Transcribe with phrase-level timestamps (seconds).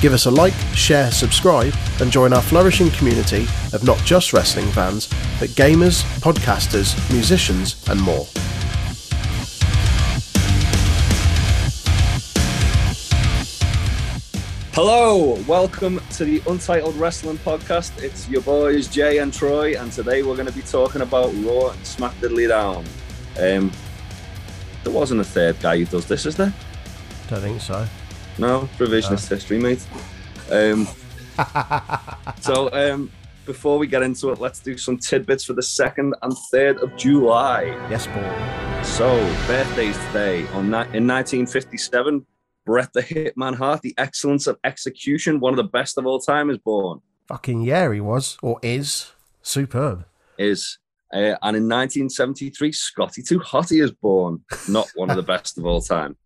[0.00, 4.68] Give us a like, share, subscribe, and join our flourishing community of not just wrestling
[4.68, 5.08] fans,
[5.40, 8.24] but gamers, podcasters, musicians, and more.
[14.72, 18.00] Hello, welcome to the Untitled Wrestling Podcast.
[18.00, 21.70] It's your boys Jay and Troy, and today we're going to be talking about Raw
[21.70, 22.84] and Smack Diddly Down.
[23.36, 23.72] Um,
[24.84, 26.54] there wasn't a third guy who does this, is there?
[27.26, 27.84] I don't think so.
[28.38, 29.84] No, revisionist history, mate.
[30.50, 30.86] Um,
[32.40, 33.10] so, um,
[33.46, 36.96] before we get into it, let's do some tidbits for the 2nd and 3rd of
[36.96, 37.64] July.
[37.90, 38.82] Yes, boy.
[38.84, 40.46] So, birthdays today.
[40.48, 42.24] On ni- In 1957,
[42.64, 46.50] Bret the Hitman Hart, the excellence of execution, one of the best of all time,
[46.50, 47.00] is born.
[47.26, 49.12] Fucking yeah, he was, or is.
[49.42, 50.04] Superb.
[50.38, 50.78] Is
[51.12, 54.42] uh, And in 1973, Scotty Too Hotty is born.
[54.68, 56.16] Not one of the best of all time.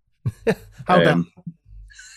[0.87, 1.31] How Um,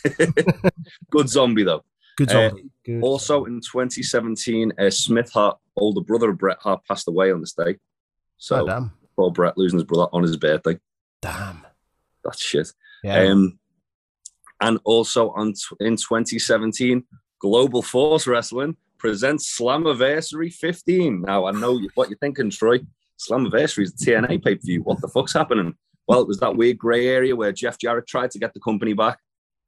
[1.11, 1.84] good zombie, though.
[2.17, 2.70] Good uh, zombie.
[2.86, 3.02] Good.
[3.02, 7.53] Also in 2017, uh, Smith Hart, older brother of Bret Hart, passed away on this
[7.53, 7.78] day.
[8.38, 8.92] So oh, damn.
[9.16, 10.80] poor Bret losing his brother on his birthday.
[11.22, 11.66] Damn.
[12.23, 12.72] That's shit.
[13.03, 13.23] Yeah.
[13.23, 13.59] Um,
[14.61, 17.03] and also on t- in 2017,
[17.39, 21.22] Global Force Wrestling presents Slammiversary 15.
[21.22, 22.80] Now I know what you're thinking, Troy.
[23.20, 24.81] Slammiversary is a TNA pay per view.
[24.81, 25.76] What the fuck's happening?
[26.08, 28.94] Well, it was that weird grey area where Jeff Jarrett tried to get the company
[28.94, 29.20] back.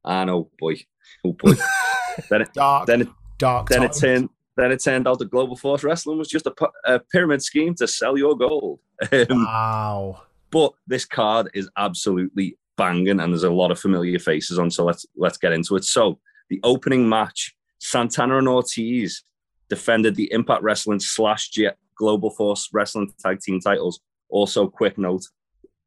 [0.04, 0.76] And oh boy,
[1.24, 1.52] oh boy.
[2.30, 2.86] then it, dark.
[2.86, 3.68] then it, dark.
[3.68, 6.52] then it turned then it turned out that Global Force Wrestling was just a,
[6.84, 8.80] a pyramid scheme to sell your gold.
[9.12, 10.22] Um, Wow.
[10.50, 14.70] but this card is absolutely banging, and there's a lot of familiar faces on.
[14.72, 15.84] So let's let's get into it.
[15.84, 16.18] So
[16.50, 19.22] the opening match, Santana and Ortiz
[19.68, 21.50] defended the Impact Wrestling slash
[21.96, 24.00] Global Force Wrestling tag team titles.
[24.30, 25.22] Also, quick note: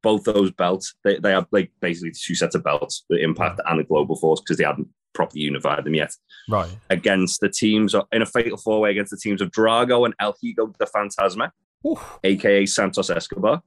[0.04, 3.80] both those belts they they have like basically two sets of belts, the Impact and
[3.80, 6.12] the Global Force, because they hadn't properly unified them yet
[6.50, 6.70] Right.
[6.90, 10.34] against the teams in a fatal four way against the teams of Drago and El
[10.42, 11.52] Hijo de Fantasma,
[11.86, 12.20] Oof.
[12.24, 13.62] aka Santos Escobar,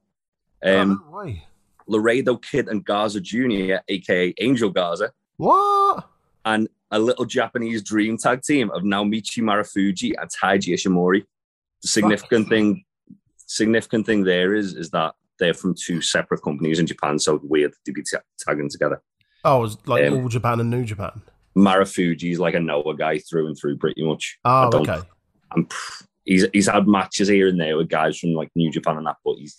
[0.63, 1.33] um, Oh, no.
[1.87, 6.07] Laredo Kid and Garza Jr., aka Angel Garza, What?
[6.45, 11.23] and a little Japanese dream tag team of Naomichi Marufuji and Taiji Ishimori.
[11.83, 12.85] The significant thing,
[13.45, 17.73] significant thing there is is that they're from two separate companies in Japan, so weird
[17.85, 19.01] to be ta- tagging together.
[19.43, 21.21] Oh, it was like Um, all Japan and New Japan.
[21.57, 24.37] Marufuji is like a Noah guy through and through, pretty much.
[24.45, 25.07] Oh, I don't- okay.
[25.51, 25.67] I'm
[26.25, 29.17] he's he's had matches here and there with guys from like New Japan and that,
[29.23, 29.57] but he's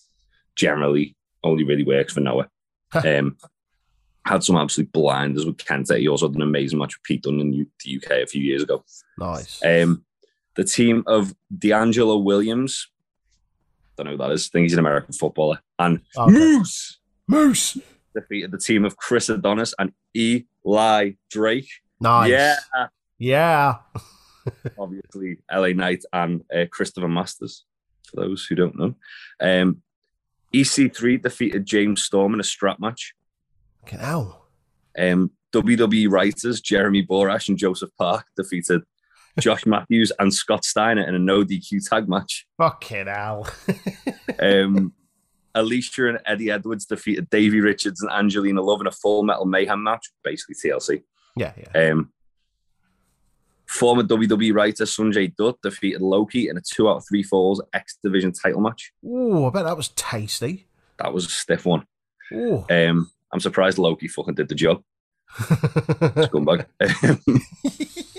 [0.56, 2.48] generally only really works for Noah.
[2.94, 3.36] um,
[4.26, 5.98] had some absolute blinders with Kenta.
[5.98, 7.50] He also had an amazing match with Pete Dunne in
[7.84, 8.84] the UK a few years ago.
[9.18, 9.62] Nice.
[9.64, 10.04] Um,
[10.56, 12.88] the team of D'Angelo Williams,
[13.96, 14.46] don't know who that is.
[14.46, 16.32] I think he's an American footballer, and Okay.
[16.32, 16.98] Moose
[17.28, 17.78] Moose.
[18.14, 21.68] defeated the team of Chris Adonis and Eli Drake.
[22.00, 22.30] Nice.
[22.30, 22.56] Yeah,
[23.18, 23.74] Yeah.
[24.78, 27.64] obviously LA Knight and uh, Christopher Masters,
[28.08, 28.94] for those who don't know.
[29.40, 29.82] Um,
[30.54, 33.14] EC3 defeated James Storm in a strap match.
[33.82, 34.46] Fucking hell.
[34.98, 38.82] Um, WWE writers Jeremy Borash and Joseph Park defeated
[39.40, 42.46] Josh Matthews and Scott Steiner in a no DQ tag match.
[42.58, 43.46] Fucking hell.
[44.38, 44.92] Um,
[45.54, 49.82] Alicia and Eddie Edwards defeated Davey Richards and Angelina Love in a Full Metal Mayhem
[49.82, 51.02] match, basically TLC.
[51.36, 51.90] yeah, yeah.
[51.92, 52.12] Um,
[53.66, 57.62] former WWE writer Sonjay Dutt defeated Low Ki in a two out of three falls
[57.72, 58.92] X Division title match.
[59.06, 60.66] Ooh, I bet that was tasty.
[60.98, 61.86] That was a stiff one.
[62.32, 62.64] Ooh.
[62.68, 64.82] Um, I'm surprised Low Ki fucking did the job.
[65.36, 66.66] Scumbag.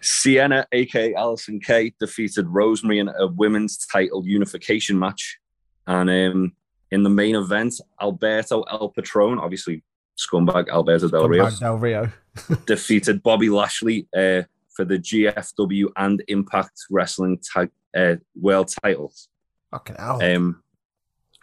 [0.00, 5.38] Sienna, aka Allysin Kay, defeated Rosemary in a women's title unification match.
[5.86, 6.52] And um,
[6.90, 9.82] in the main event, Alberto El Patron, obviously
[10.18, 12.12] scumbag Alberto Del Rio, Scumbag Del Rio.
[12.66, 14.42] defeated Bobby Lashley uh,
[14.74, 19.28] for the GFW and Impact Wrestling tag, uh, world titles.
[19.70, 20.22] Fucking hell.
[20.22, 20.62] Um,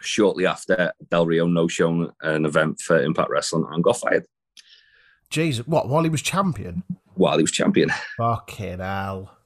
[0.00, 4.26] shortly after, Del Rio no shown an event for Impact Wrestling and got fired
[5.30, 5.66] Jesus.
[5.66, 5.88] What?
[5.88, 6.82] While he was champion?
[7.18, 7.90] While he was champion.
[8.16, 9.36] Fucking hell.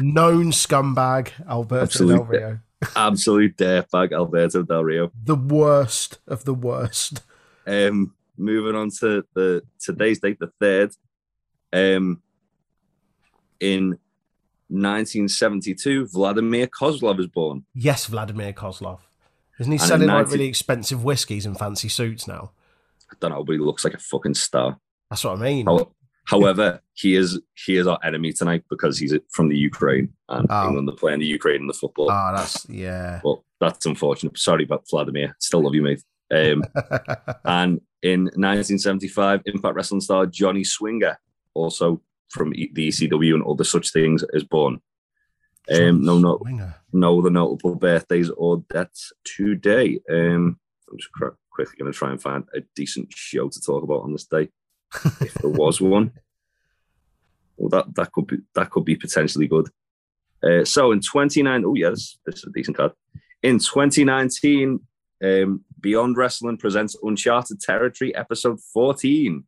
[0.00, 2.58] Known scumbag Alberto Absolute Del Rio.
[2.94, 5.10] Absolute dirtbag Alberto Del Rio.
[5.24, 7.22] The worst of the worst.
[7.66, 10.92] Um, moving on to the today's date, the third.
[11.72, 12.22] Um,
[13.58, 13.98] in
[14.68, 17.64] 1972, Vladimir Kozlov is born.
[17.74, 19.00] Yes, Vladimir Kozlov.
[19.58, 22.50] Isn't he And in selling like really expensive whiskies and fancy suits now?
[23.10, 24.78] I don't know, but he looks like a fucking star.
[25.08, 25.66] That's what I mean.
[25.66, 25.90] How-
[26.26, 30.66] However, he is he is our enemy tonight because he's from the Ukraine and Oh.
[30.68, 32.10] England are playing the Ukraine in the football.
[32.10, 33.20] Oh, that's yeah.
[33.24, 34.36] Well, that's unfortunate.
[34.38, 35.36] Sorry about Vladimir.
[35.38, 36.02] Still love you, mate.
[36.30, 36.64] Um,
[37.44, 41.18] and in 1975, Impact Wrestling star Johnny Swinger,
[41.54, 44.80] also from the ECW and other such things, is born.
[45.72, 46.40] Um, no, no,
[46.92, 50.00] no other notable birthdays or deaths today.
[50.10, 50.58] Um,
[50.90, 51.10] I'm just
[51.50, 54.48] quickly going to try and find a decent show to talk about on this day,
[55.20, 56.12] if there was one.
[57.56, 59.68] Well, that that could be that could be potentially good.
[60.42, 62.92] Uh, so in 29, oh yes, this, is a decent card.
[63.42, 64.80] In 2019,
[65.24, 69.44] um, Beyond Wrestling presents Uncharted Territory episode 14.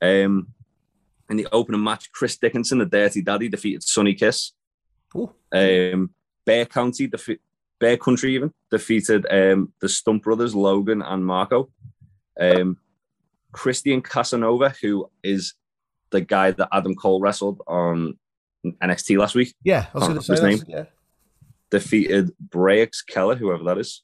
[0.00, 0.48] Um,
[1.30, 4.52] in the opening match, Chris Dickinson, the Dirty Daddy, defeated Sonny Kiss.
[5.16, 5.32] Ooh.
[5.52, 6.10] Um,
[6.44, 7.40] Bear County, defe-
[7.78, 11.70] Bear Country, even defeated um, the Stump Brothers, Logan and Marco.
[12.40, 12.78] Um,
[13.52, 15.54] Christian Casanova, who is
[16.10, 18.18] the guy that Adam Cole wrestled on
[18.82, 20.58] NXT last week, Yeah, I was Oh, going to say his name?
[20.68, 20.84] Yeah.
[21.70, 24.02] defeated Braix Keller, whoever that is.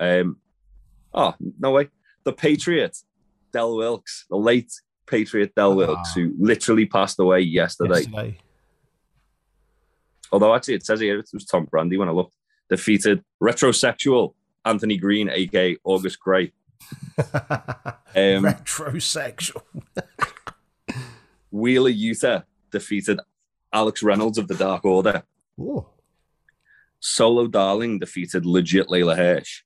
[0.00, 0.36] Um,
[1.14, 1.88] oh, no way.
[2.24, 2.96] The Patriot,
[3.52, 4.70] Del Wilkes, the late
[5.06, 6.20] Patriot Del Wilkes, Ah.
[6.20, 8.00] who literally passed away yesterday.
[8.02, 8.38] Yesterday.
[10.30, 12.34] Although actually it says here it was Tom Brandi when I looked.
[12.68, 14.34] Defeated retrosexual
[14.66, 16.52] Anthony Green, aka August Gray.
[18.16, 19.62] Um, Retrosexual.
[21.50, 23.20] Wheeler Yuta defeated
[23.72, 25.22] Alex Reynolds of the Dark Order.
[25.60, 25.86] Ooh.
[27.00, 29.62] Solo Darling defeated legit Leyla Hirsch.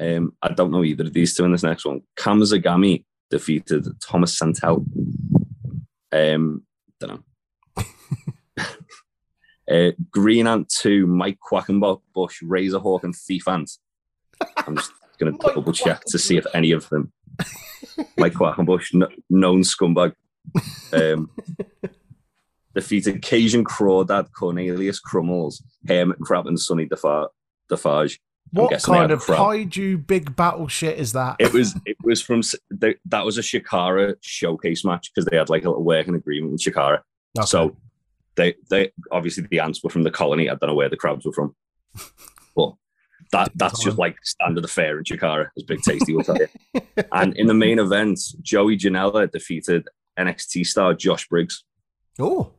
[0.00, 2.02] Um, I don't know either of these two in this next one.
[2.16, 4.84] Kamazagami defeated Thomas Santel.
[6.10, 6.64] Um,
[6.98, 7.22] don't
[7.76, 7.84] know.
[9.70, 13.70] uh, Green Ant 2, Mike Quackenbush, Razerhawk, and Thief Ant.
[14.56, 17.12] I'm just going to double check to see if any of them.
[18.16, 20.14] Mike Quackenbush, kn- known scumbag.
[20.92, 21.30] Um,
[22.74, 27.28] defeated Cajun Crawdad, Cornelius Crummels, Hermit Crab, and Sonny Defa-
[27.68, 28.20] Defarge.
[28.52, 31.36] What kind of kaiju big battle shit is that?
[31.38, 35.50] It was it was from they, that was a Chikara showcase match because they had
[35.50, 37.00] like a little working agreement with Chikara.
[37.38, 37.46] Okay.
[37.46, 37.76] So
[38.36, 40.48] they they obviously the ants were from the colony.
[40.48, 41.54] I don't know where the crabs were from,
[42.56, 42.72] but
[43.32, 46.82] that that's just like standard affair in Chikara, as Big Tasty will tell you.
[47.12, 49.86] and in the main event, Joey Janela defeated
[50.18, 51.64] NXT star Josh Briggs,
[52.18, 52.52] oh,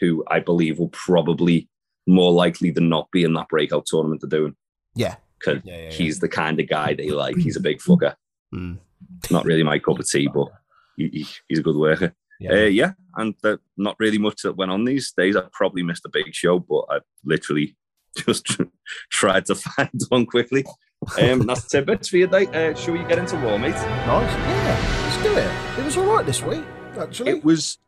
[0.00, 1.68] who I believe will probably
[2.06, 4.56] more likely than not be in that breakout tournament they're doing
[4.96, 5.16] yeah.
[5.38, 5.90] because Yeah, yeah, yeah.
[5.90, 7.36] he's the kind of guy they like.
[7.36, 8.14] He's a big fucker.
[8.54, 8.78] Mm.
[9.30, 10.48] Not really my cup of tea, but
[10.96, 12.12] he, he- he's a good worker.
[12.40, 12.52] Yeah.
[12.52, 15.36] Uh, yeah, and uh, not really much that went on these days.
[15.36, 17.76] I probably missed a big show, but I literally
[18.26, 18.62] just tr-
[19.10, 20.64] tried to find one quickly.
[21.20, 22.46] Um, that's tidbits for your day.
[22.46, 23.70] Uh, shall we get into Raw, mate?
[23.72, 24.32] nice.
[24.32, 25.80] Yeah, let's do it.
[25.80, 26.64] It was all right this week,
[26.98, 27.30] actually.
[27.30, 27.78] It was.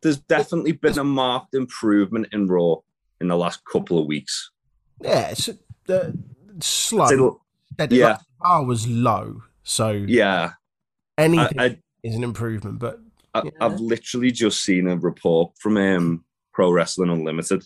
[0.00, 2.76] There's definitely been a marked improvement in Raw
[3.20, 4.50] in the last couple of weeks.
[5.00, 5.48] yeah, it's
[5.88, 6.10] uh,
[6.60, 7.06] slow.
[7.06, 7.40] Still-
[7.90, 8.06] yeah.
[8.08, 10.52] Like, bar was low, so yeah,
[11.16, 12.78] anything I, I, is an improvement.
[12.80, 13.00] But
[13.34, 13.50] I, Yeah.
[13.60, 17.64] I've literally just seen a report from um, Pro Wrestling Unlimited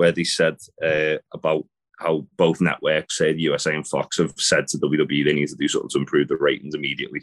[0.00, 1.66] where they said uh, about
[1.98, 5.56] how both networks, say the USA and Fox, have said to WWE they need to
[5.56, 7.20] do something to improve the ratings immediately.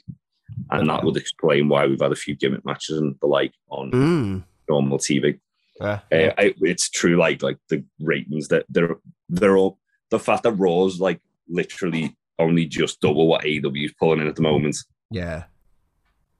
[0.69, 3.89] And that would explain why we've had a few gimmick matches and the like on
[3.91, 5.39] mm, normal TV.
[5.81, 8.97] yeah, Uh, I, it's true, like like the ratings that they're
[9.27, 9.79] they're all
[10.11, 14.35] the fact that Raw's like literally only just double what AEW is pulling in at
[14.35, 14.77] the moment
[15.09, 15.45] yeah,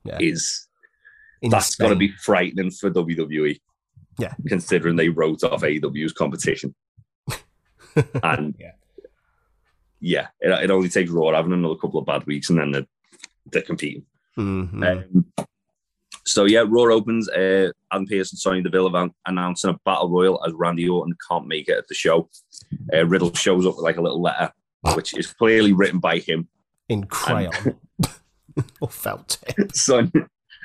[0.04, 0.20] Yeah.
[0.22, 0.68] is
[1.42, 3.60] that's got to be frightening for WWE.
[4.20, 4.34] Yeah.
[4.48, 6.74] Considering they wrote off AEW's competition.
[8.24, 8.72] and Yeah.
[10.00, 12.88] yeah, it, it only takes Raw having another couple of bad weeks and then they're,
[13.52, 14.04] they're competing.
[14.38, 15.06] Mhm.
[15.08, 15.48] Um,
[16.26, 17.30] so yeah, Raw opens.
[17.30, 21.48] Uh, Adam Pearce and Sonya Deville have announcing a battle royal as Randy Orton can't
[21.48, 22.30] make it at the show.
[22.94, 24.52] Uh, Riddle shows up with like a little letter,
[24.96, 26.48] which is clearly written by him.
[26.90, 27.52] in crayon
[28.82, 29.72] or felt tip.
[29.76, 30.12] Sonya,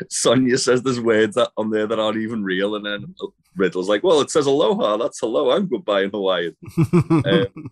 [0.08, 3.14] Sonya says there's words that, on there that aren't even real, and then
[3.56, 4.96] Riddle's like, "Well, it says aloha.
[4.96, 5.50] That's hello.
[5.50, 6.56] I'm goodbye in Hawaiian."
[7.24, 7.70] Um,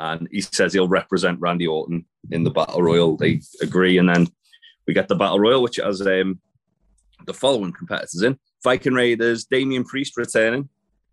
[0.00, 3.16] and he says he'll represent Randy Orton in the battle royal.
[3.16, 4.28] They agree, and then
[4.86, 6.40] we get the battle royal, which has um,
[7.26, 10.68] the following competitors in: Viking Raiders, Damian Priest returning,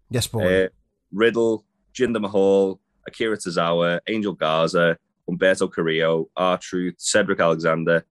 [0.10, 0.66] yes, boy.
[0.66, 0.68] uh,
[1.12, 4.98] Riddle, Jinder Mahal, Akira Tozawa, Angel Garza,
[5.28, 8.06] Humberto Carrillo, R Truth, Cedric Alexander,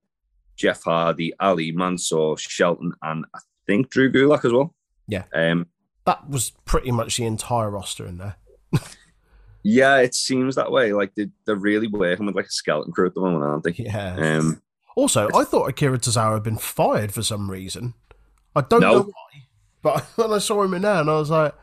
[0.55, 4.73] Jeff Hardy, Ali Mansoor, Shelton, and I think Drew Gulak as well.
[5.07, 5.23] Yeah.
[5.33, 5.67] Um,
[6.05, 8.35] that was pretty much the entire roster in there.
[9.67, 10.93] Yeah, it seems that way.
[10.93, 13.71] Like they, they're really working with like a skeleton crew at the moment, aren't they?
[13.71, 14.15] Yeah.
[14.15, 14.61] Um,
[14.95, 17.95] Also, I thought Akira Tozawa had been fired for some reason.
[18.55, 18.91] I don't No.
[18.93, 19.41] know why,
[19.81, 21.55] but when I saw him in there, and I was like,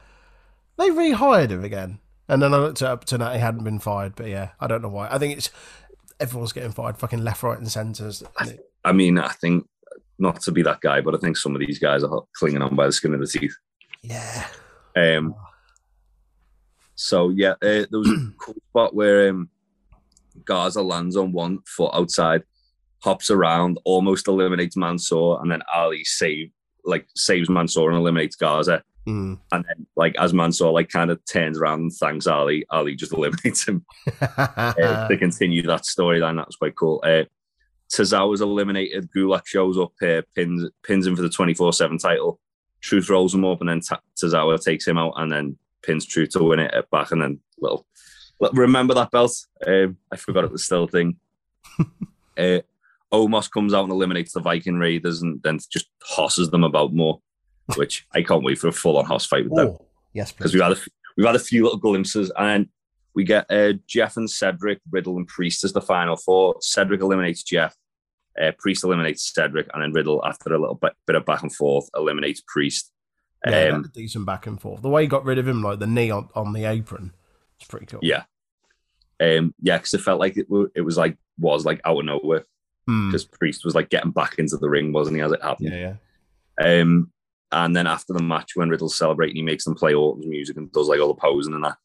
[0.79, 2.01] they rehired him again.
[2.29, 4.83] And then I looked it up tonight; he hadn't been fired, but yeah, I don't
[4.83, 5.09] know why.
[5.09, 5.51] I think it's
[6.19, 8.25] everyone's getting fired, fucking left, right, and centres.
[8.85, 9.67] I mean, I think
[10.19, 12.75] not to be that guy, but I think some of these guys are clinging on
[12.77, 13.55] by the skin of the teeth.
[14.03, 14.47] Yeah,
[14.97, 15.35] Um,
[16.95, 19.49] so yeah, uh, there was a cool spot where um,
[20.45, 22.43] Garza lands on one foot outside,
[23.03, 26.51] hops around, almost eliminates Mansoor, and then Ali save
[26.85, 28.83] like saves Mansoor and eliminates Garza.
[29.07, 29.41] Mm.
[29.51, 33.13] And then, like as Mansoor like kind of turns around and thanks Ali, Ali just
[33.17, 33.85] eliminates him
[34.21, 36.37] uh, to continue that storyline.
[36.37, 37.03] That was quite cool.
[37.05, 37.25] Uh,
[37.93, 39.11] Tozawa's eliminated.
[39.15, 42.41] Gulak shows up here, pins pins him for the twenty four seven title.
[42.81, 46.31] Truth rolls him up, and then Ta- Tozawa takes him out, and then pins Truth
[46.31, 47.13] to win it back.
[47.13, 47.87] And then little,
[48.53, 49.47] remember that belt?
[49.67, 51.17] Um, I forgot it was still a thing.
[51.79, 52.61] uh,
[53.13, 57.21] Omos comes out and eliminates the Viking Raiders, and then just hosses them about more.
[57.77, 60.53] Which I can't wait for a full on hoss fight with them oh, yes, because
[60.53, 60.81] we've had a
[61.17, 62.69] we've had a few little glimpses, and then
[63.15, 66.57] we get uh, Jeff and Cedric, Riddle and Priest as the final four.
[66.61, 67.77] Cedric eliminates Jeff,
[68.41, 71.55] uh, Priest eliminates Cedric, and then Riddle, after a little bit, bit of back and
[71.55, 72.91] forth, eliminates Priest.
[73.47, 74.83] Yeah, Um, a decent back and forth.
[74.83, 77.13] The way he got rid of him, like the knee on, on the apron,
[77.59, 78.01] it's pretty cool.
[78.03, 78.23] yeah,
[79.21, 82.45] um, yeah, because it felt like it, it was like was like out of nowhere
[82.87, 83.09] Hmm.
[83.09, 85.23] because Priest was like getting back into the ring, wasn't he?
[85.23, 85.69] As it happened.
[85.73, 85.95] yeah,
[86.61, 86.81] yeah.
[86.81, 87.13] Um,
[87.53, 90.71] and then after the match, when Riddle's celebrating, he makes them play Orton's music and
[90.73, 91.77] does like all the posing and that.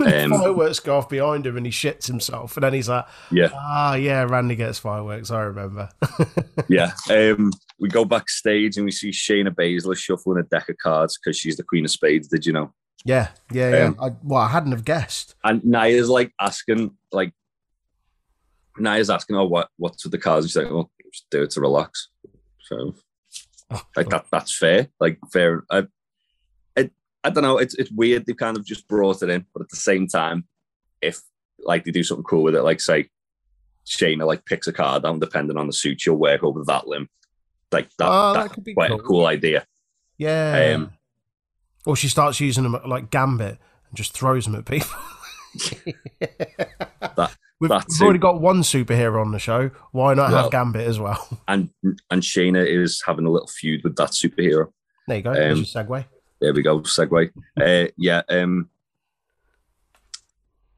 [0.00, 2.56] Um, fireworks go off behind him and he shits himself.
[2.56, 3.50] And then he's like, Yeah.
[3.52, 5.30] ah, yeah, Randy gets fireworks.
[5.30, 5.90] I remember.
[6.68, 6.92] yeah.
[7.10, 11.36] Um, we go backstage and we see Shayna Baszler shuffling a deck of cards because
[11.36, 12.28] she's the Queen of Spades.
[12.28, 12.72] Did you know?
[13.04, 13.84] yeah, yeah, yeah.
[13.84, 15.34] Um, I, well, I hadn't have guessed.
[15.44, 17.34] And Nia's like asking, like,
[18.78, 19.68] Nia's asking, "Oh, what?
[19.76, 22.08] What's with the cards?" And she's like, "Well, just do it to relax."
[22.62, 22.94] So,
[23.96, 24.88] like that, that's fair.
[24.98, 25.64] Like fair.
[25.70, 25.88] I, it,
[27.24, 27.58] I don't know.
[27.58, 28.26] It's it's weird.
[28.26, 30.44] They've kind of just brought it in, but at the same time,
[31.00, 31.20] if
[31.58, 33.08] like they do something cool with it, like say
[33.86, 37.08] Shayna like picks a card down, depending on the suit, she'll work over that limb.
[37.72, 38.08] Like that.
[38.08, 39.06] Oh, that could be quite a cool.
[39.06, 39.66] cool idea.
[40.18, 40.74] Yeah.
[40.76, 40.92] um,
[41.86, 44.90] or she starts using them like Gambit and just throws them at people.
[47.60, 49.70] we've, that we've already got one superhero on the show.
[49.92, 51.40] Why not Well- have Gambit as well?
[51.48, 51.70] and
[52.10, 54.68] and Shayna is having a little feud with that superhero.
[55.08, 55.32] There you go.
[55.34, 56.04] There's Um, your segue.
[56.44, 56.80] There we go.
[56.80, 57.30] Segue.
[57.58, 58.20] uh, yeah.
[58.28, 58.68] Um.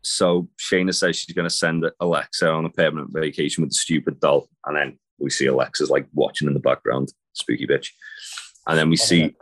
[0.01, 4.21] So Shayna says she's going to send Alexa on a permanent vacation with the stupid
[4.21, 7.89] doll, and then we see Alexa's like watching in the background, spooky bitch.
[8.69, 9.35] And then we see,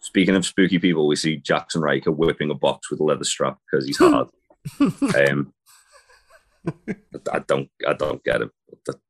[0.00, 3.56] speaking of spooky people, we see Jaxson Ryker whipping a box with a leather strap
[3.70, 4.28] because he's hard.
[4.80, 5.54] um,
[7.32, 8.50] I don't, I don't get him.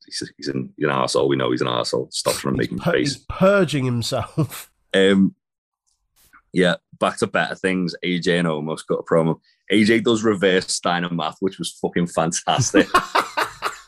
[0.06, 1.28] He's, he's an, he's an arsehole.
[1.28, 2.10] We know he's an asshole.
[2.12, 3.14] Stop from making pur- face.
[3.14, 4.70] he's purging himself.
[4.94, 5.34] Um,
[6.52, 7.94] yeah, back to better things.
[8.04, 9.40] AJ and Omos got a promo.
[9.72, 12.86] AJ does reverse Steiner math, which was fucking fantastic.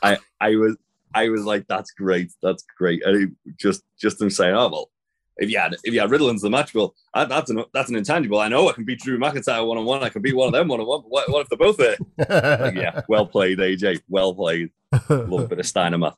[0.03, 0.77] I I was
[1.13, 3.03] I was like, that's great, that's great.
[3.05, 4.89] And he just just him saying, oh well,
[5.37, 7.89] if you had if you had Riddle into the match, well, that, that's an that's
[7.89, 8.39] an intangible.
[8.39, 10.03] I know I can beat Drew McIntyre one on one.
[10.03, 11.01] I can beat one of them one on one.
[11.01, 11.97] What, what if they're both there?
[12.17, 14.01] Like, yeah, well played, AJ.
[14.07, 14.71] Well played.
[15.09, 16.17] Love a bit of Steiner math.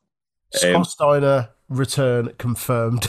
[0.52, 3.08] Scott Um, Steiner return confirmed.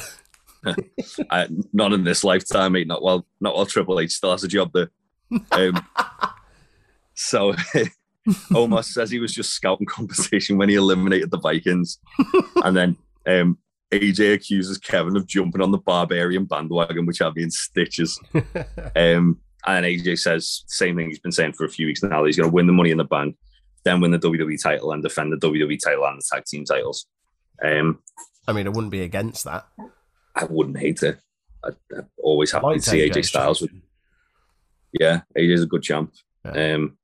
[1.29, 2.87] I, not in this lifetime, mate.
[2.87, 4.91] Not while not while Triple H still has a job there.
[5.51, 5.85] Um,
[7.13, 7.53] so
[8.27, 11.99] Omos says he was just scouting competition when he eliminated the Vikings,
[12.63, 13.57] and then um,
[13.91, 18.19] AJ accuses Kevin of jumping on the Barbarian bandwagon, which had me in stitches.
[18.95, 22.23] Um, and AJ says same thing he's been saying for a few weeks now.
[22.25, 23.35] He's going to win the Money in the Bank,
[23.83, 27.05] then win the WWE title, and defend the WWE title and the tag team titles.
[27.63, 27.99] Um,
[28.47, 29.65] I mean, I wouldn't be against that.
[30.37, 31.19] I wouldn't hate it.
[31.63, 33.61] I, I'm always happy to see AJ Styles.
[33.61, 33.71] With,
[34.93, 36.13] yeah, AJ's a good champ.
[36.45, 36.73] Yeah.
[36.75, 36.97] Um,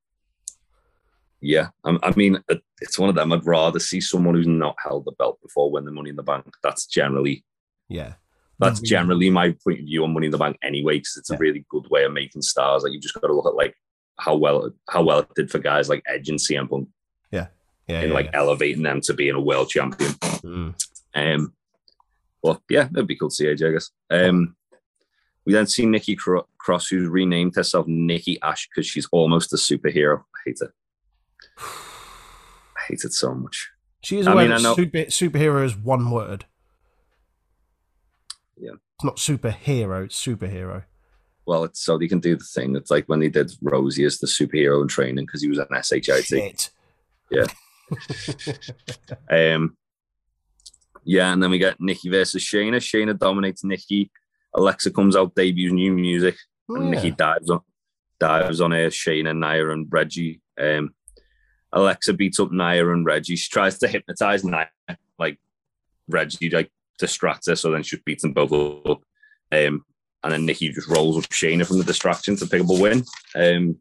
[1.41, 2.41] yeah, I, I mean,
[2.81, 3.33] it's one of them.
[3.33, 6.23] I'd rather see someone who's not held the belt before win the Money in the
[6.23, 6.45] Bank.
[6.63, 7.43] That's generally
[7.89, 8.13] Yeah.
[8.59, 8.85] that's Mhm.
[8.85, 11.65] generally my point of view on Money in the Bank anyway, because it's a really
[11.69, 12.83] good way of making stars.
[12.83, 13.75] Like you just got to look at like
[14.19, 16.87] how well how well it did for guys like Edge and CM Punk
[17.31, 17.47] Yeah.
[17.89, 18.39] and yeah, like yeah.
[18.39, 20.11] elevating them to being a world champion.
[20.11, 20.75] Mm.
[21.15, 21.53] Um,
[22.43, 23.91] well, yeah, it'd be cool to see AJ, I guess.
[24.11, 24.55] Um,
[25.45, 30.19] we then see Nikki Cross, who's renamed herself Nikki Ash because she's almost a superhero.
[30.19, 30.71] I hate it.
[31.57, 33.69] I hate it so much.
[34.01, 36.45] She is I aware mean, that super, superhero is one word.
[38.57, 38.73] Yeah.
[38.95, 40.83] It's not superhero, it's superhero.
[41.45, 42.75] well, it's so they can do the thing.
[42.75, 45.67] It's like when they did Rosey as the superhero in training because he was an
[45.81, 46.25] SHIT.
[46.25, 46.69] Shit.
[47.31, 47.45] Yeah.
[49.29, 49.77] Um,
[51.05, 52.77] yeah, and then we get Nikki versus Shayna.
[52.77, 54.11] Shayna dominates Nikki.
[54.53, 56.35] Alexa comes out, debuts new music,
[56.69, 57.61] Oh, and Nikki dives on
[58.19, 58.87] dives on her.
[58.87, 60.41] Shayna, Nia, and Reggie.
[60.59, 60.93] Um,
[61.71, 63.35] Alexa beats up Nia and Reggie.
[63.35, 64.69] She tries to hypnotize Nia,
[65.17, 65.39] like
[66.07, 68.51] Reggie, like distracts her, so then she beats them both
[68.85, 69.01] up.
[69.51, 69.83] Um,
[70.23, 73.03] and then Nikki just rolls up Shayna from the distraction to pick up a win.
[73.35, 73.77] Um,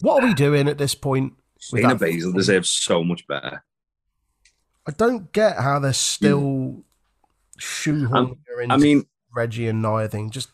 [0.00, 1.32] What are we doing at this point?
[1.60, 3.64] Shayna Baszler deserves so much better.
[4.86, 5.94] I don't get how they're hmm.
[5.94, 6.84] still um,
[7.58, 10.30] shoehorning her into I mean, Reggie and Nia thing.
[10.30, 10.50] Just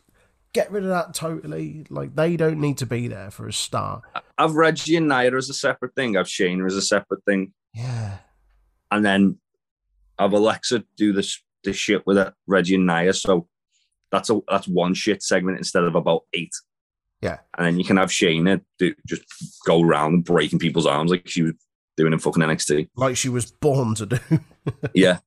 [0.52, 1.86] get rid of that totally.
[1.90, 4.02] Like they don't need to be there for a start.
[4.38, 6.16] I've Reggie and Nia as a separate thing.
[6.16, 7.52] I've Shayna as a separate thing.
[7.74, 8.18] Yeah.
[8.90, 9.38] and then
[10.18, 13.14] have Alexa do this this shit with it, Reggie and Nia.
[13.14, 13.48] So
[14.10, 16.52] that's a that's one shit segment instead of about eight.
[17.22, 17.38] Yeah.
[17.56, 19.22] And then you can have Shayna do, just
[19.64, 21.54] go around breaking people's arms like she was
[21.96, 22.88] doing in fucking NXT.
[22.96, 24.18] Like she was born to do.
[24.94, 25.18] yeah.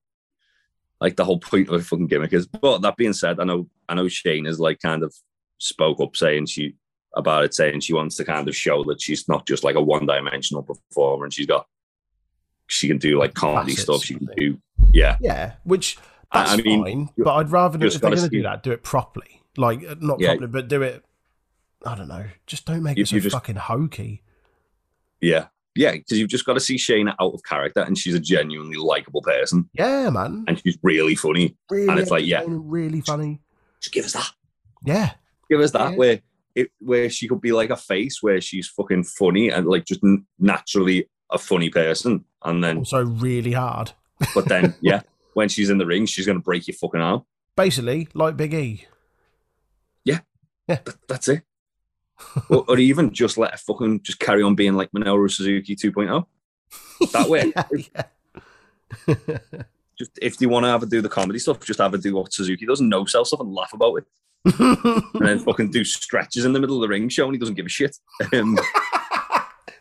[1.02, 2.48] Like the whole point of a fucking gimmick is.
[2.48, 5.14] But that being said, I know I know Shayna's like kind of
[5.58, 6.76] spoke up saying she
[7.16, 9.82] about it, saying she wants to kind of show that she's not just like a
[9.82, 11.66] one dimensional performer and she's got
[12.68, 14.04] she can do like comedy Facets, stuff.
[14.04, 14.58] She can do
[14.92, 15.18] yeah.
[15.22, 15.54] yeah.
[15.64, 15.98] Which
[16.34, 17.10] that's I mean, fine.
[17.18, 19.42] But I'd rather do, if they're to do that, do it properly.
[19.58, 20.30] Like uh, not Yeah.
[20.30, 21.04] properly, but do it.
[21.86, 22.26] I don't know.
[22.48, 24.24] Just don't make You- it so just- fucking hokey.
[25.22, 25.48] Yeah.
[25.76, 28.78] Yeah, because you've just got to see Shayna out of character and she's a genuinely
[28.78, 30.46] likable person Yeah, man.
[30.48, 31.58] and she's really funny.
[31.70, 32.44] Really, and it's like, yeah.
[32.48, 33.42] really funny.
[33.82, 34.30] Just give us that.
[34.86, 35.12] Yeah,
[35.50, 35.98] Give us that Yeah.
[35.98, 36.20] where
[36.56, 40.00] it where she could be like a face where she's fucking funny and like just
[40.40, 42.24] naturally a funny person.
[42.44, 43.92] And then also really hard.
[44.34, 45.02] but then yeah,
[45.34, 47.24] when she's in the ring, she's gonna break your fucking arm.
[47.58, 48.86] Basically, like Big E.
[50.06, 50.20] Yeah,
[50.70, 51.44] yeah, Th- that's it.
[52.50, 56.26] Or, or even just let her fucking just carry on being like Minoru Suzuki 2.0.
[57.12, 57.54] That way.
[57.96, 58.04] yeah.
[59.98, 62.16] Just if you want to have her do the comedy stuff, just have her do
[62.16, 64.06] what Suzuki does, no sell stuff and laugh about it.
[64.60, 67.56] and then fucking do stretches in the middle of the ring show and he doesn't
[67.56, 67.96] give a shit.
[68.34, 68.60] Um,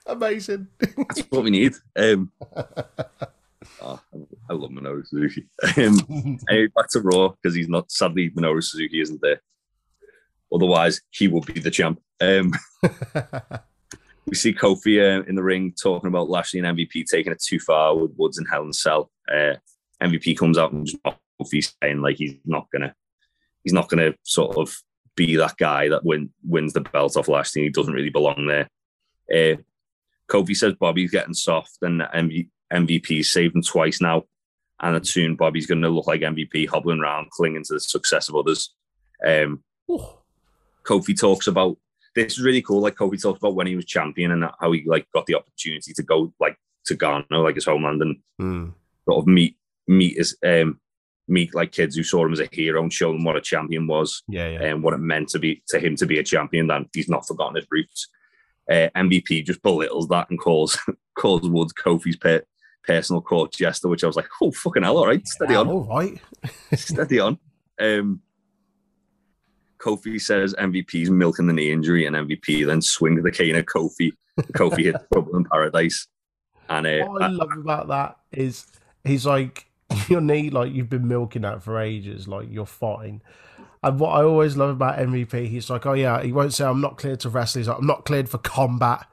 [0.07, 0.69] Amazing.
[0.79, 1.75] that's what we need.
[1.97, 2.31] Um,
[3.83, 4.01] oh,
[4.49, 5.47] I love Minoru Suzuki.
[5.77, 6.39] Um,
[6.77, 9.41] back to Raw because he's not, sadly, Minoru Suzuki isn't there.
[10.53, 12.01] Otherwise, he will be the champ.
[12.21, 12.53] Um,
[14.27, 17.59] we see Kofi uh, in the ring talking about Lashley and MVP taking it too
[17.59, 19.11] far with Woods and Hell in Cell.
[19.31, 19.55] Uh,
[20.03, 22.95] MVP comes out and just Kofi saying like he's not gonna,
[23.63, 24.75] he's not gonna sort of
[25.17, 27.63] be that guy that win, wins the belt off Lashley.
[27.63, 28.69] He doesn't really belong there.
[29.31, 29.57] Uh,
[30.29, 34.25] Kofi says Bobby's getting soft and MV, MVP saved him twice now,
[34.81, 38.29] and that soon Bobby's going to look like MVP hobbling around, clinging to the success
[38.29, 38.75] of others.
[39.27, 39.63] Um.
[40.87, 41.77] Kofi talks about
[42.15, 42.81] this is really cool.
[42.81, 45.93] Like Kofi talks about when he was champion and how he like got the opportunity
[45.93, 48.69] to go like to Ghana, like his homeland, and Hmm.
[49.09, 49.57] sort of meet
[49.89, 50.81] meet his um
[51.27, 53.87] meet like kids who saw him as a hero and show them what a champion
[53.87, 54.63] was Yeah, yeah.
[54.65, 56.67] and what it meant to be to him to be a champion.
[56.69, 58.09] That he's not forgotten his roots.
[58.71, 60.79] Uh, MVP just belittles that and calls
[61.19, 62.43] calls Woods Kofi's per,
[62.87, 65.85] personal court jester, which I was like, oh fucking hell, all right, steady on All
[65.85, 66.19] right.
[66.75, 67.39] steady on.
[67.81, 68.21] Um,
[69.85, 74.13] Kofi says MVP's milking the knee injury, and MVP then swings the cane at Kofi.
[74.53, 76.07] Kofi hits trouble in paradise,
[76.69, 78.67] and uh, What I love about that is
[79.05, 79.67] he's like
[80.09, 83.23] your knee, like you've been milking that for ages, like you're fine.
[83.83, 86.81] And what I always love about MVP, he's like, oh yeah, he won't say I'm
[86.81, 87.61] not cleared to wrestle.
[87.61, 89.07] He's like, I'm not cleared for combat.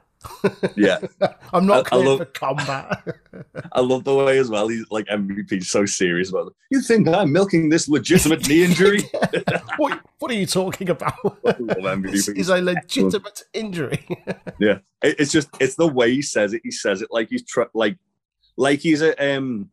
[0.75, 0.99] Yeah,
[1.53, 3.03] I'm not I- I love- for combat.
[3.73, 4.67] I love the way as well.
[4.67, 6.53] He's like MVP's so serious about it.
[6.69, 9.01] You think I'm milking this legitimate knee injury?
[9.77, 11.13] what, what are you talking about?
[12.03, 14.05] This is a legitimate injury.
[14.60, 16.62] Yeah, It- it's just it's the way he says it.
[16.63, 17.97] He says it like he's tr- like
[18.57, 19.69] like he's a um.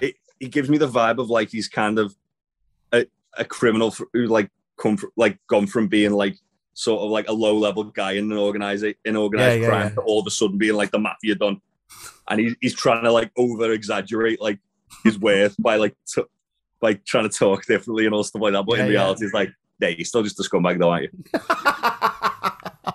[0.00, 2.14] It, he gives me the vibe of like he's kind of
[2.92, 6.36] a, a criminal who like come fr- like gone from being like
[6.78, 9.92] sort of like a low level guy in an organized in organized Yeah, yeah, crime
[9.96, 10.04] yeah.
[10.04, 11.60] all of a sudden being like the mafia done,
[12.28, 14.60] and he's he's trying to like over exaggerate like
[15.02, 16.22] his worth by like t-
[16.80, 18.64] like trying to talk differently and all stuff like that.
[18.64, 21.10] But in reality, it's like, yeah, you're still just a scumbag though, aren't you?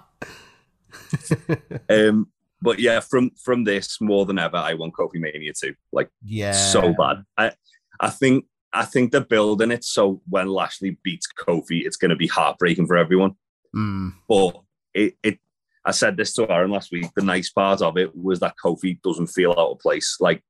[1.90, 2.28] Um,
[2.62, 5.76] but yeah, from from this more than ever, I want Kofi Mania too.
[5.92, 6.54] Like yeah.
[6.54, 7.24] so bad.
[7.38, 7.52] I
[8.00, 12.16] I think I think they're building it so when Lashley beats Kofi, it's going to
[12.16, 13.36] be heartbreaking for everyone.
[13.76, 14.62] Mm, But
[14.94, 15.40] it it
[15.86, 17.08] I said this to Aaron last week.
[17.16, 20.18] The nice part of it was that Kofi doesn't feel out of place.
[20.20, 20.42] Like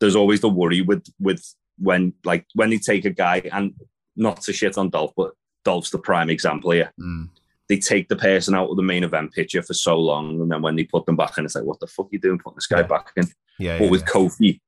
[0.00, 1.42] there's always the worry with with
[1.78, 3.74] when like when they take a guy and
[4.16, 5.32] not to shit on Dolph, but
[5.64, 6.92] Dolph's the prime example here.
[7.00, 7.28] Mm.
[7.68, 10.62] They take the person out of the main event picture for so long, and then
[10.62, 12.56] when they put them back in, it's like, what the fuck are you doing putting
[12.56, 12.86] this guy Yeah.
[12.86, 13.24] back in?
[13.58, 14.06] Yeah, But yeah, with yeah.
[14.06, 14.60] Kofi,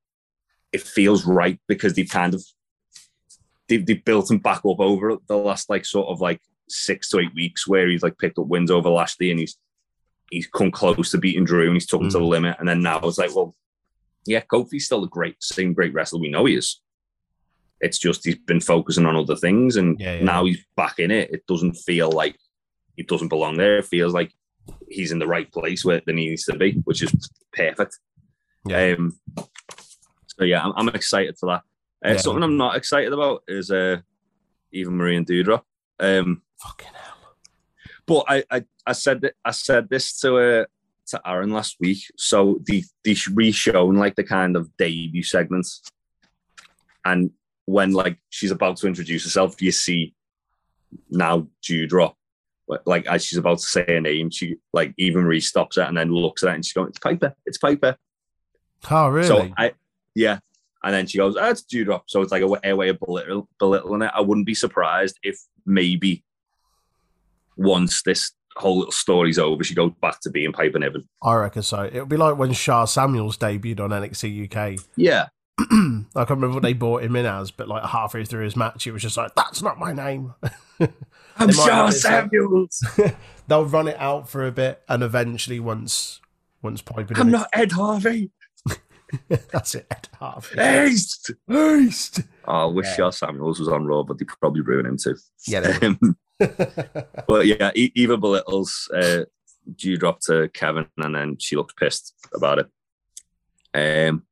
[0.73, 2.45] it feels right because they've kind of
[3.69, 7.19] they've, they've built him back up over the last like sort of like six to
[7.21, 9.57] eight weeks where he's like picked up wins over Lashley and he's
[10.31, 12.29] he's come close to beating Drew and he's took him to the Mm.
[12.29, 12.57] limit.
[12.61, 13.57] And then now it's like, well,
[14.27, 16.81] yeah, Kofi's still a great, same great wrestler we know he is.
[17.81, 20.25] It's just he's been focusing on other things and Yeah, yeah.
[20.25, 21.31] now he's back in it.
[21.33, 22.37] It doesn't feel like
[22.97, 23.79] he doesn't belong there.
[23.79, 24.33] It feels like
[24.89, 27.13] he's in the right place where he needs to be, which is
[27.53, 27.99] perfect.
[28.69, 28.95] Yeah.
[28.99, 29.19] Um,
[30.37, 31.63] so yeah, I'm, I'm excited for that.
[32.09, 32.17] Uh, Yeah.
[32.19, 33.97] Something I'm not excited about is uh,
[34.73, 35.65] Eva Marie and Dewdrop.
[35.99, 37.35] Um, Fucking hell.
[38.07, 40.65] but I, I, I said that I said this to uh,
[41.09, 41.99] to Aaron last week.
[42.17, 45.83] So the they re-shown like the kind of debut segments,
[47.05, 47.31] and
[47.67, 50.15] when like she's about to introduce herself, you see
[51.11, 52.17] now Dewdrop.
[52.87, 55.97] Like as she's about to say her name, she like Eva Marie stops her and
[55.97, 57.97] then looks at it and she's going, "It's Piper, it's Piper."
[58.91, 59.27] Oh, really?
[59.27, 59.73] So I,
[60.15, 60.39] yeah.
[60.83, 62.05] And then she goes, oh, it's Dewdrop.
[62.07, 64.11] So it's like a, wa- a way of belittle, belittling it.
[64.15, 66.25] I wouldn't be surprised if maybe
[67.61, 71.09] once this whole little story's over, she goes back to being Piper Niven.
[71.23, 71.85] I reckon so.
[71.85, 74.81] It'll be like when Sha Samuels debuted on NXT UK.
[74.97, 75.29] Yeah.
[75.61, 75.65] I
[76.15, 78.93] can't remember what they bought him in as, but like halfway through his match, it
[78.93, 80.33] was just like, "That's not my name."
[80.81, 80.89] I'm
[81.39, 82.87] They might Shaw have it, so- Samuels.
[83.47, 86.21] They'll run it out for a bit, and eventually, once
[86.63, 88.31] once Piper, I'm not Ed Harvey.
[89.29, 89.87] that's it.
[89.91, 90.55] Ed Harvey.
[90.57, 91.33] Haste.
[91.47, 92.21] Haste.
[92.47, 92.95] Oh, I wish Yeah.
[92.97, 95.17] Sha Samuels was on Raw, but they probably ruin him too.
[95.47, 95.61] Yeah.
[97.29, 99.25] but yeah, Eva belittles uh,
[99.77, 102.67] Dewdrop to Kevin, and then she looks pissed about it.
[103.75, 104.25] Um,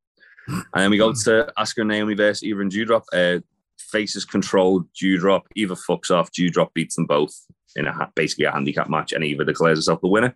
[0.48, 3.04] and then we go to Asuka and Naomi versus Eva and Dewdrop.
[3.12, 3.38] Uh,
[3.78, 5.46] faces control Dewdrop.
[5.56, 6.32] Eva fucks off.
[6.32, 7.34] Dewdrop beats them both
[7.76, 10.34] in a basically a handicap match, and Eva declares herself the winner.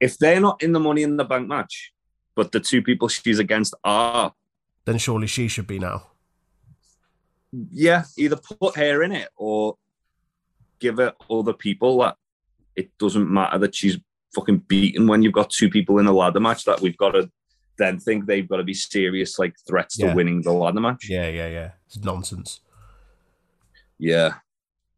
[0.00, 1.92] If they're not in the Money in the Bank match,
[2.34, 4.32] but the two people she's against are,
[4.84, 6.08] then surely she should be now.
[7.70, 9.76] yeah, either put her in it or
[10.82, 12.16] give it other people that
[12.76, 13.96] it doesn't matter that she's
[14.34, 17.30] fucking beaten when you've got two people in a ladder match that we've got to
[17.78, 20.10] then think they've got to be serious like threats Yeah.
[20.10, 21.06] to winning the ladder match.
[21.08, 21.70] Yeah, yeah, yeah.
[21.86, 22.60] It's nonsense.
[23.98, 24.34] Yeah.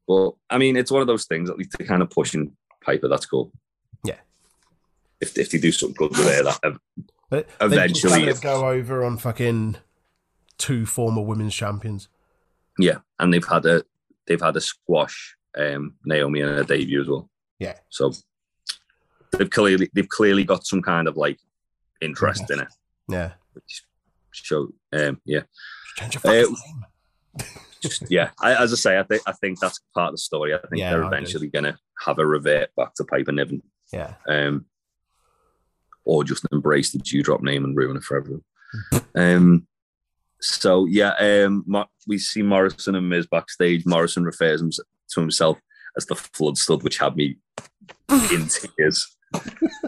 [0.08, 3.08] But I mean, it's one of those things, at least they're kind of pushing Piper.
[3.08, 3.52] That's cool.
[4.04, 4.16] Yeah.
[5.20, 6.44] If, if they do something good with it,
[7.30, 9.76] that Eventually, they if- go over on fucking
[10.58, 12.08] two former women's champions.
[12.78, 12.98] yeah.
[13.18, 13.84] And they've had a
[14.26, 17.28] they've had a squash um Naomi in her debut as well.
[17.58, 17.74] Yeah.
[17.90, 18.12] So
[19.32, 21.38] they've clearly they've clearly got some kind of like
[22.00, 22.68] interest in it.
[23.08, 23.32] Yeah.
[23.52, 23.84] Which
[24.32, 25.42] show um yeah.
[25.96, 27.44] Change your Uh.
[27.80, 28.30] Just yeah.
[28.40, 30.54] I, as I say, I think I think that's part of the story.
[30.54, 33.62] I think Yeah, they're eventually gonna have a revert back to Piper Niven.
[33.92, 34.14] Yeah.
[34.26, 34.64] um,
[36.04, 38.42] or just embrace the dewdrop name and ruin it for everyone.
[39.14, 39.66] um,
[40.40, 41.64] so yeah, um,
[42.06, 43.86] we see Morrison and Miz backstage.
[43.86, 44.60] Morrison refers
[45.10, 45.58] to himself
[45.96, 47.36] as the flood stud, which had me
[48.32, 49.16] in tears.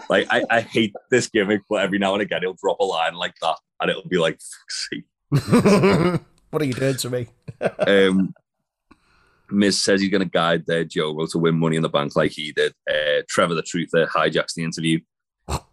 [0.08, 3.14] like I, I hate this gimmick, but every now and again he'll drop a line
[3.14, 4.88] like that, and it'll be like, "Fuck's
[6.50, 7.28] what are you doing to me?
[7.86, 8.34] Um,
[9.50, 12.16] Miz says he's going to guide uh, Joe Rowe to win Money in the Bank
[12.16, 12.74] like he did.
[12.90, 14.98] Uh, Trevor the Truther hijacks the interview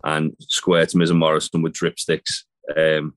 [0.04, 2.46] and squares Miz and Morrison with dripsticks.
[2.78, 3.16] Um,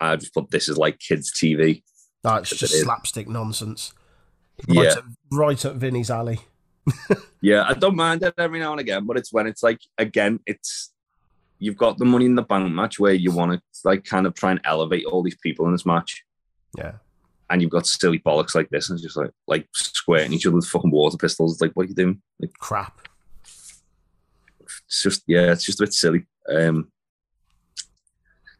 [0.00, 1.82] I just thought this is like kids' TV.
[2.22, 3.92] That's just slapstick nonsense.
[4.68, 4.90] Right, Yeah.
[4.98, 6.40] at, right at Vinny's alley.
[7.44, 10.38] Yeah, I don't mind it every now and again, but it's when it's like again,
[10.46, 10.92] it's
[11.58, 14.34] you've got the Money in the Bank match where you want to like kind of
[14.34, 16.24] try and elevate all these people in this match,
[16.78, 16.92] Yeah.
[17.50, 20.54] and you've got silly bollocks like this, and it's just like like squirting each other
[20.54, 21.54] with fucking water pistols.
[21.54, 22.22] It's like, what are you doing?
[22.40, 23.08] Like, Crap.
[24.86, 26.24] it's just yeah, it's just a bit silly.
[26.48, 26.92] Um,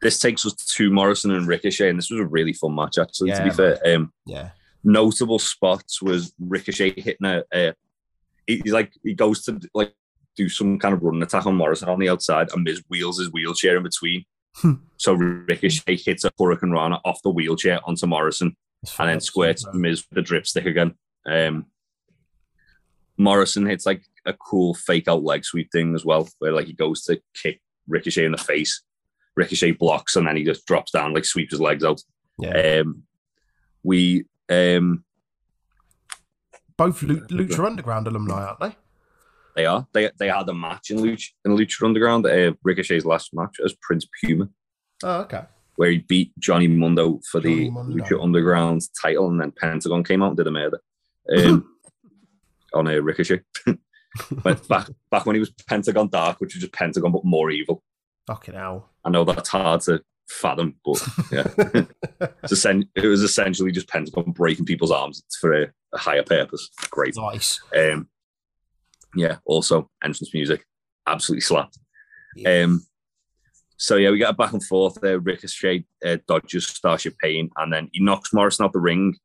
[0.01, 3.31] this takes us to Morrison and Ricochet, and this was a really fun match actually.
[3.31, 4.49] to Yeah, be fair, um, Yeah.
[4.83, 7.73] Notable spots was Ricochet hitting a, a
[8.47, 9.93] he's like he goes to like
[10.35, 13.31] do some kind of running attack on Morrison on the outside, and Miz wheels his
[13.31, 14.25] wheelchair in between.
[14.55, 14.73] Hmm.
[14.97, 18.55] so Ricochet hits a hurricanrana off the wheelchair onto Morrison,
[18.99, 20.95] and then squirts Miz with the dripstick again.
[21.25, 21.65] Um,
[23.17, 26.73] Morrison hits like a cool fake out leg sweep thing as well, where like he
[26.73, 28.83] goes to kick Ricochet in the face.
[29.35, 32.01] Ricochet blocks and then he just drops down, like sweeps his legs out.
[32.39, 32.81] Yeah.
[32.81, 33.03] Um,
[33.83, 35.03] we um,
[36.77, 38.75] Both Lu- Lucha Underground alumni, aren't they?
[39.55, 42.25] they are they they had a match in Lucha in Lucha Underground.
[42.25, 44.49] Uh, Ricochet's last match as Prince Puma.
[45.03, 45.43] Oh, okay.
[45.75, 48.03] where he beat Johnny Mundo for Johnny the Mundo.
[48.03, 50.79] Lucha Underground title, and then Pentagon came out and did a murder
[51.37, 51.65] um,
[52.73, 53.41] on a Ricochet.
[54.43, 57.83] Went back back when he was Pentagon Dark, which was just Pentagon but more evil.
[58.27, 58.89] Fucking hell.
[59.03, 60.01] I know that's hard to
[60.33, 61.47] fathom, but yeah,
[62.95, 66.69] it was essentially just Pentagon breaking people's arms for a, a higher purpose.
[66.89, 67.15] Great.
[67.15, 67.61] Nice.
[67.75, 68.09] Um,
[69.15, 69.37] yeah.
[69.45, 70.65] Also, entrance music
[71.07, 71.77] absolutely slapped.
[72.35, 72.63] Yeah.
[72.63, 72.85] Um,
[73.77, 75.19] so yeah, we got a back and forth there.
[75.19, 79.15] Ricochet uh, dodges Starship Pain, and then he knocks Morrison out the ring.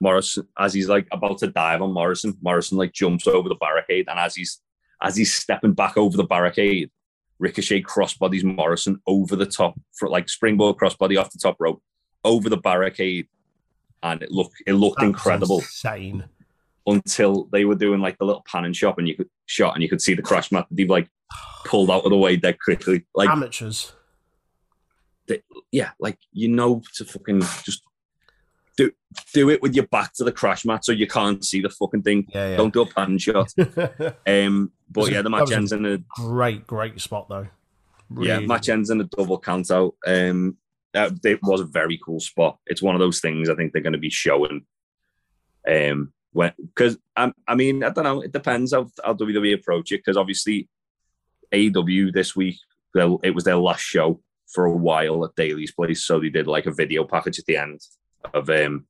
[0.00, 4.06] Morrison, as he's like about to dive on Morrison, Morrison like jumps over the barricade,
[4.08, 4.60] and as he's
[5.02, 6.90] as he's stepping back over the barricade,
[7.38, 11.82] Ricochet crossbodies Morrison over the top for like springboard crossbody off the top rope
[12.24, 13.28] over the barricade,
[14.02, 16.24] and it looked it looked That's incredible Insane.
[16.86, 19.82] until they were doing like the little pan and shot, and you could shot, and
[19.82, 21.08] you could see the crash mat that they've like
[21.64, 23.04] pulled out of the way dead quickly.
[23.14, 23.92] Like Amateurs.
[25.72, 27.82] yeah, like you know to fucking just
[28.76, 28.92] do
[29.32, 32.02] do it with your back to the crash mat so you can't see the fucking
[32.02, 32.26] thing.
[32.32, 32.56] Yeah, yeah.
[32.56, 33.52] Don't do a pan shot.
[34.26, 37.48] Um, but was yeah, the match a- ends in a great, great spot though.
[38.20, 39.94] yeah match ends in a double count out.
[40.06, 40.56] Um,
[40.92, 42.58] that, it was a very cool spot.
[42.66, 44.64] It's one of those things I think they're going to be showing.
[45.68, 48.20] Um, when because I, I mean I don't know.
[48.20, 50.68] It depends how, how WWE approach it because obviously
[51.52, 52.58] AEW this week
[52.94, 56.66] it was their last show for a while at Daily's place, so they did like
[56.66, 57.80] a video package at the end
[58.34, 58.86] of um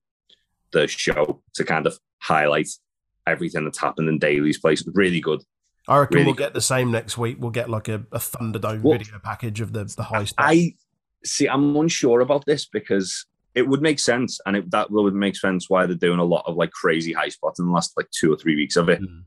[0.73, 2.69] the show to kind of highlight
[3.27, 4.85] everything that's happened in Daily's place.
[4.95, 5.43] Really good.
[5.89, 7.37] I reckon really we'll get the same next week.
[7.39, 10.47] We'll get like a, a Thunderdome Well, video package of the the high stuff.
[10.47, 10.75] I
[11.25, 11.49] see.
[11.49, 15.71] I'm unsure about this because it would make sense, and it, that would make sense
[15.71, 18.33] why they're doing a lot of like crazy high spots in the last like two
[18.33, 19.01] or three weeks of it.
[19.01, 19.25] Mm.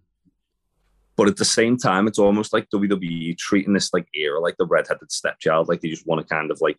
[1.15, 4.65] But at the same time, it's almost like WWE treating this like era like the
[4.65, 6.77] redheaded stepchild, like they just want to kind of like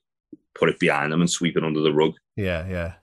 [0.55, 2.15] put it behind them and sweep it under the rug.
[2.37, 2.95] Yeah, yeah.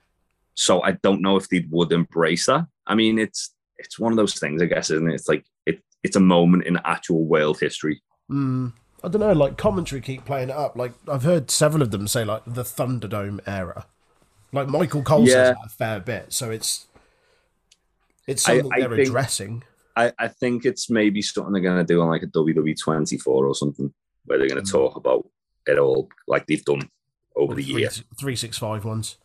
[0.60, 2.66] So I don't know if they would embrace that.
[2.84, 5.14] I mean, it's it's one of those things, I guess, isn't it?
[5.14, 8.02] It's like it it's a moment in actual world history.
[8.28, 8.72] Mm,
[9.04, 9.32] I don't know.
[9.32, 10.74] Like commentary keep playing it up.
[10.76, 13.86] Like I've heard several of them say like the Thunderdome era.
[14.52, 15.32] Like Michael Cole Yeah.
[15.32, 16.32] says that a fair bit.
[16.32, 16.86] So it's
[18.26, 19.62] it's something I they're think- addressing.
[19.96, 23.46] I, I think it's maybe something they're going to do on like a WWE 24
[23.46, 23.92] or something,
[24.26, 24.72] where they're going to Mm.
[24.72, 25.28] talk about
[25.66, 26.88] it all like they've done
[27.36, 27.90] over the Three- year.
[28.18, 29.16] three six five ones.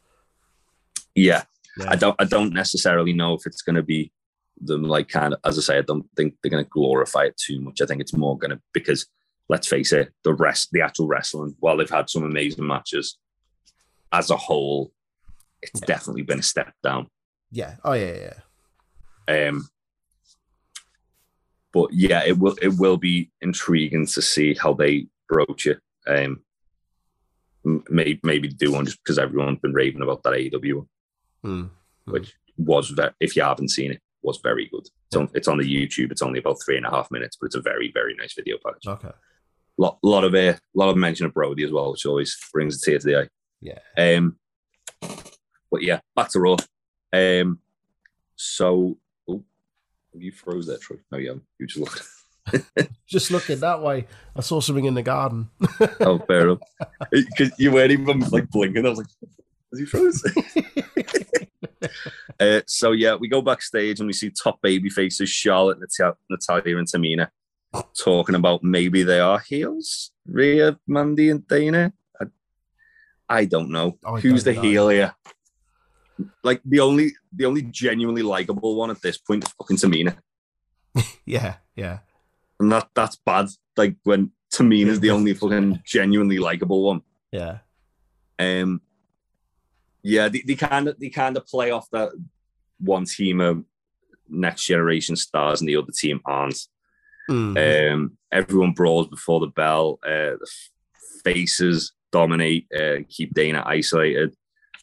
[1.15, 1.43] Yeah,
[1.77, 1.85] Yeah.
[1.89, 4.11] I don't I don't necessarily know if it's going to be
[4.61, 7.37] them like kind of as I say I don't think they're going to glorify it
[7.37, 7.81] too much.
[7.81, 9.07] I think it's more going to because
[9.49, 13.17] let's face it, the rest the actual wrestling while they've had some amazing matches
[14.11, 14.93] as a whole,
[15.61, 15.87] it's Yeah.
[15.87, 17.07] definitely been a step down.
[17.51, 17.75] Yeah.
[17.83, 18.33] Oh yeah,
[19.27, 19.47] yeah.
[19.49, 19.67] Um,
[21.71, 25.79] but yeah, it will it will be intriguing to see how they broach it.
[26.07, 26.41] Um,
[27.89, 30.87] maybe maybe do one just because everyone's been raving about that AEW one,
[31.43, 31.69] Mm.
[32.05, 34.87] which was very, if you haven't seen it, was very good.
[35.07, 36.11] It's on it's on the YouTube.
[36.11, 38.57] It's only about three and a half minutes, but it's a very very nice video
[38.65, 38.87] package.
[38.87, 39.11] Okay.
[39.77, 42.81] lot lot of a lot of mention of Brody as well, which always brings a
[42.85, 43.27] tear to the eye.
[43.61, 43.79] Yeah.
[43.97, 44.37] Um,
[45.71, 46.57] but yeah, back to Raw.
[47.11, 47.59] Um,
[48.35, 48.97] so
[49.29, 49.43] oh,
[50.13, 50.97] you froze there, Troy.
[51.11, 51.45] No, you haven't.
[51.59, 52.03] You just looked.
[53.07, 55.49] Just looking that way, I saw something in the garden.
[56.01, 56.59] Oh, fair enough.
[57.11, 58.85] Because you weren't even like blinking.
[58.85, 59.07] I was like,
[59.71, 60.21] "Is he froze?"
[62.39, 66.77] uh, so yeah, we go backstage and we see top baby faces Charlotte, Nat- Natalya,
[66.77, 67.29] and Tamina
[67.97, 70.11] talking about maybe they are heels.
[70.25, 71.93] Rhea, Mandy, and Dana.
[72.21, 72.25] I,
[73.29, 74.67] I don't know I who's don't the know.
[74.67, 75.15] heel here.
[76.43, 80.15] Like the only the only genuinely likable one at this point is fucking Tamina,
[81.25, 81.99] yeah, yeah.
[82.59, 83.47] and that that's bad.
[83.75, 87.01] Like when Tamina's the only fucking genuinely likable one.
[87.31, 87.59] Yeah.
[88.37, 88.81] Um,
[90.03, 92.11] yeah, they, they kind of they kind of play off that
[92.79, 93.63] one team of
[94.29, 96.59] next generation stars and the other team aren't.
[97.29, 97.93] Mm.
[97.93, 99.99] Um, everyone brawls before the bell.
[100.05, 100.47] Uh, the
[101.23, 104.35] faces dominate, uh, keep Dana isolated.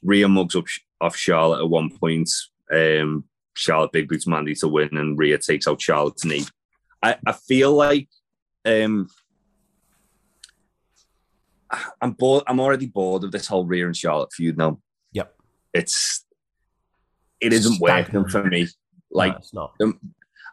[0.02, 0.64] Rhea mugs up
[1.00, 2.30] off Charlotte at one point.
[2.72, 6.44] Um, Charlotte big boots Mandy to win, and Rhea takes out Charlotte's knee.
[7.02, 8.08] I, I feel like
[8.64, 9.08] um,
[12.00, 12.44] I'm bored.
[12.46, 14.80] I'm already bored of this whole Rhea and Charlotte feud now.
[15.72, 16.24] It's
[17.40, 18.68] it isn't working for me.
[19.10, 19.74] Like no, it's not.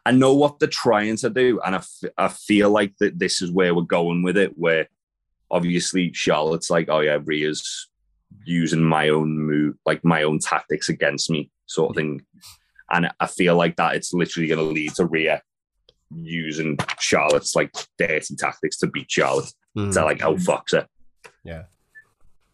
[0.05, 3.41] I know what they're trying to do, and I, f- I feel like that this
[3.41, 4.57] is where we're going with it.
[4.57, 4.87] Where
[5.51, 7.89] obviously Charlotte's like, oh yeah, Rhea's
[8.45, 12.21] using my own move, like my own tactics against me, sort of thing.
[12.91, 15.41] And I feel like that it's literally going to lead to Rhea
[16.15, 19.93] using Charlotte's like dirty tactics to beat Charlotte Mm.
[19.93, 20.87] to like outfox her.
[21.43, 21.63] Yeah.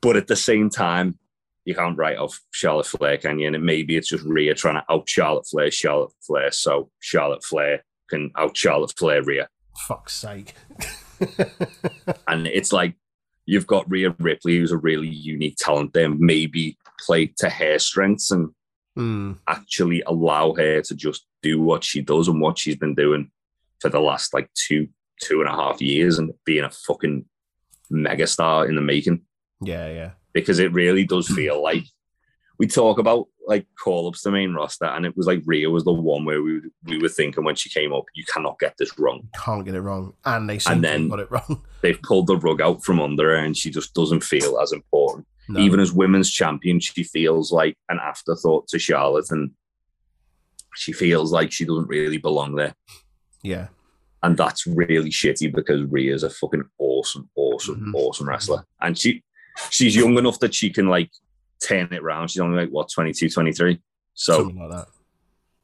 [0.01, 1.17] But at the same time,
[1.65, 3.47] you can't write off Charlotte Flair, can you?
[3.47, 7.83] And maybe it's just Rhea trying to out Charlotte Flair, Charlotte Flair, so Charlotte Flair
[8.09, 9.47] can out Charlotte Flair Rhea.
[9.87, 10.53] Fuck's sake.
[12.27, 12.95] and it's like
[13.45, 18.31] you've got Rhea Ripley, who's a really unique talent, then maybe play to her strengths
[18.31, 18.49] and
[18.95, 19.39] Mm.
[19.47, 23.31] actually allow her to just do what she does and what she's been doing
[23.81, 24.87] for the last like two,
[25.23, 27.25] two and a half years and being a fucking
[27.91, 29.21] megastar in the making.
[29.61, 30.11] Yeah, yeah.
[30.33, 31.83] Because it really does feel like
[32.59, 35.83] we talk about like call ups to main roster, and it was like Rhea was
[35.83, 38.97] the one where we we were thinking when she came up, you cannot get this
[38.97, 39.27] wrong.
[39.43, 40.13] Can't get it wrong.
[40.25, 41.61] And they And then- got it wrong.
[41.81, 45.27] They've pulled the rug out from under her, and she just doesn't feel as important.
[45.49, 45.59] No.
[45.59, 49.51] Even as women's champion, she feels like an afterthought to Charlotte, and
[50.75, 52.73] she feels like she doesn't really belong there.
[53.43, 53.67] yeah.
[54.23, 57.93] And that's really shitty because Rhea's a fucking awesome, awesome, Mhm.
[57.93, 58.63] awesome wrestler.
[58.79, 59.21] And she
[59.69, 61.11] she's young enough that she can like
[61.61, 62.29] turn it around.
[62.29, 63.79] She's only like what 22, 23.
[64.13, 64.87] So like that.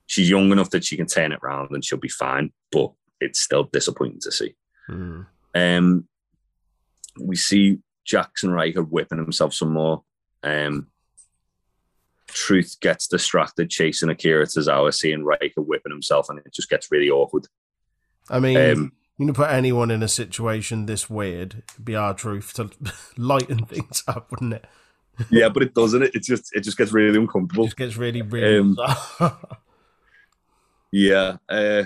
[0.07, 2.51] she's young enough that she can turn it around and she'll be fine.
[2.71, 4.55] But it's still disappointing to see.
[4.89, 5.25] Mm.
[5.55, 6.07] Um,
[7.19, 10.03] we see Jaxson Ryker whipping himself some more.
[10.43, 10.87] Um,
[12.27, 17.09] Truth gets distracted chasing Akira Tozawa, seeing Ryker whipping himself, and it just gets really
[17.09, 17.47] awkward.
[18.29, 22.53] I mean, Um, you can put anyone in a situation this weird, it'd be R-Truth
[22.53, 22.69] to
[23.17, 24.65] lighten things up, wouldn't it?
[25.29, 26.01] yeah, but it doesn't.
[26.01, 27.65] It, it just it just gets really It uncomfortable.
[27.65, 28.77] just gets really, really Um.
[30.91, 31.37] Yeah.
[31.47, 31.83] Uh,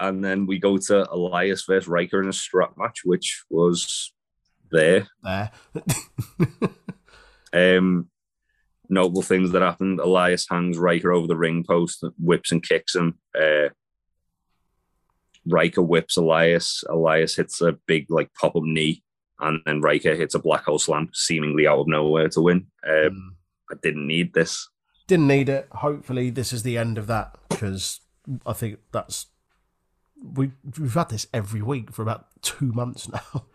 [0.00, 4.12] and then we go to Elias versus Ryker in a strap match, which was
[4.70, 5.06] there.
[5.22, 5.50] there.
[7.52, 8.10] Um,
[8.88, 13.18] notable things that happened: Elias hangs Ryker over the ring post, whips and kicks him.
[13.34, 13.68] Uh,
[15.46, 16.82] Ryker whips Elias.
[16.88, 19.02] Elias hits a big like pop up knee,
[19.40, 22.66] and then Ryker hits a black hole slam, seemingly out of nowhere to win.
[22.86, 23.30] Uh, Mm.
[23.70, 24.68] I didn't need this.
[25.08, 25.68] Didn't need it.
[25.72, 28.00] Hopefully, this is the end of that because
[28.44, 29.26] I think that's
[30.22, 33.46] we we've had this every week for about two months now.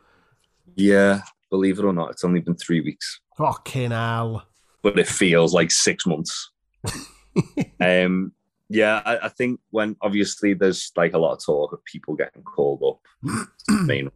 [0.76, 4.46] Yeah, believe it or not, it's only been three weeks, Fucking hell.
[4.82, 6.52] but it feels like six months.
[7.80, 8.32] um,
[8.72, 12.44] yeah, I, I think when obviously there's like a lot of talk of people getting
[12.44, 13.48] called up
[13.86, 14.10] main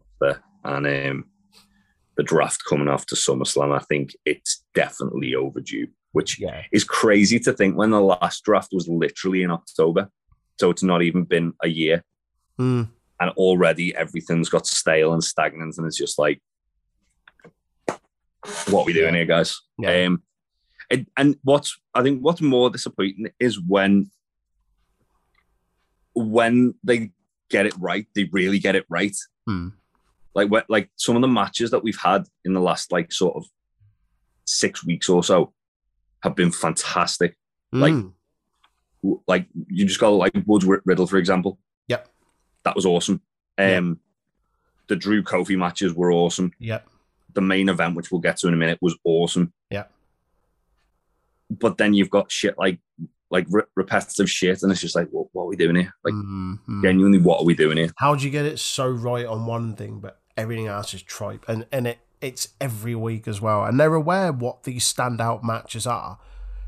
[0.63, 1.25] and um,
[2.17, 6.63] the draft coming after SummerSlam, I think it's definitely overdue, which Yeah.
[6.71, 10.09] is crazy to think when the last draft was literally in October.
[10.59, 12.03] So it's not even been a year.
[12.59, 12.89] Mm.
[13.19, 15.75] And already everything's got stale and stagnant.
[15.77, 16.41] And it's just like,
[18.69, 19.19] what are we doing Yeah.
[19.19, 19.61] here, guys?
[19.77, 20.05] Yeah.
[20.05, 20.23] Um,
[20.89, 24.09] it, and what's I think what's more disappointing is when
[26.15, 27.11] when they
[27.49, 29.15] get it right, they really get it right.
[29.47, 29.69] Hmm.
[30.33, 33.35] Like what, like some of the matches that we've had in the last like sort
[33.35, 33.45] of
[34.45, 35.53] six weeks or so
[36.23, 37.37] have been fantastic.
[37.71, 38.11] Like- Mm.
[39.27, 41.59] Like you just got like Woods Riddle, for example.
[41.89, 42.09] Yep.
[42.63, 43.21] That was awesome.
[43.59, 43.99] Um,
[44.87, 46.51] the Drew Kofi matches were awesome.
[46.57, 46.87] Yep.
[47.35, 49.53] The main event, which we'll get to in a minute, was awesome.
[49.69, 49.83] Yeah.
[51.51, 52.79] But then you've got shit like
[53.35, 55.93] like re- repetitive shit, and it's just like, what, what are we doing here?
[56.03, 56.81] Like, Mm, mm.
[56.81, 57.91] genuinely, what are we doing here?
[57.97, 61.45] How do you get it so right on one thing, but everything else is tripe,
[61.47, 65.85] and and it it's every week as well, and they're aware what these standout matches
[65.85, 66.17] are,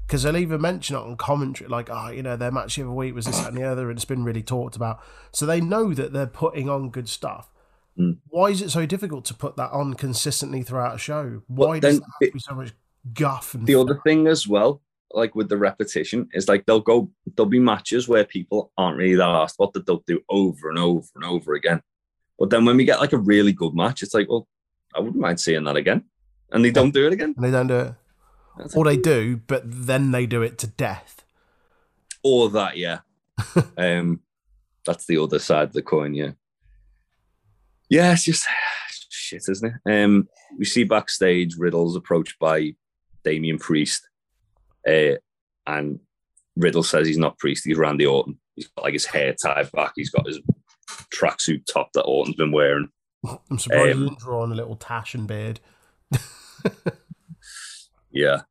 [0.05, 2.91] because they'll even mention it on commentary, like oh, you know, their match the other
[2.91, 4.99] week was this that, and the other, and it's been really talked about,
[5.31, 7.49] so they know that they're putting on good stuff.
[7.97, 8.17] Mm.
[8.27, 11.41] Why is it so difficult to put that on consistently throughout a show?
[11.47, 12.73] Why does there have to be so much
[13.13, 14.81] guff and The other thing as well,
[15.13, 19.15] like with the repetition, is like they'll go, there'll be matches where people aren't really
[19.15, 21.81] that asked what that they'll do over and over and over again.
[22.37, 24.47] But then when we get like a really good match, it's like, well,
[24.95, 26.03] I wouldn't mind seeing that again.
[26.51, 27.33] And they don't do it again.
[27.35, 27.93] and they don't do it,
[28.57, 31.23] That's or they do, but then they do it to death.
[32.23, 32.99] or that, yeah.
[33.77, 34.21] um,
[34.85, 36.31] that's the other side of the coin, yeah.
[37.89, 38.47] Yeah, it's just
[39.09, 40.03] shit, isn't it?
[40.03, 42.75] Um, we see backstage Riddle's approached by
[43.23, 44.07] Damian Priest,
[44.87, 45.15] uh,
[45.65, 45.99] and
[46.55, 48.39] Riddle says he's not Priest, he's Randy Orton.
[48.55, 50.39] He's got like his hair tied back, he's got his
[51.13, 52.89] tracksuit top that Orton's been wearing.
[53.51, 55.59] I'm surprised Um, you didn't draw on a little tash and beard.
[58.17, 58.41] Yeah,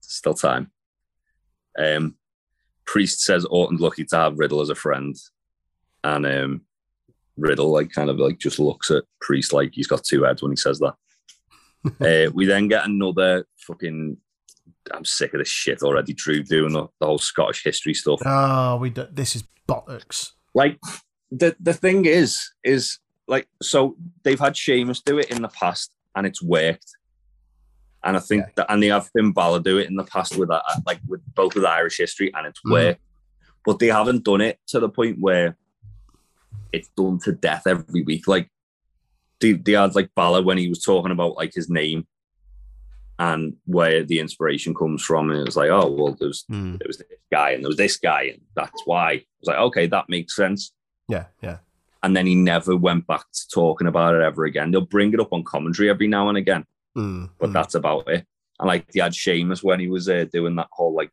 [0.00, 0.72] still time.
[1.78, 2.16] Um,
[2.84, 5.14] Priest says Orton's lucky to have Riddle as a friend,
[6.02, 6.62] and um,
[7.36, 10.50] Riddle like kind of like just looks at Priest like he's got two heads when
[10.50, 10.94] he says that.
[12.28, 14.16] uh, we then get another fucking.
[14.92, 16.12] I'm sick of this shit already.
[16.12, 18.20] Drew doing the, the whole Scottish history stuff.
[18.24, 20.32] Oh, we do, this is bollocks.
[20.54, 20.78] Like
[21.30, 25.92] the the thing is, is like so they've had Sheamus do it in the past
[26.16, 26.86] and it's worked.
[28.04, 28.52] And I think Yeah.
[28.56, 31.20] that, and they have Finn Balor do it in the past with that, like with
[31.34, 32.70] both with Irish history, and it's Mhm.
[32.72, 33.00] worked.
[33.64, 35.56] But they haven't done it to the point where
[36.72, 38.26] it's done to death every week.
[38.28, 38.50] Like
[39.40, 42.06] they, they had like Balor when he was talking about like his name
[43.18, 46.78] and where the inspiration comes from, and it was like, oh well, there's Mm.
[46.78, 49.12] there was this guy and there was this guy, and that's why.
[49.12, 50.72] It was like, okay, that makes sense.
[51.08, 51.58] Yeah, yeah.
[52.02, 54.70] And then he never went back to talking about it ever again.
[54.70, 56.64] They'll bring it up on commentary every now and again,
[56.96, 57.52] Mm, but mm.
[57.52, 58.24] that's about it.
[58.60, 61.10] And like they had Sheamus when he was uh, doing that whole like,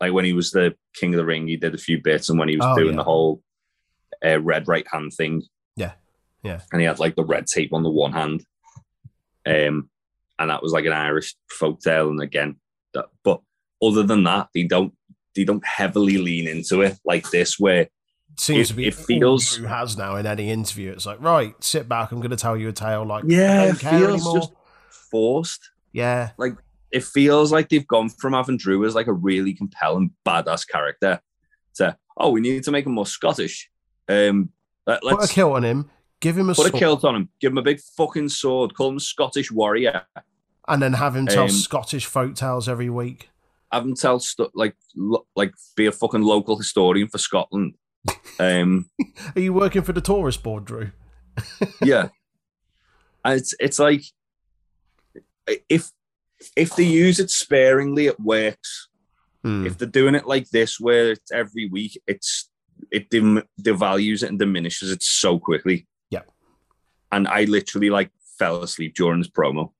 [0.00, 2.38] like when he was the King of the Ring, he did a few bits, and
[2.38, 2.96] when he was Oh, doing yeah.
[2.96, 3.42] the whole
[4.24, 5.42] uh, red right hand thing,
[5.76, 5.92] Yeah,
[6.42, 6.60] yeah.
[6.72, 8.44] and he had like the red tape on the one hand,
[9.46, 9.90] um,
[10.38, 12.08] and that was like an Irish folk tale.
[12.10, 12.56] And again,
[12.94, 13.40] that, but
[13.82, 14.92] other than that, they don't
[15.34, 17.88] they don't heavily lean into it like this, where
[18.36, 20.92] seems it- to be it feels- Drew has now in any interview.
[20.92, 22.12] It's like, right, sit back.
[22.12, 23.04] I'm going to tell you a tale.
[23.04, 24.36] Like, yeah, it feels anymore.
[24.38, 24.52] just
[25.10, 25.70] forced.
[25.92, 26.54] yeah, like
[26.90, 31.20] it feels like they've gone from having Drew as like a really compelling badass character
[31.74, 33.68] to oh we need to make him more Scottish.
[34.08, 34.50] Um,
[34.86, 35.90] let, put a us kilt on him,
[36.24, 38.88] give him a put a kilt on him, give him a big fucking sword, call
[38.88, 40.02] him Scottish warrior,
[40.66, 43.28] and then have him tell Um, Scottish folk tales every week.
[43.70, 44.20] have him tell
[44.54, 47.74] like lo- like be a fucking local historian for Scotland.
[48.38, 48.90] Um,
[49.36, 50.90] Are you working for the tourist board, Drew?
[51.82, 52.08] yeah,
[53.24, 54.02] and it's it's like
[55.68, 55.90] if
[56.56, 58.88] if they use it sparingly, it works.
[59.44, 62.48] Mm, if they're doing it like this where it's every week it's
[62.90, 65.86] it devalues it and diminishes it so quickly.
[67.12, 69.70] And i literally like fell asleep during this promo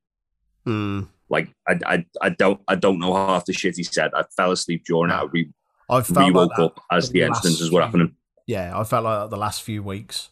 [0.67, 1.07] mm.
[1.29, 4.53] like i i, I don't i don't know half the shit he said i fell
[4.53, 5.49] asleep during it i re,
[5.89, 8.15] I felt woke like up as the the instances were happening
[8.47, 10.29] Yeah, I felt like the last few weeks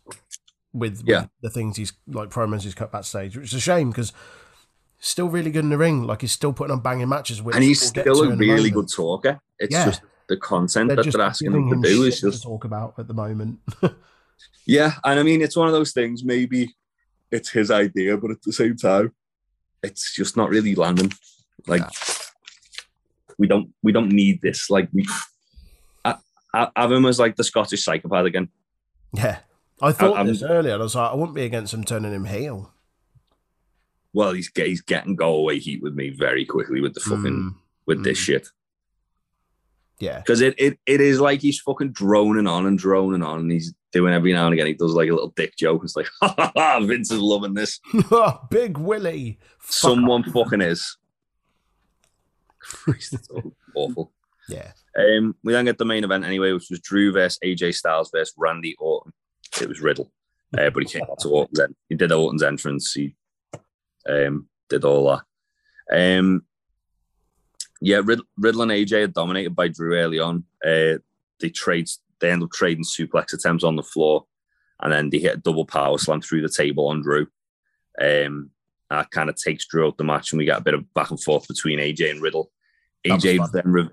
[0.73, 1.27] with, with Yeah.
[1.41, 4.13] the things he's like promos he's cut backstage, which is a shame because
[4.99, 6.05] still really good in the ring.
[6.05, 7.43] Like he's still putting on banging matches.
[7.43, 9.87] Which and he's we'll still a really good talker it's Yeah.
[9.87, 12.65] just the content They're that they're asking him to do is shit to just talk
[12.65, 13.61] about at the moment.
[14.67, 16.23] Yeah, and I mean it's one of those things.
[16.23, 16.75] Maybe
[17.33, 19.13] it's his idea, but at the same time,
[19.83, 21.13] it's just not really landing.
[21.67, 21.83] Like
[23.39, 24.71] we don't we don't need this.
[24.71, 25.07] Like we
[26.05, 26.17] I,
[26.55, 28.49] I, have him as like the Scottish psychopath again.
[29.13, 29.39] yeah,
[29.81, 30.75] I thought I'm- this earlier.
[30.75, 32.73] I was like, I wouldn't be against him turning him heel.
[34.13, 37.55] Well, he's he's getting go away heat with me very quickly with the fucking Mm,
[37.87, 38.25] with this mm.
[38.25, 38.49] shit
[40.03, 43.53] yeah, because it, it it is like he's fucking droning on and droning on, and
[43.53, 44.67] he's doing every now and again.
[44.67, 45.83] He does like a little dick joke.
[45.85, 47.81] It's like, ha ha ha, Vince is loving this.
[48.51, 49.39] Big Willie.
[49.63, 50.97] Someone fucking is.
[52.59, 53.29] Christ, it's
[53.75, 54.13] awful.
[54.49, 58.11] Yeah, Um, we then get the main event anyway, which was Drew versus AJ Styles
[58.13, 59.13] versus Randy Orton.
[59.61, 60.11] It was Riddle,
[60.59, 62.93] uh, but he came out to Orton's en- he did Orton's entrance.
[62.93, 63.15] He
[64.09, 65.23] um, did all
[65.91, 66.19] that.
[66.19, 66.45] Um,
[67.81, 70.45] yeah, Rid- Riddle and AJ are dominated by Drew early on.
[70.65, 70.99] Uh,
[71.41, 71.89] they trade,
[72.23, 74.25] they end up trading suplex attempts on the floor,
[74.81, 77.27] and then they hit a double power slam through the table on Drew.
[78.01, 78.51] Um,
[78.89, 81.11] that kind of takes Drew out the match, and we get a bit of back
[81.11, 82.51] and forth between AJ and Riddle.
[83.05, 83.89] AJ then, re-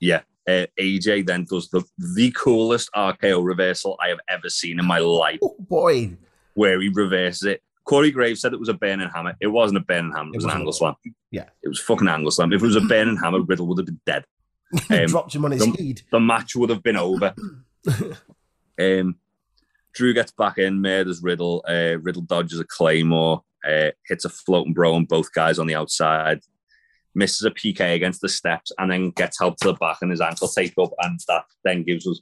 [0.00, 1.82] yeah, uh, AJ then does the
[2.14, 6.12] the coolest RKO reversal I have ever seen in my life, oh boy.
[6.54, 7.62] where he reverses it.
[7.84, 9.34] Corey Graves said it was a burning hammer.
[9.40, 10.28] It wasn't a burning hammer.
[10.28, 10.94] It It was an angle slam.
[11.30, 11.46] Yeah.
[11.62, 12.52] it was fucking angle slam.
[12.52, 14.24] If it was a burning hammer, Riddle would have been dead.
[14.90, 16.02] Um, dropped him on his the- head.
[16.10, 17.34] The match would have been over.
[18.80, 19.16] Um,
[19.92, 21.62] Drew gets back in, murders Riddle.
[21.68, 25.74] Uh, Riddle dodges a claymore, uh, hits a floating bro on both guys on the
[25.74, 26.40] outside,
[27.14, 30.20] misses a PK against the steps, and then gets help to the back and his
[30.20, 32.20] ankle taped up, and that then gives us.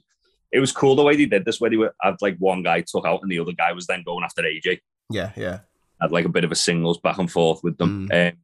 [0.51, 2.81] It was cool the way they did this, where they were had like one guy
[2.81, 4.79] took out and the other guy was then going after AJ.
[5.09, 5.59] Yeah, yeah.
[6.01, 8.09] Had like a bit of a singles back and forth with them.
[8.09, 8.31] Mm.
[8.31, 8.37] Um,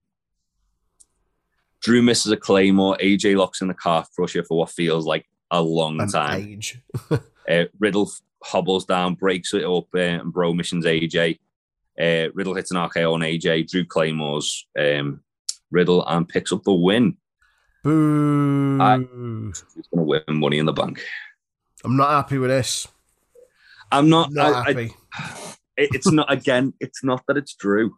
[1.81, 2.97] Drew misses a claymore.
[3.01, 6.59] AJ locks in the calf crusher for what feels like a long An time.
[7.47, 8.09] Uh, Riddle
[8.43, 11.37] hobbles down, breaks it up, uh, and Bro missions AJ.
[11.99, 13.69] Uh, Riddle hits an RKO on AJ.
[13.69, 15.21] Drew Claymores um,
[15.69, 17.17] Riddle and picks up the win.
[17.83, 18.79] Boo.
[18.81, 19.53] I- He's going
[19.93, 21.03] to win money in the bank.
[21.83, 22.87] I'm not happy with this.
[23.91, 24.31] I'm not.
[24.33, 24.93] Not I, I, happy.
[25.77, 26.31] it- it's not.
[26.33, 27.95] Again, it's not that it's Drew.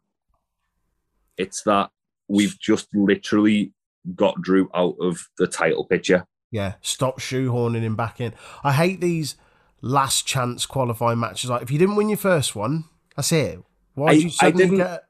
[1.37, 1.89] It's that
[2.27, 3.73] we've just literally
[4.15, 6.25] got Drew out of the title picture.
[6.51, 8.33] Yeah, stop shoehorning him back in.
[8.63, 9.35] I hate these
[9.81, 11.49] last chance qualifying matches.
[11.49, 13.59] Like, if you didn't win your first one, that's it.
[13.95, 15.03] Why did you I didn't- get?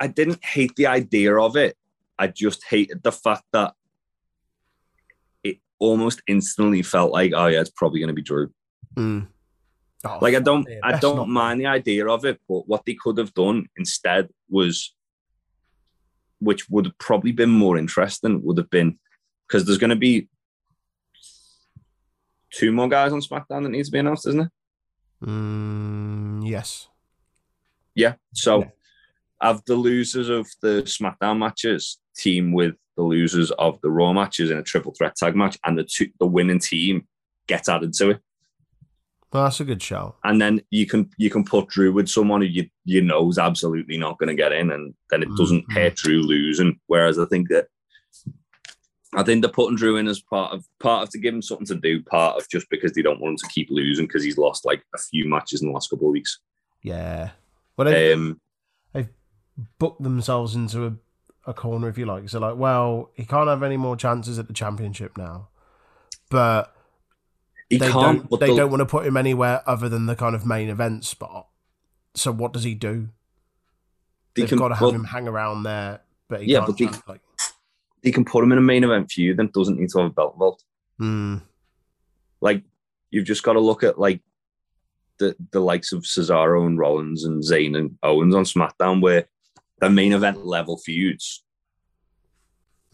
[0.00, 1.76] I didn't hate the idea of it.
[2.18, 3.74] I just hated the fact that
[5.44, 8.50] it almost instantly felt like, oh yeah, it's probably going to be Drew.
[8.96, 9.28] Mm.
[10.04, 13.18] Oh, Like I don't, I don't mind the idea of it, but what they could
[13.18, 14.94] have done instead was
[16.40, 18.98] which would have probably been more interesting, would have been
[19.46, 20.28] because there's going to be
[22.52, 24.48] two more guys on SmackDown that needs to be announced, isn't it?
[25.24, 26.88] Mm, yes.
[27.94, 28.14] Yeah.
[28.34, 28.68] So Yeah.
[29.40, 34.50] have the losers of the SmackDown matches team with the losers of the Raw matches
[34.50, 37.06] in a triple threat tag match, and the two, the winning team
[37.46, 38.20] gets added to it.
[39.32, 40.16] That's a good show.
[40.24, 43.38] And then you can you can put Drew with someone who you you know is
[43.38, 45.72] absolutely not going to get in, and then it doesn't Mhm.
[45.72, 46.80] hurt Drew losing.
[46.88, 47.68] Whereas I think that
[49.14, 51.66] I think they're putting Drew in as part of part of to give him something
[51.66, 54.38] to do, part of just because they don't want him to keep losing because he's
[54.38, 56.38] lost like a few matches in the last couple of weeks.
[56.82, 57.30] Yeah.
[57.76, 58.36] Well, they've
[59.78, 60.92] booked themselves into a,
[61.46, 62.28] a corner, if you like.
[62.28, 65.48] So, like, well, he can't have any more chances at the championship now.
[66.30, 66.74] But
[67.70, 68.28] he they can't.
[68.28, 68.40] don't.
[68.40, 71.04] They they'll- don't want to put him anywhere other than the kind of main event
[71.04, 71.46] spot.
[72.14, 73.08] So, what does he do?
[74.34, 76.02] they They've can- got to have well, him hang around there.
[76.28, 77.20] But he Yeah, but they- like,
[78.02, 80.14] they can put him in a main event feud and doesn't need to have a
[80.14, 80.64] belt involved.
[81.00, 81.42] mm,
[82.40, 82.62] Like
[83.10, 84.20] you've just got to look at like
[85.18, 89.28] the the likes of Cesaro and Rollins and Zayn and Owens on SmackDown, where
[89.80, 91.42] they're main event level feuds,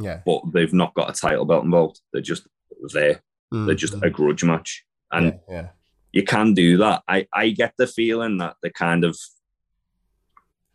[0.00, 0.22] yeah.
[0.26, 2.00] but they've not got a title belt involved.
[2.12, 2.46] They're just
[2.92, 3.22] there.
[3.52, 5.68] Mm, They're just mm, a grudge match, and yeah, yeah.
[6.12, 7.02] you can do that.
[7.08, 9.16] I I get the feeling that they kind of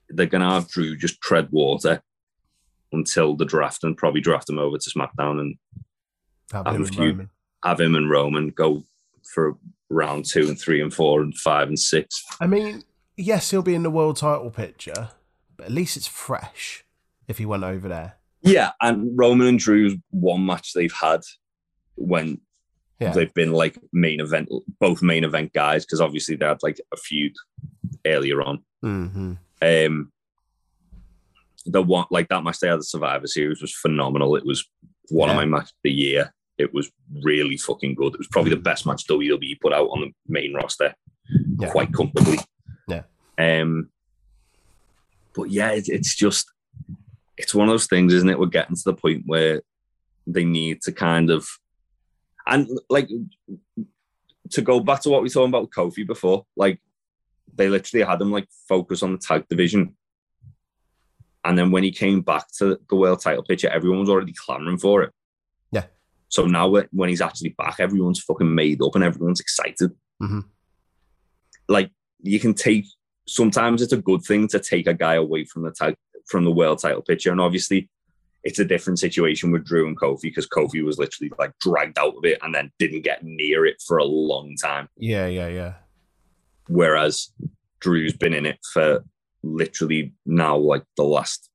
[0.09, 2.01] they're gonna have Drew just tread water
[2.91, 5.55] until the draft and probably draft him over to SmackDown and
[6.51, 7.29] Have have him few- Roman.
[7.63, 8.83] have him and Roman go
[9.33, 9.57] for
[9.89, 12.23] round two and three and four and five and six.
[12.41, 12.83] I mean,
[13.17, 15.09] yes, he'll be in the world title picture,
[15.55, 16.83] but at least it's fresh
[17.27, 18.17] if he went over there.
[18.41, 21.21] Yeah, and Roman and Drew's one match they've had
[21.95, 22.41] when
[23.01, 23.11] Yeah.
[23.11, 24.49] they've been like main event,
[24.79, 27.33] both main event guys, because obviously they had like a feud
[28.05, 28.63] earlier on.
[28.81, 30.11] hmm Um,
[31.65, 34.35] the one like that match they had the Survivor Series was phenomenal.
[34.35, 34.65] It was
[35.09, 35.41] one of Yeah.
[35.41, 36.33] my matches of the year.
[36.57, 36.91] It was
[37.23, 38.13] really fucking good.
[38.13, 40.93] It was probably the best match WWE put out on the main roster,
[41.59, 41.69] Yeah.
[41.71, 42.37] quite comfortably.
[42.87, 43.03] Yeah.
[43.37, 43.89] Um,
[45.33, 46.51] but yeah, it, it's just
[47.37, 48.37] it's one of those things, isn't it?
[48.39, 49.61] We're getting to the point where
[50.27, 51.47] they need to kind of
[52.51, 53.09] and like
[54.51, 56.79] to go back to what we were talking about with Kofi before, like
[57.55, 59.95] they literally had him like focus on the tag division.
[61.43, 64.77] And then when he came back to the world title picture, everyone was already clamoring
[64.77, 65.11] for it.
[65.71, 65.85] Yeah.
[66.27, 69.91] So now when- he's actually back, everyone's fucking made up and everyone's excited.
[70.21, 70.43] Mhm.
[71.67, 71.91] Like
[72.21, 72.85] you can take
[73.27, 75.95] sometimes it's a good thing to take a guy away from the tag
[76.27, 77.31] from the world title picture.
[77.31, 77.89] And obviously
[78.43, 82.15] it's a different situation with Drew and Kofi because Kofi was literally like dragged out
[82.15, 84.89] of it and then didn't get near it for a long time.
[84.97, 85.73] Yeah, yeah, yeah.
[86.67, 87.31] Whereas
[87.79, 89.03] Drew's been in it for
[89.43, 91.49] literally now like the last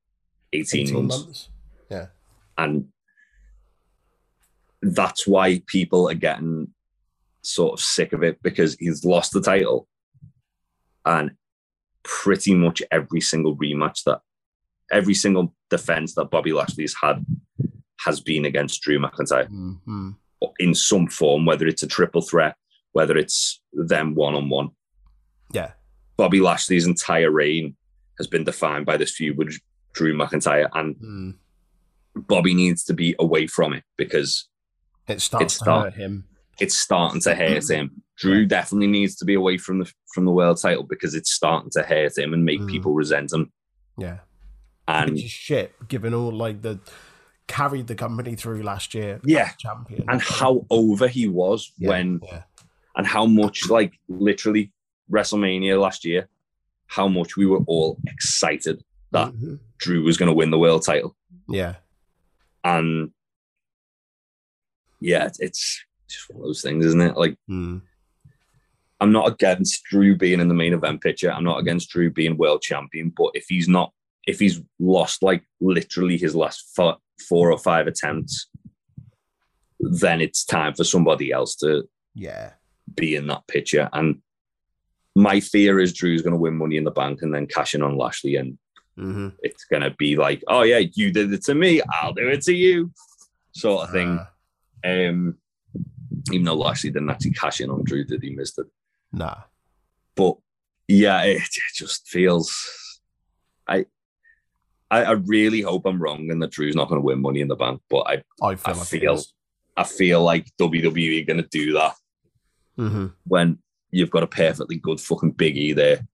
[0.53, 1.25] 18, 18 months.
[1.25, 1.49] months.
[1.91, 2.07] Yeah.
[2.57, 2.89] And
[4.83, 6.69] that's why people are getting
[7.43, 9.89] sort of sick of it because he's lost the title.
[11.05, 11.33] And
[12.03, 14.21] pretty much every single rematch that
[14.91, 17.25] every single defense that Bobby Lashley's had
[18.05, 20.11] has been against Drew McIntyre hmm
[20.61, 22.55] in some form, whether it's a triple threat,
[22.93, 24.69] whether it's them one on one.
[25.53, 25.73] Yeah.
[26.19, 27.75] Bobby Lashley's entire reign
[28.19, 29.59] has been defined by this feud with
[29.95, 31.35] Drew McIntyre, and Mm.
[32.29, 34.49] Bobby needs to be away from it because
[35.09, 36.25] It starts It's to hurt him.
[36.61, 38.03] it's starting to hurt him.
[38.17, 41.71] Drew definitely needs to be away from the from the world title because it's starting
[41.73, 42.71] to hurt him and make Mm.
[42.71, 43.53] people resent him.
[43.99, 44.19] Yeah.
[44.89, 46.79] And Which is shit, given all like the
[47.49, 49.21] carried the company through last year.
[49.25, 49.51] Yeah.
[49.59, 50.05] Champion.
[50.09, 52.43] and how over he was Yeah, when Yeah.
[52.97, 54.73] and how much like literally
[55.11, 56.29] WrestleMania last year,
[56.87, 58.83] how much we were all excited
[59.13, 59.61] that Mhm.
[59.79, 61.17] Drew was going to win the world title.
[61.49, 61.77] Yeah.
[62.65, 63.13] And
[65.01, 67.17] yeah, it's, it's just one of those things, isn't it?
[67.17, 67.83] Like, Mm.
[69.01, 71.31] I'm not against Drew being in the main event picture.
[71.31, 73.13] I'm not against Drew being world champion.
[73.17, 73.93] But if he's not,
[74.27, 76.97] if he's lost like literally his last four,
[77.29, 78.49] four or five attempts,
[79.81, 82.53] then it's time for somebody else to Yeah.
[82.95, 83.89] be in that picture.
[83.93, 84.21] And
[85.15, 87.83] my fear is Drew's going to win Money in the Bank and then cash in
[87.83, 88.59] on Lashley, and
[88.97, 92.29] hmm it's going to be like, oh yeah, you did it to me, I'll do
[92.29, 92.91] it to you,
[93.53, 94.19] sort of thing.
[94.19, 94.27] Uh,
[95.09, 95.39] Um,
[96.33, 98.67] even though Lashley didn't actually cash in on Drew, did he missed it?
[99.13, 99.37] nah.
[100.17, 100.37] But
[100.89, 102.55] yeah, it, it just feels.
[103.69, 103.87] I,
[105.05, 107.49] I I really hope I'm wrong and that Drew's not going to win Money in
[107.49, 109.23] the Bank, but I I feel I like feel-
[109.77, 111.95] I feel like WWE are going to do that
[112.77, 113.59] hmm when
[113.91, 116.07] you've got a perfectly good fucking Big E there.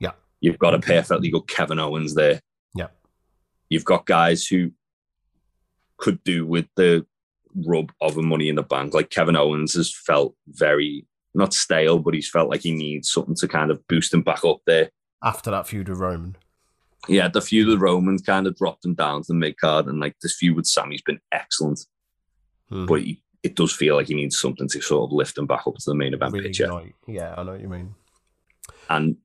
[0.00, 0.12] Yeah.
[0.40, 2.40] You've got a perfectly good Kevin Owens there.
[2.74, 2.88] Yeah.
[3.70, 4.72] you've got guys who
[5.96, 7.06] could do with the
[7.66, 8.94] rub of a money in the bank.
[8.94, 13.34] Like Kevin Owens has felt very not stale, but he's felt like he needs something
[13.36, 14.90] to kind of boost him back up there.
[15.22, 16.36] After that feud with Roman.
[17.08, 20.00] Yeah, the feud with Roman kind of dropped him down to the mid card, and
[20.00, 21.80] like this feud with Sammy's been excellent.
[22.68, 22.86] Hmm.
[22.86, 25.66] But he, it does feel like he needs something to sort of lift him back
[25.66, 26.64] up to the main event Really picture.
[26.64, 26.94] ignite.
[27.06, 27.94] Yeah, I know what you mean.
[28.88, 29.16] And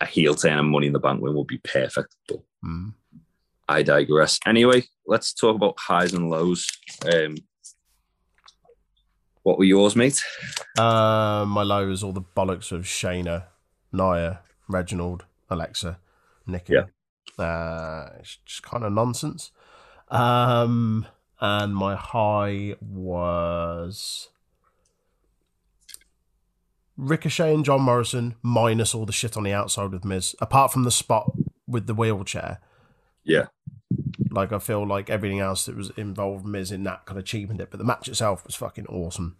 [0.00, 2.16] a heel turn and money in the bank win would be perfect.
[2.28, 2.94] But Mm.
[3.68, 4.38] I digress.
[4.44, 6.66] Anyway, let's talk about highs and lows.
[7.10, 7.36] Um,
[9.42, 10.22] what were yours, mate?
[10.78, 13.44] Uh, my low is all the bollocks of Shayna,
[13.92, 15.98] Nia, Reginald, Alexa,
[16.46, 16.74] Nikki.
[16.74, 16.84] Yeah.
[17.40, 19.50] Uh, it's just kind of nonsense.
[20.08, 21.06] Um,
[21.40, 24.28] and my high was
[26.96, 30.82] Ricochet and John Morrison minus all the shit on the outside with Miz, apart from
[30.84, 31.32] the spot
[31.66, 32.60] with the wheelchair.
[33.24, 33.46] Yeah.
[34.30, 37.60] Like I feel like everything else that was involved Miz in that kind of cheapened
[37.60, 39.36] it, but the match itself was fucking awesome.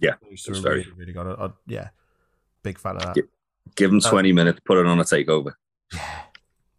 [0.00, 1.26] Yeah, it was very- really, really good.
[1.26, 1.88] I, I- yeah,
[2.62, 3.16] big fan of that.
[3.16, 3.22] Yeah.
[3.76, 5.52] Give him Uh, 20 minutes, put it on a takeover.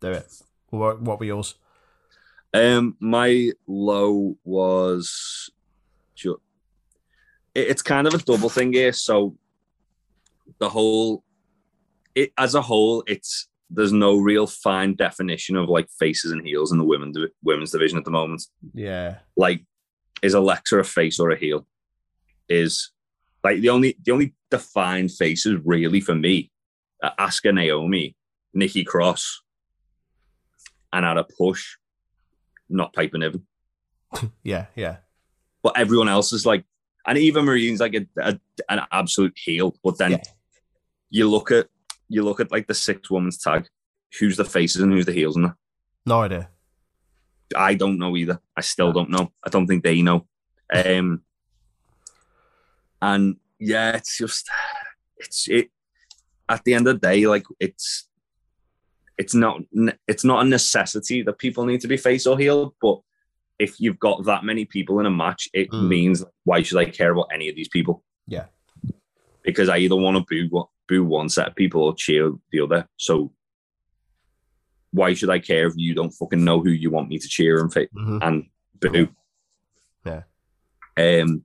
[0.01, 0.31] Do it.
[0.69, 1.55] What, what were yours?
[2.53, 5.49] Um, my low was
[6.15, 6.41] ju-
[7.55, 8.91] it, it's kind of a double thing here.
[8.91, 9.37] So
[10.59, 11.23] the whole
[12.13, 16.73] it as a whole, it's there's no real fine definition of like faces and heels
[16.73, 18.43] in the women women's division at the moment.
[18.73, 19.65] Yeah, Like,
[20.21, 21.65] is Alexa a face or a heel?
[22.49, 22.91] Is
[23.43, 26.51] like the only the only defined faces really for me
[27.01, 28.15] are Asuka Naomi,
[28.53, 29.41] Nikki Cross,
[30.93, 31.77] and at a push,
[32.69, 33.45] not Piper Niven.
[34.43, 34.97] yeah, yeah.
[35.63, 36.65] but everyone else is like,
[37.07, 38.39] and even Marine's like a, a-
[38.69, 39.75] an absolute heel.
[39.83, 40.23] But then Yeah.
[41.09, 41.67] you look at
[42.09, 43.67] you look at like the six women's tag,
[44.19, 45.55] who's the faces and who's the heels in that?
[46.05, 46.49] No idea.
[47.55, 48.39] I don't know either.
[48.55, 49.31] I still don't know.
[49.45, 50.27] I don't think they know.
[50.73, 51.23] Um,
[53.01, 54.47] and yeah, it's just
[55.17, 55.69] it's it.
[56.47, 58.07] At the end of the day, like it's
[59.21, 59.55] it's not
[60.11, 62.97] it's not a necessity that people need to be face or heel, but
[63.65, 65.87] if you've got that many people in a match, it Mm.
[65.95, 66.17] means
[66.47, 67.95] why should I care about any of these people?
[68.27, 68.47] Yeah.
[69.43, 72.59] because I either want to boo one- boo one set of people or cheer the
[72.61, 72.87] other.
[72.97, 73.31] So
[74.91, 77.59] why should I care if you don't fucking know who you want me to cheer
[77.61, 78.45] and fa- hmm and
[78.79, 79.07] boo.
[80.05, 80.23] Yeah.
[80.97, 81.43] Um.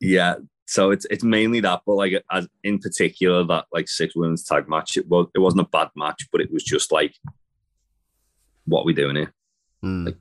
[0.00, 0.34] Yeah.
[0.70, 4.68] So it's it's mainly that, but like as in particular that like six women's tag
[4.68, 7.12] match, it was it wasn't a bad match, but it was just like,
[8.66, 9.34] what are we doing here?
[9.84, 10.14] Mm.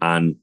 [0.00, 0.36] And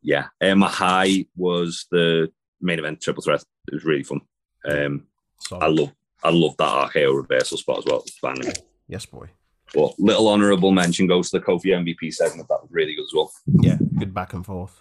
[0.00, 3.44] yeah, um, my high was the main event triple threat.
[3.68, 4.22] It was really fun.
[4.66, 5.06] Um,
[5.40, 5.62] Solid.
[5.62, 5.92] I love
[6.24, 8.04] I love that RKO reversal spot as well.
[8.06, 8.54] It's banging.
[8.88, 9.28] yes, boy.
[9.74, 12.48] But little honourable mention goes to the Kofi MVP segment.
[12.48, 13.30] That was really good as well.
[13.60, 14.80] Yeah, good back and forth.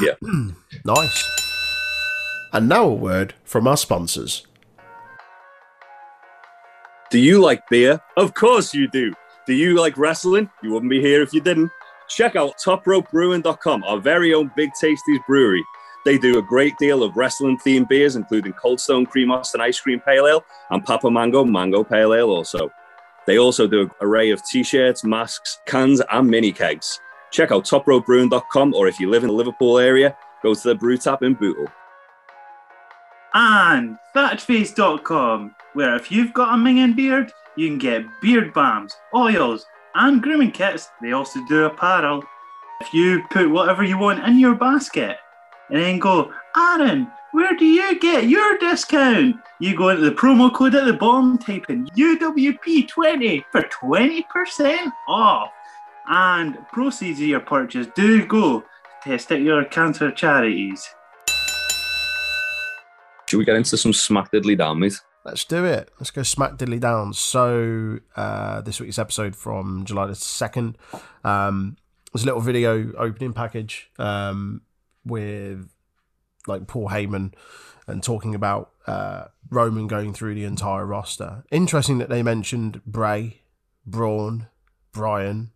[0.00, 0.14] Yeah.
[0.84, 1.41] nice.
[2.52, 4.46] And now a word from our sponsors.
[7.10, 8.00] Do you like beer?
[8.16, 9.14] Of course you do.
[9.46, 10.50] Do you like wrestling?
[10.62, 11.70] You wouldn't be here if you didn't.
[12.08, 15.64] Check out topropebrewing.com, our very own Big Tasties brewery.
[16.04, 19.80] They do a great deal of wrestling themed beers, including Cold Stone Cream Austin Ice
[19.80, 22.70] Cream Pale Ale and Papa Mango Mango Pale Ale also.
[23.26, 27.00] They also do an array of t-shirts, masks, cans, and mini kegs.
[27.30, 30.98] Check out topropebrewing.com, or if you live in the Liverpool area, go to the brew
[30.98, 31.66] tap in Bootle.
[33.34, 39.66] And thatchface.com, where if you've got a minging beard, you can get beard balms, oils,
[39.94, 40.90] and grooming kits.
[41.00, 42.24] They also do apparel.
[42.80, 45.16] If you put whatever you want in your basket
[45.70, 49.36] and then go, Aaron, where do you get your discount?
[49.60, 55.50] You go into the promo code at the bottom, type in UWP20 for 20% off.
[56.08, 58.66] And proceeds of your purchase do go to
[59.08, 60.94] testicular cancer charities.
[63.32, 65.00] Should we get into some smack diddly down, mate?
[65.24, 65.90] Let's do it.
[65.98, 67.14] Let's go smack diddly down.
[67.14, 70.74] So, uh, this week's episode from July the 2nd
[71.24, 71.78] um,
[72.12, 74.60] was a little video opening package um,
[75.06, 75.66] with
[76.46, 77.32] like Paul Heyman
[77.86, 81.42] and talking about uh, Roman going through the entire roster.
[81.50, 83.40] Interesting that they mentioned Bray,
[83.86, 84.48] Braun,
[84.92, 85.52] Brian.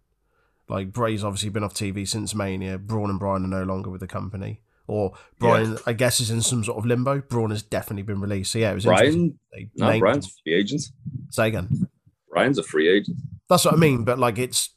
[0.66, 2.78] Like Bray's obviously been off TV since Mania.
[2.78, 4.62] Braun and Brian are no longer with the company.
[4.88, 7.20] Or Brian, I guess, is in some sort of limbo.
[7.20, 8.52] Braun has definitely been released.
[8.52, 8.84] So yeah, it was.
[8.84, 9.38] Brian?
[9.76, 10.82] No, Brian's a free agent.
[11.30, 11.88] Say again.
[12.30, 13.16] Brian's a free agent.
[13.48, 14.04] That's what I mean.
[14.04, 14.70] But like, it's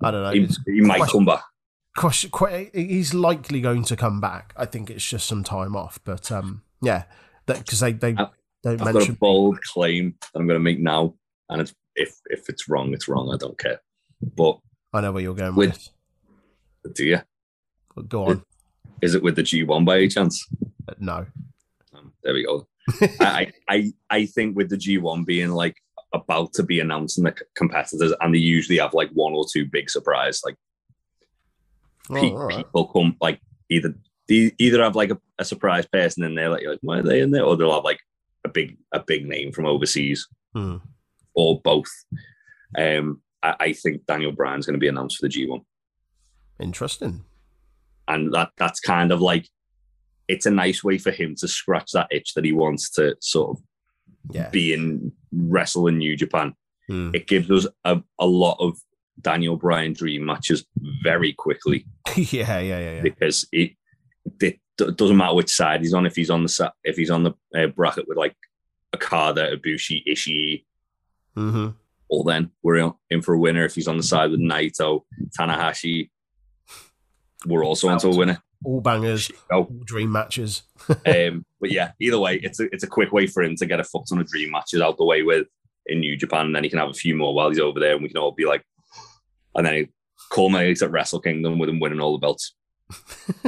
[0.00, 0.30] I don't know.
[0.30, 1.42] He, It's he might question- come back.
[1.96, 4.52] question, quite, he's likely going to come back.
[4.56, 6.00] I think it's just some time off.
[6.04, 7.04] But um, yeah,
[7.46, 8.30] because they they I've-
[8.64, 9.14] don't I've got a mention.
[9.20, 11.14] bold claim that I'm going to make now,
[11.50, 13.32] and it's, if if it's wrong, it's wrong.
[13.32, 13.80] I don't care.
[14.36, 14.58] But
[14.92, 15.88] I know where you're going with,
[16.84, 17.20] With- Do you?
[18.08, 18.44] Go on.
[19.02, 20.46] Is it with the G1 by any chance?
[20.98, 21.26] No.
[21.94, 22.66] Um, there we go.
[23.20, 25.76] I, I I think with the G1 being like
[26.12, 29.64] about to be announcing the c- competitors, and they usually have like one or two
[29.66, 30.42] big surprise.
[30.44, 30.56] Like
[32.10, 32.56] Oh, pe- right.
[32.56, 33.40] people come like
[33.70, 33.94] either
[34.28, 37.02] they either have like a, a surprise person in there, like you're like why are
[37.02, 38.00] they in there, or they'll have like
[38.44, 40.76] a big a big name from overseas, Hmm.
[41.34, 41.90] or both.
[42.76, 45.64] Um, I, I think Daniel Bryan's going to be announced for the G1.
[46.60, 47.24] Interesting.
[48.08, 49.48] And that that's kind of like
[50.28, 53.50] it's a nice way for him to scratch that itch that he wants to sort
[53.56, 53.62] of
[54.30, 54.48] Yeah.
[54.50, 56.54] be in wrestle in New Japan.
[56.88, 57.10] Hmm.
[57.14, 58.78] It gives us a, a lot of
[59.20, 60.64] Daniel Bryan dream matches
[61.02, 61.84] very quickly
[62.16, 63.02] yeah, yeah, yeah, yeah.
[63.02, 63.72] because it,
[64.40, 66.06] it doesn't matter which side he's on.
[66.06, 68.34] If he's on the if he's on the uh, bracket with like
[68.94, 70.64] Okada, Ibushi, Ishii,
[71.34, 71.68] hmm
[72.08, 73.64] or then we're in- in for a winner.
[73.64, 75.02] If he's on the side with Naito,
[75.38, 76.10] Tanahashi,
[77.46, 78.42] we're also onto a winner.
[78.64, 80.62] All bangers, all dream matches.
[80.88, 83.80] um, but yeah, either way, it's a it's a quick way for him to get
[83.80, 85.46] a foot on the dream matches out the way with
[85.86, 87.94] in New Japan, and then he can have a few more while he's over there,
[87.94, 88.64] and we can all be like,
[89.54, 89.88] and then he
[90.30, 92.54] culminates at Wrestle Kingdom with him winning all the belts.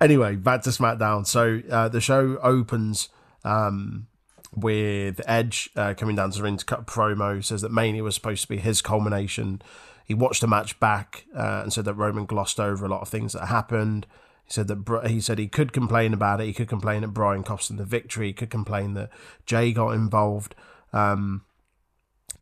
[0.00, 1.26] anyway, back to SmackDown.
[1.26, 3.08] So uh, the show opens
[3.44, 4.08] um,
[4.54, 7.44] with Edge uh, coming down to the ring to cut a promo.
[7.44, 9.62] Says that Mania was supposed to be his culmination.
[10.04, 13.08] He watched the match back uh, and said that Roman glossed over a lot of
[13.08, 14.06] things that happened.
[14.44, 16.46] He said that he said he could complain about it.
[16.46, 18.28] He could complain that Brian cost the victory.
[18.28, 19.10] He could complain that
[19.46, 20.54] Jey got involved.
[20.92, 21.44] Um,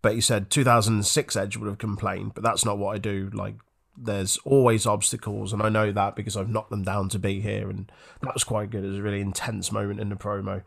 [0.03, 3.31] but he said 2006 Edge would have complained, but that's not what I do.
[3.33, 3.55] Like
[3.97, 7.71] there's always obstacles, and I know that because I've knocked them down to be here,
[7.71, 7.91] and
[8.23, 8.85] that was quite good.
[8.85, 10.65] It was a really intense moment in the promo.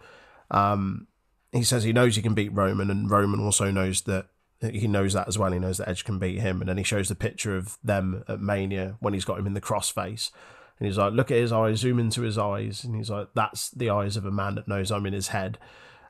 [0.52, 1.08] Um,
[1.52, 4.28] he says he knows he can beat Roman, and Roman also knows that
[4.62, 5.52] he knows that as well.
[5.52, 8.24] He knows that Edge can beat him, and then he shows the picture of them
[8.28, 10.32] at Mania when he's got him in the crossface.
[10.80, 12.84] And he's like, look at his eyes, zoom into his eyes.
[12.84, 15.58] And he's like, that's the eyes of a man that knows I'm in his head.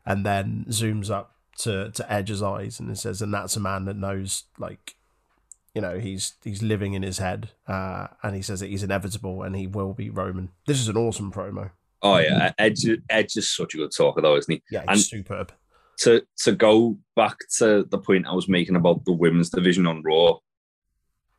[0.07, 3.85] And then zooms up to, to Edge's eyes and it says, and that's a man
[3.85, 4.95] that knows, like,
[5.75, 7.49] you know, he's he's living in his head.
[7.67, 10.49] Uh, and he says that he's inevitable and he will be Roman.
[10.65, 11.69] This is an awesome promo.
[12.01, 14.63] Oh yeah, Edge Edge is such a good talker though, isn't he?
[14.71, 15.51] Yeah, And- he's superb.
[15.99, 20.03] To to go back to the point I was making about the women's division on
[20.03, 20.39] Raw,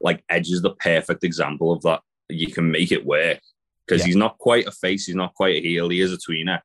[0.00, 2.00] like Edge is the perfect example of that.
[2.30, 3.40] You can make it work
[3.86, 4.06] because Yeah.
[4.06, 6.60] he's not quite a face, he's not quite a heel, he is a tweener,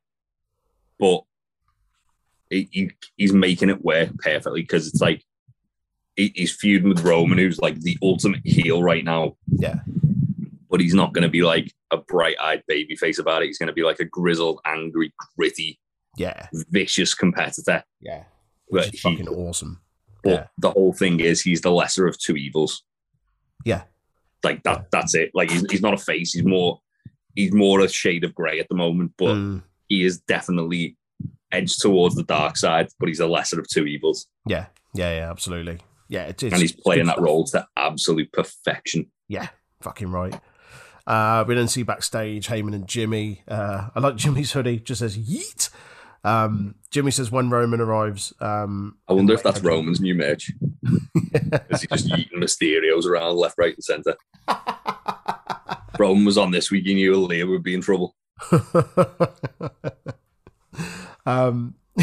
[0.98, 1.22] but
[2.50, 5.22] he, he- he's making it work perfectly because it's like
[6.16, 9.36] he, he's feuding with Roman, who's like the ultimate heel right now.
[9.46, 9.80] Yeah.
[10.70, 13.46] But he's not going to be like a bright-eyed baby face about it.
[13.46, 15.78] He's going to be like a grizzled, angry, gritty,
[16.16, 16.48] Yeah.
[16.70, 17.84] vicious competitor.
[18.00, 18.24] Yeah.
[18.68, 19.80] Which But is he- fucking awesome.
[20.22, 20.46] But Yeah.
[20.58, 22.84] the whole thing is he's the lesser of two evils.
[23.64, 23.82] Yeah.
[24.44, 24.90] Like that.
[24.92, 25.30] That's it.
[25.34, 26.32] Like he's, he's not a face.
[26.32, 26.80] He's more.
[27.34, 30.98] He's more a shade of grey at the moment, but Mm, he is definitely
[31.50, 32.88] edged towards the dark side.
[33.00, 34.66] But he's the lesser of two evils, yeah.
[34.94, 35.14] Yeah.
[35.16, 35.30] Yeah.
[35.30, 35.78] Absolutely.
[36.08, 36.24] Yeah.
[36.24, 39.10] It's, it's and he's playing that role to absolute perfection.
[39.28, 39.48] Yeah,
[39.80, 40.38] fucking right.
[41.06, 43.42] Uh, we then see backstage Heyman and Jimmy.
[43.48, 45.70] Uh, I like Jimmy's hoodie, just says yeet.
[46.24, 48.32] Um, Jimmy says when Roman arrives.
[48.40, 49.60] Um, I wonder if that's.
[49.60, 50.52] Roman's new merch.
[51.70, 54.16] Is he just eating Mysterios around left, right, and centre?
[55.98, 56.86] Roman was on this week.
[56.86, 58.14] He knew Aalyah would be in trouble.
[61.26, 61.74] um,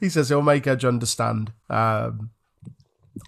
[0.00, 1.52] he says he'll make Edge understand.
[1.68, 2.30] Um,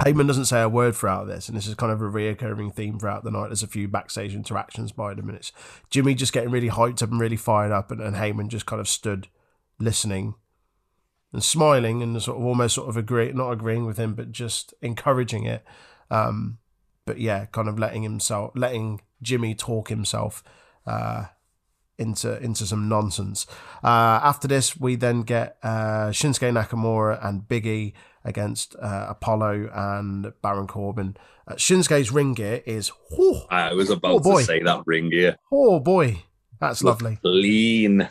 [0.00, 2.98] Heyman doesn't say a word throughout this, and this is kind of a reoccurring theme
[2.98, 3.48] throughout the night.
[3.48, 5.52] There's a few backstage interactions by them, and it's
[5.90, 8.80] Jimmy just getting really hyped up and really fired up, and, and Heyman just kind
[8.80, 9.28] of stood
[9.78, 10.34] listening
[11.32, 14.74] and smiling and sort of almost sort of agree, not agreeing with him, but just
[14.82, 15.64] encouraging it.
[16.10, 16.58] Um,
[17.06, 20.42] but yeah, kind of letting himself, letting Jimmy talk himself
[20.86, 21.26] uh,
[21.98, 23.46] into into some nonsense.
[23.82, 27.92] Uh, after this, we then get uh, Shinsuke Nakamura and Biggie
[28.24, 31.16] against uh, Apollo and Baron Corbin.
[31.48, 34.40] Uh, Shinsuke's ring gear is whew, I was about Oh, boy.
[34.40, 35.36] to say that ring gear.
[35.52, 36.22] oh boy,
[36.60, 37.18] that's lovely.
[37.22, 38.08] Lean.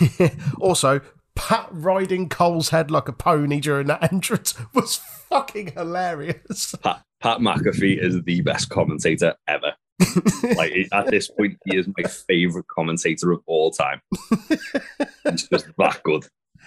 [0.60, 1.00] also,
[1.34, 4.96] Pat riding Cole's head like a pony during that entrance was
[5.28, 6.74] fucking hilarious.
[6.82, 9.72] Pat, Pat McAfee is the best commentator ever.
[10.56, 14.00] Like at this point, he is my favorite commentator of all time.
[14.48, 16.26] He's just that good.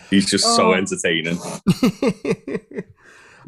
[0.10, 0.74] He's just so Oh.
[0.74, 1.40] entertaining.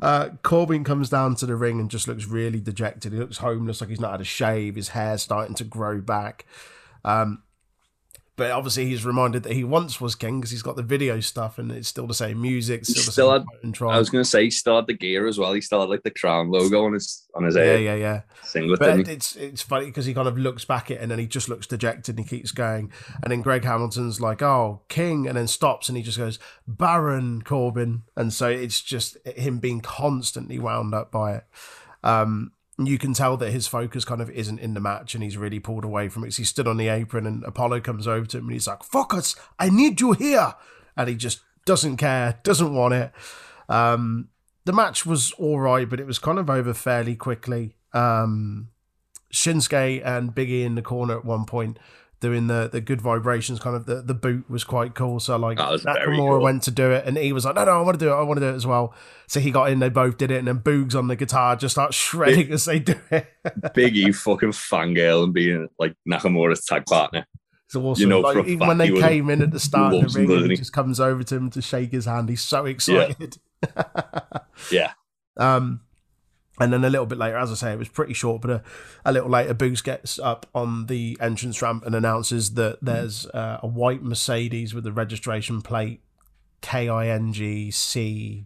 [0.02, 3.14] uh, Corbin comes down to the ring and just looks really dejected.
[3.14, 4.76] He looks homeless, like he's not had a shave.
[4.76, 6.46] His hair's starting to grow back.
[7.04, 7.44] Um,
[8.40, 11.60] but obviously he's reminded that he once was king because he's got the video stuff
[11.60, 13.84] and it's still the same music, still the Still same had-.
[13.90, 15.52] I was gonna say he still had the gear as well.
[15.52, 18.22] He still had like the crown logo on his on his yeah, head yeah, yeah.
[18.42, 18.80] singlet.
[18.80, 21.20] But didn't it's it's funny because he kind of looks back at it and then
[21.20, 22.94] he just looks dejected and he keeps going.
[23.22, 27.42] And then Greg Hamilton's like, "Oh, King," and then stops and he just goes, "Baron
[27.42, 31.44] Corbin." And so it's just him being constantly wound up by it.
[32.06, 32.54] Um,
[32.88, 35.60] you can tell that his focus kind of isn't in the match and he's really
[35.60, 36.28] pulled away from it.
[36.28, 38.84] 'cause He stood on the apron and Apollo comes over to him and he's like,
[38.84, 39.36] "Focus!
[39.58, 40.54] I need you here!"
[40.96, 43.12] And he just doesn't care, doesn't want it.
[43.68, 44.30] Um,
[44.66, 47.76] the match was all right, but it was kind of over fairly quickly.
[47.94, 48.70] Um,
[49.34, 51.78] Shinsuke and Biggie in the corner at one point
[52.20, 53.60] doing the the good vibrations.
[53.60, 55.20] Kind of the, the boot was quite cool.
[55.20, 56.42] So like That Nakamura cool.
[56.42, 58.16] went to do it, and he was like, "No, no, I want to do it.
[58.16, 58.94] I want to do it as well."
[59.28, 59.80] So he got in.
[59.80, 62.80] They both did it, and then Boogs on the guitar just starts shredding as they
[62.80, 63.28] do it.
[63.74, 67.26] Big E fucking fangirl and being like Nakamura's tag partner.
[67.68, 68.02] It's awesome.
[68.02, 70.48] You know Like, even when they came in at the start of the ring, he
[70.50, 70.56] he?
[70.56, 72.28] just comes over to him to shake his hand.
[72.30, 73.38] He's so excited.
[74.72, 74.92] Yeah.
[75.38, 75.82] Um,
[76.60, 78.64] and then a little bit later, as I say, it was pretty short, but a,
[79.06, 83.60] a little later, Boogs gets up on the entrance ramp and announces that there's uh,
[83.62, 86.02] a white Mercedes with the registration plate
[86.62, 88.46] K I N G C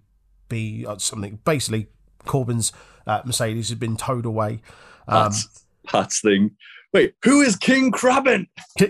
[0.49, 1.39] B or something.
[1.45, 1.87] Basically,
[2.25, 2.71] Corbin's
[3.07, 4.61] uh, Mercedes has been towed away.
[5.07, 6.51] Um, That's Pat's thing.
[6.93, 8.47] Wait, who is King Crabbin?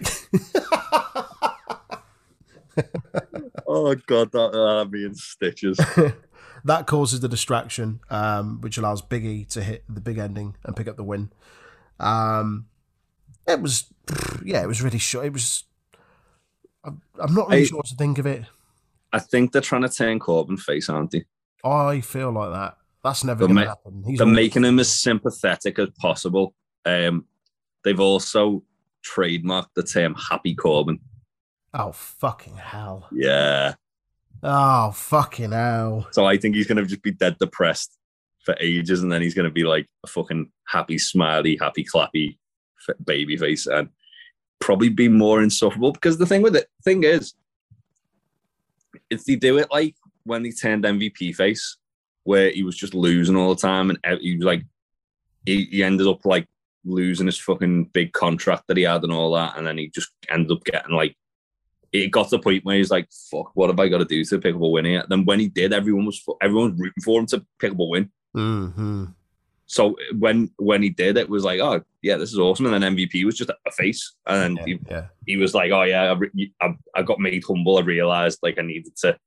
[3.75, 5.79] Oh god, that that had me in stitches.
[6.65, 10.87] that causes the distraction, um, which allows Biggie to hit the big ending and pick
[10.87, 11.31] up the win.
[11.99, 12.67] Um,
[13.47, 13.85] it was,
[14.45, 15.25] yeah, it was really short.
[15.25, 15.63] It was.
[16.83, 18.45] I'm, I'm not really I- sure what to think of it.
[19.11, 21.25] I think they're trying to turn Corbin face, aren't they?
[21.63, 22.77] I feel like that.
[23.03, 24.03] That's never going to ma- happen.
[24.07, 26.55] He's They're always- making him as sympathetic as possible.
[26.85, 27.25] Um,
[27.83, 28.63] they've also
[29.05, 30.99] trademarked the term "Happy Corbin."
[31.73, 33.07] Oh fucking hell!
[33.11, 33.75] Yeah,
[34.43, 36.07] Oh fucking hell!
[36.11, 37.97] so I think he's gonna just be dead depressed
[38.43, 42.37] for ages, and then he's gonna be like a fucking happy, smiley, happy, clappy
[43.05, 43.89] baby face, and
[44.59, 45.93] probably be more insufferable.
[45.93, 47.33] Because the thing with it, thing is,
[49.09, 51.77] if they do it like when he turned MVP face,
[52.23, 54.63] where he was just losing all the time, and he was like,
[55.45, 56.47] he, he ended up like
[56.85, 60.11] losing his fucking big contract that he had and all that, and then he just
[60.29, 61.15] ended up getting like.
[61.93, 64.25] It got to the point where he's like, "Fuck, what have I got to do
[64.25, 67.03] to pick up a win here?" Then when he did, everyone was everyone was rooting
[67.03, 68.11] for him to pick up a win.
[68.33, 69.05] hmm
[69.67, 72.95] So when when he did, it was like, "Oh yeah, this is awesome." And then
[72.95, 75.05] MVP was just a face, and Yeah, he, yeah.
[75.27, 77.77] he was like, "Oh yeah, I, I, I got made humble.
[77.77, 79.17] I realized like I needed to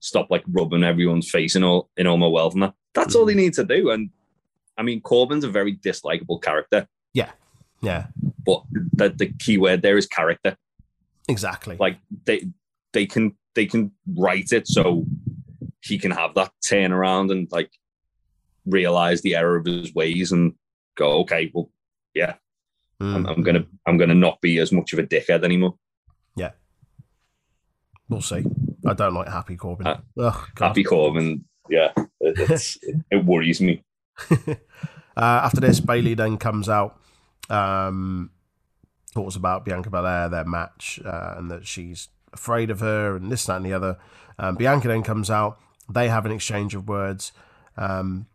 [0.00, 3.26] stop like rubbing everyone's face in all in all my wealth." And that, that's all
[3.26, 3.90] they need to do.
[3.90, 4.08] And
[4.78, 7.32] I mean, Corbin's a very dislikable character, Yeah,
[7.82, 8.06] yeah,
[8.46, 8.62] but
[8.94, 10.56] the the key word there is character.
[11.28, 11.76] Exactly.
[11.78, 12.46] Like they
[12.92, 15.04] they can they can write it so
[15.82, 17.70] he can have that turnaround and like
[18.64, 20.54] realize the error of his ways and
[20.96, 21.70] go, okay, well,
[22.14, 22.34] yeah,
[23.00, 23.30] I'm, Mm.
[23.30, 25.74] I'm gonna I'm gonna not be as much of a dickhead anymore.
[26.34, 26.52] Yeah,
[28.08, 28.44] we'll see.
[28.86, 29.86] I don't like Happy Corbin.
[30.18, 32.76] Uh, Happy Corbin, yeah, it,
[33.10, 33.82] it worries me.
[34.30, 34.56] uh,
[35.16, 36.98] after this, Bayley then comes out,
[37.50, 38.30] um,
[39.16, 43.46] talks about Bianca Belair, their match, uh, and that she's afraid of her, and this,
[43.46, 43.96] that, and the other.
[44.38, 45.58] Um, Bianca then comes out.
[45.88, 47.32] They have an exchange of words.
[47.78, 48.26] Um,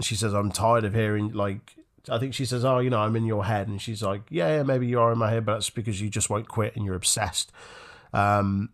[0.00, 1.74] she says, "I'm tired of hearing like."
[2.08, 4.56] I think she says, "Oh, you know, I'm in your head," and she's like, "Yeah,
[4.56, 6.84] yeah, maybe you are in my head, but that's because you just won't quit and
[6.84, 7.50] you're obsessed."
[8.12, 8.70] Um,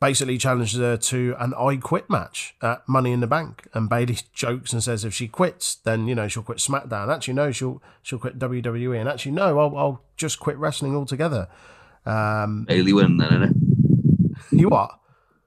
[0.00, 3.68] basically challenges her to an I Quit match at Money in the Bank.
[3.74, 7.14] And Bayley jokes and says if she quits, then you know she'll quit SmackDown.
[7.14, 8.98] Actually, no, she'll she'll quit WWE.
[8.98, 11.48] And actually, no, I'll, I'll just quit wrestling altogether.
[12.04, 13.56] Um, Bayley winning then, isn't it?
[14.52, 14.98] you what?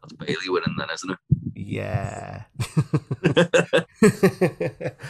[0.02, 1.18] That's Bayley winning then, isn't it?
[1.56, 2.44] Yeah.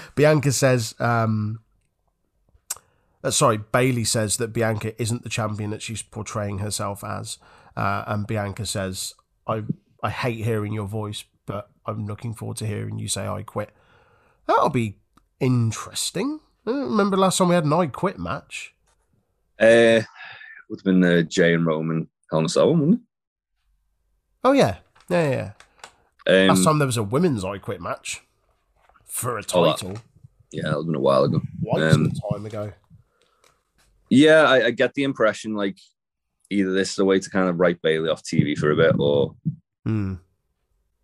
[0.16, 1.60] Bianca says, um,
[3.24, 7.38] uh, sorry, Bayley says that Bianca isn't the champion that she's portraying herself as.
[7.76, 9.14] Uh, and Bianca says,
[9.50, 9.64] I,
[10.04, 13.72] I hate hearing your voice, but I'm looking forward to hearing you say I quit.
[14.48, 14.98] That'll be
[15.40, 16.40] interesting.
[16.66, 18.74] I don't remember the last time we had an I quit match.
[19.60, 20.02] Uh,
[20.70, 23.00] would have been the Jey and Roman Hell in a Cell wouldn't it?
[24.44, 24.78] Oh, yeah.
[25.10, 25.52] Yeah, yeah.
[26.34, 26.48] it?
[26.48, 28.22] Last Um, time there was a women's I quit match
[29.06, 29.98] for a Oh, that- title.
[30.52, 31.42] yeah, that would have been a while ago.
[31.64, 32.72] Quite um, some time ago.
[34.10, 35.78] Yeah, I, I get the impression like
[36.50, 38.96] either this is a way to kind of write Bayley off TV for a bit,
[39.00, 39.36] or
[39.86, 40.16] Hmm.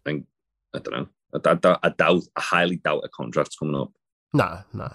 [0.08, 1.08] I don't know.
[1.34, 3.92] I, I, I doubt, I highly doubt a contract's coming up.
[4.34, 4.92] No, no.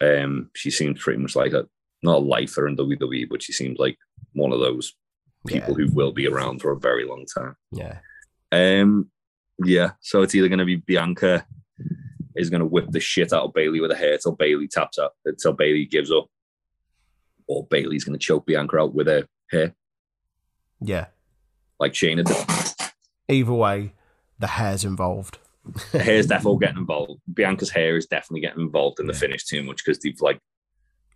[0.00, 1.66] Um, she seems pretty much like a
[2.02, 3.96] not a lifer in WWE, but she seems like
[4.32, 4.94] one of those.
[5.46, 7.54] people who will be around for a very long time.
[7.70, 7.98] Yeah.
[8.50, 9.10] Um,
[9.64, 9.92] yeah.
[10.00, 11.46] So it's either going to be Bianca
[12.34, 14.98] is going to whip the shit out of Bayley with a hair till Bayley taps
[14.98, 16.26] out, until Bayley gives up,
[17.46, 19.74] or Bayley's going to choke Bianca out with her hair,
[20.80, 21.06] Yeah.
[21.78, 22.90] like Shayna did.
[23.28, 23.92] Either way,
[24.38, 25.38] the hair's involved.
[25.92, 27.20] The hair's definitely getting involved.
[27.32, 30.38] Bianca's hair is definitely getting involved in the finish too much because they've like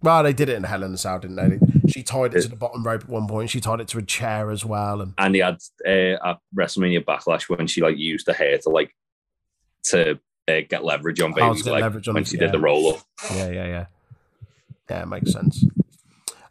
[0.02, 1.90] Well, they did it in Hell in the Cell, didn't they?
[1.90, 3.50] She tied it to the bottom rope at one point.
[3.50, 5.02] She tied it to a chair as well.
[5.02, 8.70] And and they had uh, at WrestleMania Backlash when she like used the hair to
[8.70, 8.92] like
[9.84, 10.18] to
[10.48, 12.40] uh, get leverage on Oh, Bayley's leg on when she yeah.
[12.46, 13.00] did the roll up.
[13.32, 13.86] yeah, yeah, yeah.
[14.90, 15.64] Yeah, it makes sense.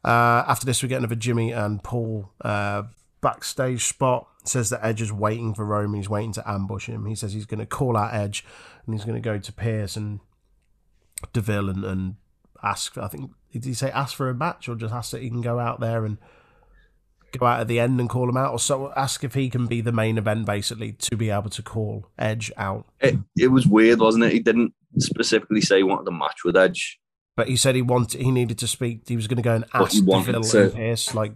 [0.04, 2.84] Uh, after this, we get another Jimmy and Paul uh,
[3.22, 4.28] backstage spot.
[4.46, 5.98] says that Edge is waiting for Roman.
[6.00, 7.06] He's waiting to ambush him.
[7.06, 8.46] He says he's going to call out Edge
[8.86, 10.20] and he's going to go to Pearce and
[11.34, 12.16] Deville and, and
[12.64, 12.98] ask.
[12.98, 15.42] I think did he say ask for a match or just ask that he can
[15.42, 16.18] go out there and
[17.38, 19.68] go out at the end and call him out, or so ask if he can
[19.68, 22.86] be the main event basically to be able to call Edge out.
[23.00, 24.34] It, it was weird, wasn't it?
[24.34, 27.00] He didn't specifically say he wanted a match with Edge.
[27.36, 29.08] But he said he wanted he needed to speak.
[29.08, 31.34] He was going to go and ask Deville to- and Pearce like.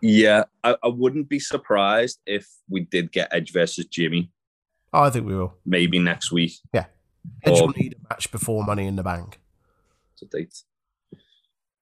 [0.00, 4.30] Yeah, I, I wouldn't be surprised if we did get Edge versus Jimmy
[4.92, 5.54] Oh, I think we will.
[5.64, 6.52] maybe next week.
[6.74, 6.86] Yeah,
[7.42, 9.40] Edge Or- will need a match before Money in the Bank.
[10.18, 10.54] to date.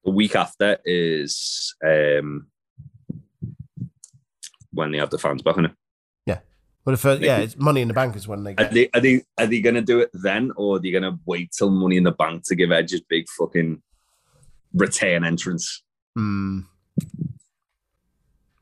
[0.05, 2.47] The week after is um,
[4.71, 5.71] when they have the fans back on it.
[6.85, 8.71] But if uh, yeah, it's Money in the Bank is when they Are get.
[8.73, 11.69] they are they are they gonna do it then, or are they gonna wait till
[11.69, 13.81] Money in the Bank to give Edge his big fucking
[14.73, 15.81] return entrance?
[16.15, 16.61] Hmm.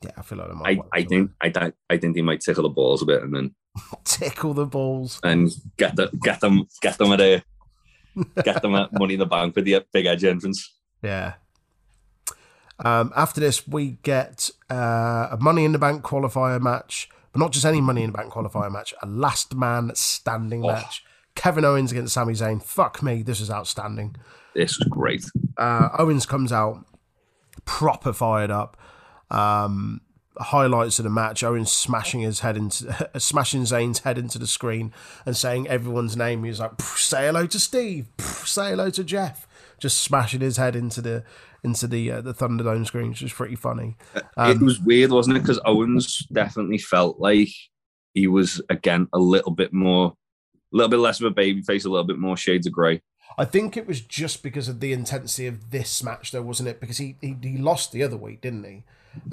[0.03, 2.41] Yeah, I feel like they might I, I think I, think- I think they might
[2.41, 3.55] tickle the balls a bit and then
[4.03, 5.19] tickle the balls.
[5.23, 7.43] and get the get them get them at a
[8.43, 10.73] get them at Money in the Bank with the big Edge entrance.
[11.03, 11.33] Yeah.
[12.83, 17.51] Um, after this, we get uh, a Money in the Bank qualifier match, but not
[17.51, 20.67] just any Money in the Bank qualifier match, a last man standing Oh.
[20.67, 21.03] match.
[21.35, 22.61] Kevin Owens against Sami Zayn.
[22.61, 24.15] Fuck me, this is outstanding.
[24.53, 25.23] This was great.
[25.57, 26.85] Uh, Owens comes out
[27.65, 28.75] proper fired up.
[29.29, 30.01] Um,
[30.37, 34.91] highlights of the match: Owens smashing his head into smashing Zayn's head into the screen
[35.25, 36.43] and saying everyone's name.
[36.43, 38.07] He's like, "Say hello to Steve.
[38.19, 39.47] Say hello to Jeff."
[39.81, 41.23] Just smashing his head into the
[41.63, 43.97] into the uh, the Thunderdome screen, which is pretty funny.
[44.15, 45.41] it Um, was weird, wasn't it?
[45.41, 47.49] Because Owens definitely felt like
[48.13, 50.13] he was again a little bit more,
[50.71, 53.01] a little bit less of a baby face, a little bit more shades of grey.
[53.37, 56.79] I think it was just because of the intensity of this match, though, wasn't it?
[56.79, 58.83] Because he he, he lost the other week, didn't he?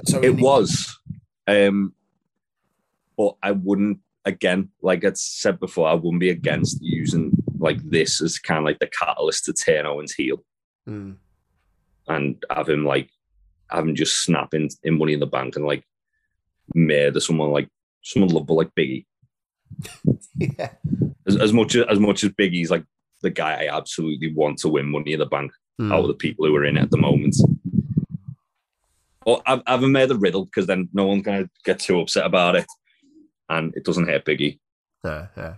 [0.05, 0.97] So It he- was,
[1.47, 1.93] um,
[3.17, 8.21] but I wouldn't again, like I said before, I wouldn't be against using like this
[8.21, 10.43] as kind of like the catalyst to turn Owens heel
[10.85, 11.11] Hmm.
[12.07, 13.09] and have him like
[13.69, 15.83] have him just snap in, in Money in the Bank and like
[16.73, 17.67] murder someone like
[18.03, 19.05] someone lovable like Biggie.
[20.37, 20.69] yeah.
[21.27, 22.83] as, as much as, as much as Biggie's like
[23.21, 25.91] the guy I absolutely want to win Money in the Bank Hmm.
[25.93, 27.35] out of the people who are in it at the moment.
[29.25, 32.25] Or I've, I haven't made a riddle because then no one's gonna get too upset
[32.25, 32.65] about it,
[33.47, 34.59] and it doesn't hurt Biggie.
[35.05, 35.53] Yeah, yeah.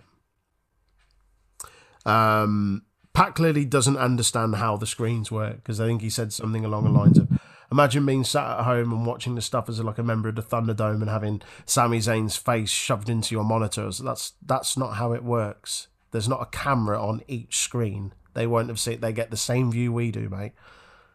[2.04, 2.82] Um,
[3.12, 6.84] Pat clearly doesn't understand how the screens work because I think he said something along
[6.84, 7.28] the lines of,
[7.70, 10.42] "Imagine being sat at home and watching the stuff as like a member of the
[10.42, 13.98] Thunderdome and having Sami Zayn's face shoved into your monitors.
[13.98, 15.88] That's that's not how it works.
[16.10, 18.12] There's not a camera on each screen.
[18.34, 19.00] They won't have seen.
[19.00, 20.52] They get the same view we do, mate.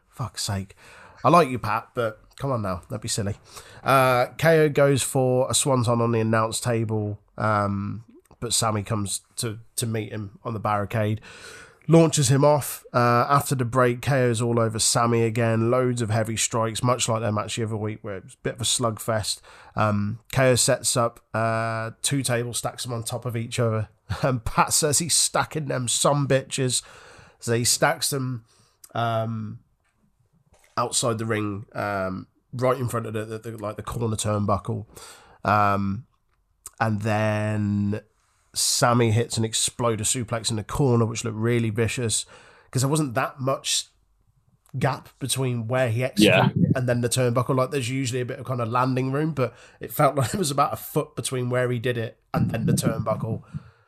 [0.09, 0.75] Fuck's sake.
[1.23, 3.35] I like you, Pat, but come on now, don't be silly.
[3.83, 8.03] Uh, KO goes for a swanton on the announce table, um,
[8.39, 11.21] but Sami comes to to meet him on the barricade,
[11.87, 12.83] launches him off.
[12.93, 15.71] Uh, after the break, KO's all over Sami again.
[15.71, 18.43] Loads of heavy strikes, much like their match the other week, where it was a
[18.43, 19.41] bit of a slugfest.
[19.75, 23.89] Um, KO sets up uh, two tables, stacks them on top of each other,
[24.21, 26.81] and Pat says he's stacking them some bitches.
[27.39, 28.45] So he stacks them.
[28.95, 29.59] Um,
[30.77, 34.85] outside the ring, um, right in front of the, the, the like the corner turnbuckle,
[35.43, 36.05] um,
[36.79, 38.01] and then
[38.57, 42.25] Sami hits an exploder suplex in the corner, which looked really vicious
[42.65, 43.85] because there wasn't that much
[44.77, 47.55] gap between where he executed it and then the turnbuckle.
[47.55, 50.37] Like there's usually a bit of kind of landing room, but it felt like it
[50.37, 53.43] was about a foot between where he did it and then the turnbuckle.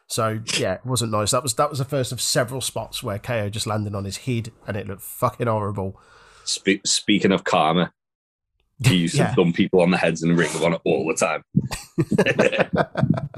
[0.07, 1.31] So yeah, it wasn't nice.
[1.31, 4.17] That was that was the first of several spots where KO just landed on his
[4.17, 5.99] head and it looked fucking horrible.
[6.45, 7.91] Spe- speaking of karma,
[8.83, 9.29] he used Yeah.
[9.29, 11.43] to thump people on the heads and ring of honor all the time.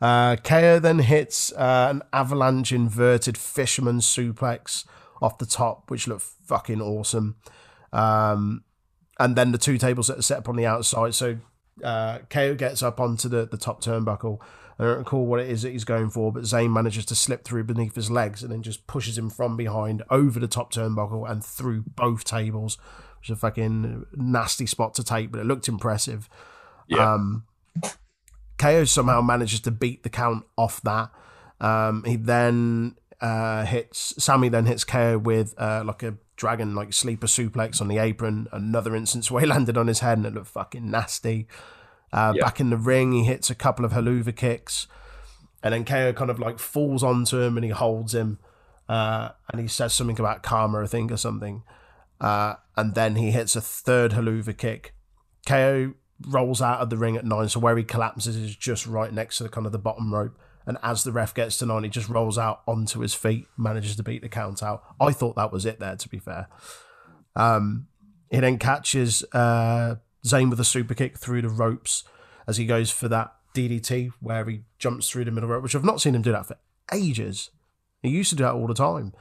[0.00, 4.84] Uh, KO then hits uh, an avalanche inverted fisherman suplex
[5.20, 7.36] off the top, which looked fucking awesome.
[7.92, 8.64] Um,
[9.18, 11.14] and then the two tables that are set up on the outside.
[11.14, 11.38] So
[11.82, 14.38] uh, KO gets up onto the, the top turnbuckle.
[14.78, 17.44] I don't recall what it is that he's going for, but Zayn manages to slip
[17.44, 21.28] through beneath his legs and then just pushes him from behind over the top turnbuckle
[21.28, 22.78] and through both tables,
[23.18, 26.28] which is a fucking nasty spot to take, but it looked impressive.
[26.86, 27.14] Yeah.
[27.14, 27.44] Um,
[28.58, 31.10] KO somehow manages to beat the count off that.
[31.60, 36.92] Um, he then uh, hits Sami, then hits KO with uh, like a dragon like
[36.92, 38.46] sleeper suplex on the apron.
[38.52, 41.46] Another instance where he landed on his head and it looked fucking nasty.
[42.12, 42.44] Uh, Yeah.
[42.44, 44.86] Back in the ring, he hits a couple of Helluva kicks,
[45.62, 48.38] and then KO kind of like falls onto him and he holds him,
[48.88, 51.62] uh, and he says something about karma, I think, or something.
[52.20, 54.94] Uh, and then he hits a third Helluva kick.
[55.46, 55.94] KO
[56.26, 59.38] rolls out of the ring at nine, so where he collapses is just right next
[59.38, 60.38] to the kind of the bottom rope.
[60.66, 63.96] And as the ref gets to nine, he just rolls out onto his feet, manages
[63.96, 64.82] to beat the count out.
[65.00, 66.48] I thought that was it there, to be fair.
[67.34, 67.86] Um,
[68.30, 69.96] he then catches uh,
[70.26, 72.04] Zayn with a super kick through the ropes
[72.46, 75.84] as he goes for that DDT where he jumps through the middle rope, which I've
[75.84, 76.58] not seen him do that for
[76.92, 77.50] ages.
[78.02, 79.14] He used to do that all the time.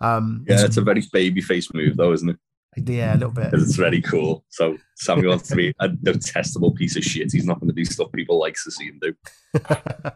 [0.00, 2.38] Um, Yeah, it's a very babyface move, though, isn't it?
[2.76, 3.50] Yeah, a little bit.
[3.50, 4.44] Because it's really cool.
[4.48, 7.32] So Sami wants to be a detestable piece of shit.
[7.32, 9.14] He's not going to do stuff people like to see him do.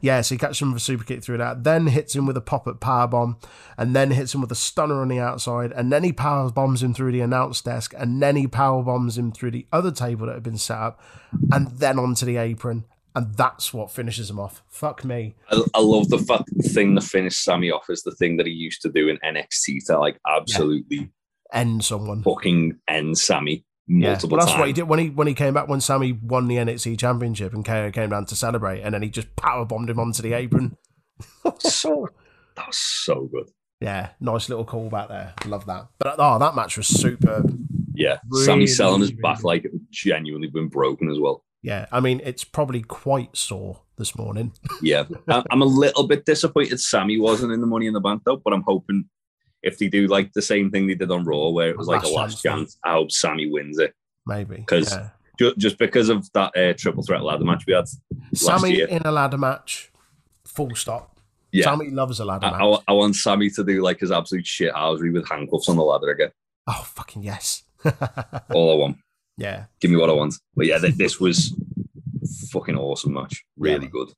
[0.00, 2.36] yeah, so he catches him with a super kick through that, then hits him with
[2.36, 3.38] a pop at power bomb,
[3.76, 6.82] and then hits him with a stunner on the outside, and then he power bombs
[6.82, 10.26] him through the announce desk, and then he power bombs him through the other table
[10.26, 11.00] that had been set up,
[11.52, 12.84] and then onto the apron,
[13.14, 14.62] and that's what finishes him off.
[14.68, 15.34] Fuck me.
[15.50, 18.46] I, I love the fact the thing that finished Sami off is the thing that
[18.46, 21.10] he used to do in NXT to like absolutely
[21.52, 22.22] End someone.
[22.22, 24.60] fucking end Sami Yeah, multiple well, that's times.
[24.60, 27.54] what he did when he when he came back when Sami won the NXT Championship
[27.54, 30.32] and KO came down to celebrate, and then he just power bombed him onto the
[30.34, 30.76] apron.
[31.58, 32.08] so
[32.56, 33.48] that was so good.
[33.80, 35.34] Yeah, nice little callback there.
[35.46, 35.88] Love that.
[35.98, 37.56] But oh, that match was superb.
[37.94, 41.44] Yeah, Really, Sami selling his really back like it genuinely been broken as well.
[41.62, 44.52] Yeah, I mean it's probably quite sore this morning.
[44.82, 48.36] Yeah, I'm a little bit disappointed Sami wasn't in the Money in the Bank though,
[48.36, 49.06] but I'm hoping
[49.62, 52.02] if they do like the same thing they did on Raw, where it was like
[52.02, 53.94] a Last last chance I hope Sami wins it
[54.26, 55.08] Maybe 'Cause yeah.
[55.38, 57.84] Ju- just because of that uh, triple threat ladder match we had.
[58.34, 58.88] Sami year.
[58.88, 59.92] in a ladder match,
[60.44, 61.20] full stop.
[61.52, 62.60] Yeah, Sami loves a ladder I, match.
[62.88, 65.82] I, I want Sami to do like his absolute shit housery with handcuffs on the
[65.84, 66.30] ladder again.
[66.66, 67.62] oh fucking yes.
[68.52, 68.96] All I want.
[69.36, 70.34] yeah, Give me what I want.
[70.56, 71.54] But yeah, th- this was
[72.50, 73.44] fucking awesome match.
[73.56, 73.90] Really Yeah.
[73.92, 74.08] good.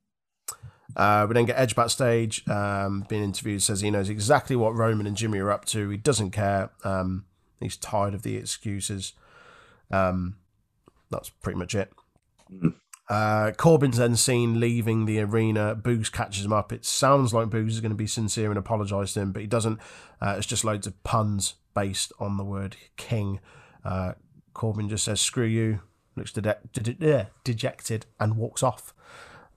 [0.97, 5.07] Uh, we then get Edge backstage, um, being interviewed, says he knows exactly what Roman
[5.07, 5.89] and Jimmy are up to.
[5.91, 6.71] He doesn't care.
[6.85, 7.25] Um,
[7.61, 9.13] he's tired of the excuses.
[9.91, 10.37] Um,
[11.11, 11.93] that's pretty much it.
[13.09, 15.75] Uh, Corbin's then seen leaving the arena.
[15.75, 16.73] Boogs catches him up.
[16.73, 19.49] It sounds like Boogs is going to be sincere and apologise to him, but he
[19.49, 19.81] doesn't.
[20.21, 23.41] Uh, it's just loads of puns based on the word king.
[23.85, 24.13] Uh,
[24.55, 25.81] Corbin just says, screw you,
[26.15, 28.95] looks de- de- de- dejected, and walks off.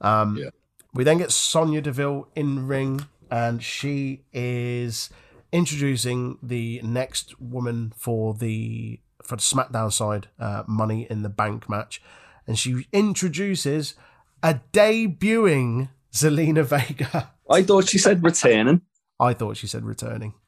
[0.02, 0.50] Um, Yeah.
[0.94, 5.10] We then get Sonya Deville in ring, and she is
[5.52, 11.70] introducing the next woman for the for the SmackDown side uh, Money in the Bank
[11.70, 12.02] match,
[12.46, 13.96] and she introduces
[14.42, 17.32] a debuting Zelina Vega.
[17.50, 18.82] I thought she said returning.
[19.20, 20.34] I thought she said returning.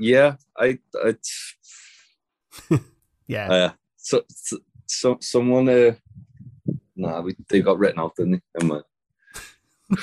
[0.00, 1.14] Yeah, I, I
[3.26, 5.92] Yeah, uh, so, so, so someone uh,
[7.00, 8.40] nah, we, they got written off, didn't they?
[8.60, 8.84] Never mind.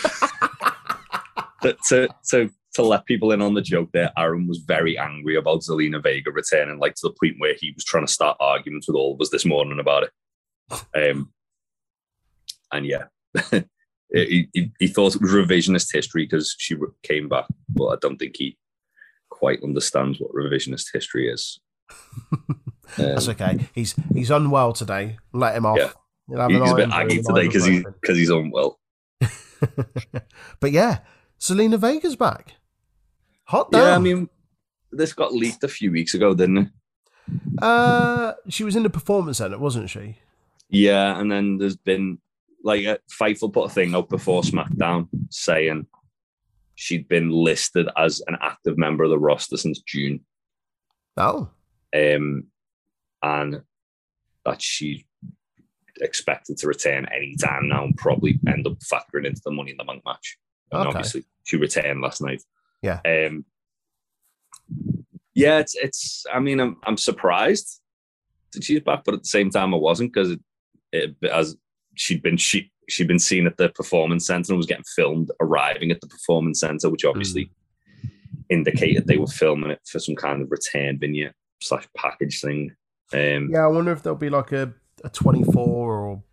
[1.61, 5.36] to, to, to, to let people in on the joke there, Aaron was very angry
[5.36, 8.88] about Zelina Vega returning, like to the point where he was trying to start arguments
[8.88, 10.11] with all of us this morning about it.
[11.11, 11.32] Um,
[12.72, 13.06] and yeah,
[14.14, 18.18] he, he, he thought it was revisionist history because she came back, but I don't
[18.18, 18.57] think he
[19.30, 21.60] quite understands what revisionist history is.
[22.98, 23.68] that's Um, okay.
[23.74, 25.18] He's he's unwell today.
[25.34, 25.78] Let him off.
[25.78, 25.91] Yeah.
[26.30, 27.94] He's a bit aggy today because he ibuprofen.
[28.02, 28.80] because he's unwell.
[30.60, 30.99] but yeah,
[31.40, 32.54] Zelina Vega's back.
[33.45, 33.82] Hot damn.
[33.82, 34.30] Yeah, I mean,
[34.91, 36.68] this got leaked a few weeks ago, didn't it?
[37.62, 40.18] uh, she was in the performance center, wasn't she?
[40.70, 42.20] Yeah, and then there's been
[42.64, 45.88] like a Fightful put a thing out before SmackDown saying
[46.76, 50.20] she'd been listed as an active member of the roster since June,
[51.16, 51.49] Oh,
[51.95, 52.44] um,
[53.24, 53.62] and
[54.45, 55.06] that she
[56.02, 59.78] expected to return any time now and probably end up factoring into the Money in
[59.78, 60.38] the Bank match.
[60.72, 60.90] And Okay.
[60.90, 62.44] obviously, she returned last night.
[62.82, 62.99] Yeah.
[63.06, 63.45] Um,
[65.34, 66.26] yeah, it's it's.
[66.34, 67.80] I mean, I'm I'm surprised
[68.53, 70.40] that she's back, but at the same time, I wasn't because it,
[70.91, 71.56] it as
[71.95, 75.91] she'd been she she'd been seen at the performance center and was getting filmed arriving
[75.91, 77.52] at the performance center, which obviously
[78.49, 81.34] indicated they were filming it for some kind of return vignette.
[81.61, 82.72] slash package thing.
[83.14, 86.24] Um, Yeah, I wonder if there'll be like a, a 24 or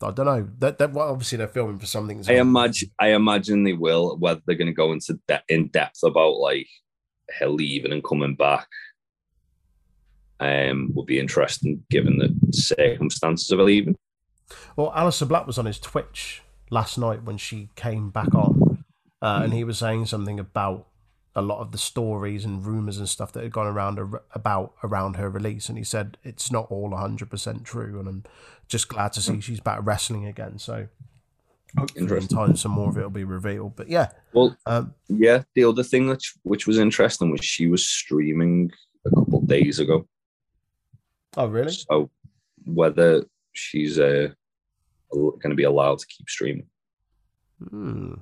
[0.00, 0.48] I don't know.
[0.60, 2.22] That that well, obviously they're filming for something.
[2.28, 4.16] I imagine I imagine they will.
[4.16, 6.68] Whether they're going to go into de- in depth about like
[7.38, 8.68] her leaving and coming back,
[10.40, 13.96] um, would be interesting given the circumstances of her leaving.
[14.76, 18.84] Well, Aleister Black was on his Twitch last night when she came back on,
[19.20, 20.87] uh, and he was saying something about
[21.38, 24.74] a lot of the stories and rumors and stuff that had gone around ar- about
[24.82, 28.24] around her release, and he said it's not all hundred percent true, and I'm
[28.66, 30.58] just glad to see she's back wrestling again.
[30.58, 30.88] So,
[31.94, 33.76] in time, some more of it will be revealed.
[33.76, 35.44] But yeah, Well, um, yeah.
[35.54, 38.70] The other thing that which was interesting was she was streaming
[39.06, 40.06] a couple of days ago.
[41.36, 41.72] oh really?
[41.72, 42.10] So
[42.64, 44.28] whether she's uh,
[45.12, 46.66] going to be allowed to keep streaming
[47.70, 48.14] Hmm.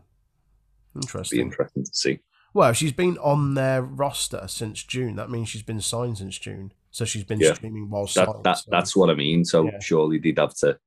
[0.94, 1.38] Interesting.
[1.38, 2.20] be interesting to see.
[2.56, 5.16] Well, she's been on their roster since June.
[5.16, 6.72] That means she's been signed since June.
[6.90, 7.52] So she's been Yeah.
[7.52, 8.44] streaming while That, signed.
[8.44, 9.44] that so- that's what I mean.
[9.44, 9.78] So Yeah.
[9.80, 10.78] surely they'd have to.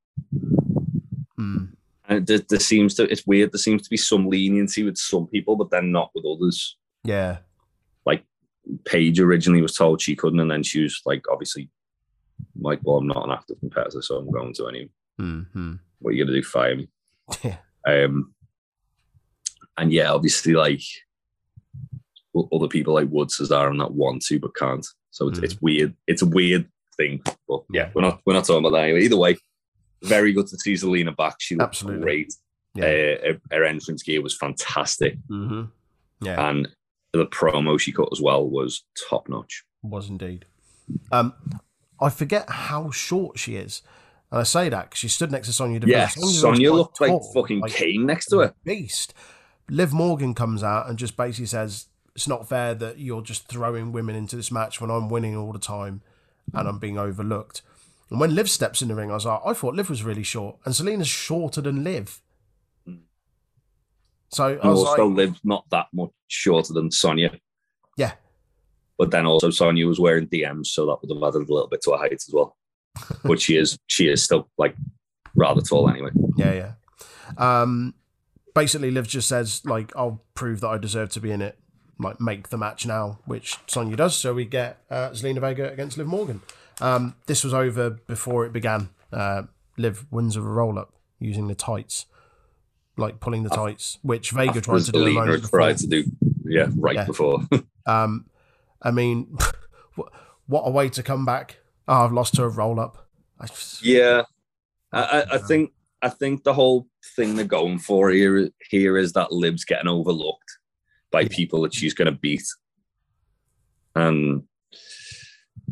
[1.36, 1.66] Hmm.
[2.06, 3.52] And there, there seems to it's weird.
[3.52, 6.76] There seems to be some leniency with some people, but then not with others.
[7.04, 7.38] Yeah.
[8.04, 8.26] Like
[8.86, 11.70] Paige originally was told she couldn't, and then she was like, obviously,
[12.60, 14.90] like, well, I'm not an active competitor, so I'm going to anyway.
[15.20, 16.42] hmm What are you gonna do?
[16.44, 16.90] Fire me?
[17.44, 17.58] Yeah.
[17.86, 18.34] Um,
[19.78, 20.82] and yeah, obviously, like
[22.54, 24.86] other people like Wood, Cesaro, and that want to but can't.
[25.12, 25.44] So it's, Mm.
[25.44, 25.94] it's weird.
[26.08, 26.68] It's a weird
[26.98, 29.02] thing, but yeah, we're not we're not talking about that anyway.
[29.06, 29.38] Either way,
[30.04, 31.36] very good to see Zelina back.
[31.40, 32.02] She looked Absolutely.
[32.04, 32.34] great.
[32.76, 32.84] Yeah.
[32.86, 32.88] Uh,
[33.34, 35.64] her, her entrance gear was fantastic, hmm
[36.22, 36.50] Yeah.
[36.50, 36.68] and
[37.14, 39.64] the promo she cut as well was top notch.
[39.82, 40.46] was indeed.
[41.12, 41.34] Um,
[42.00, 43.82] I forget how short she is.
[44.32, 45.98] And I say that because she stood next to Sonya Deville.
[45.98, 48.54] Yeah, Sonya looked like tall, fucking like Kane next to her.
[48.64, 49.14] beast.
[49.72, 53.92] Liv Morgan comes out and just basically says, It's not fair that you're just throwing
[53.92, 56.02] women into this match when I'm winning all the time
[56.54, 57.62] and I'm being overlooked.
[58.10, 60.24] And when Liv steps in the ring, I was like, I thought Liv was really
[60.24, 60.58] short.
[60.66, 62.22] And Zelina's shorter than Liv.
[64.30, 67.40] So I And was also like, lived not that much shorter than Sonya.
[67.98, 68.14] Yeah.
[68.98, 71.82] But then also Sonya was wearing DMs, so that would have added a little bit
[71.84, 72.56] to her height as well.
[73.24, 74.76] but she is she is still like
[75.36, 76.10] rather tall anyway.
[76.36, 77.62] Yeah, yeah.
[77.62, 77.94] Um,
[78.54, 81.58] basically, Liv just says like, "I'll prove that I deserve to be in it."
[82.02, 84.16] Like, make the match now, which Sonya does.
[84.16, 86.42] So we get uh, Zelina Vega against Liv Morgan.
[86.80, 88.90] Um, this was over before it began.
[89.12, 89.44] Uh,
[89.78, 92.06] Liv wins with a roll up using the tights,
[92.96, 96.04] like pulling the tights, which Vega tried to do Zelina moment tried to do
[96.46, 97.06] yeah right Yeah.
[97.06, 97.40] before.
[97.86, 98.28] Um,
[98.84, 99.36] I mean,
[99.96, 100.12] what-
[100.66, 101.58] a way to come back!
[101.88, 103.08] Oh, I've lost to a roll up.
[103.40, 104.24] I just, yeah,
[104.94, 105.72] I, I, I think
[106.04, 110.59] I think the whole thing they're going for here here is that Liv's getting overlooked
[111.12, 112.44] by people that she's going to beat,
[113.96, 114.44] and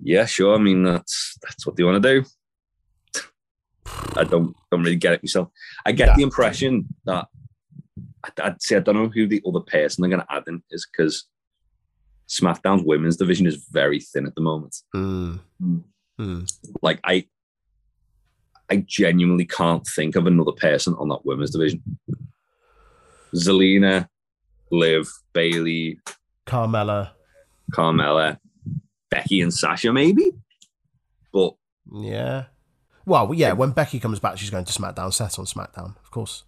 [0.02, 0.56] yeah, sure.
[0.56, 2.26] I mean that's that's what they want to do.
[4.16, 5.50] I don't don't really get it myself.
[5.86, 6.16] I get Yeah.
[6.18, 7.28] the impression that
[8.24, 10.62] I'd, I'd say I don't know who the other person they're going to add in
[10.72, 11.26] is because
[12.28, 15.40] SmackDown's women's division is very thin at the moment Mm.
[16.20, 16.52] Mm.
[16.82, 17.26] like I
[18.70, 21.82] I genuinely can't think of another person on that women's division.
[23.34, 24.08] Zelina,
[24.72, 26.00] Liv, Bayley,
[26.46, 27.12] Carmella.
[27.72, 28.40] Carmella,
[29.10, 30.32] Becky, and Sasha, maybe.
[31.32, 31.56] But
[31.94, 32.46] Yeah.
[33.06, 35.14] Well, yeah, when Becky comes back, she's going to SmackDown.
[35.14, 36.44] Set on SmackDown, of course.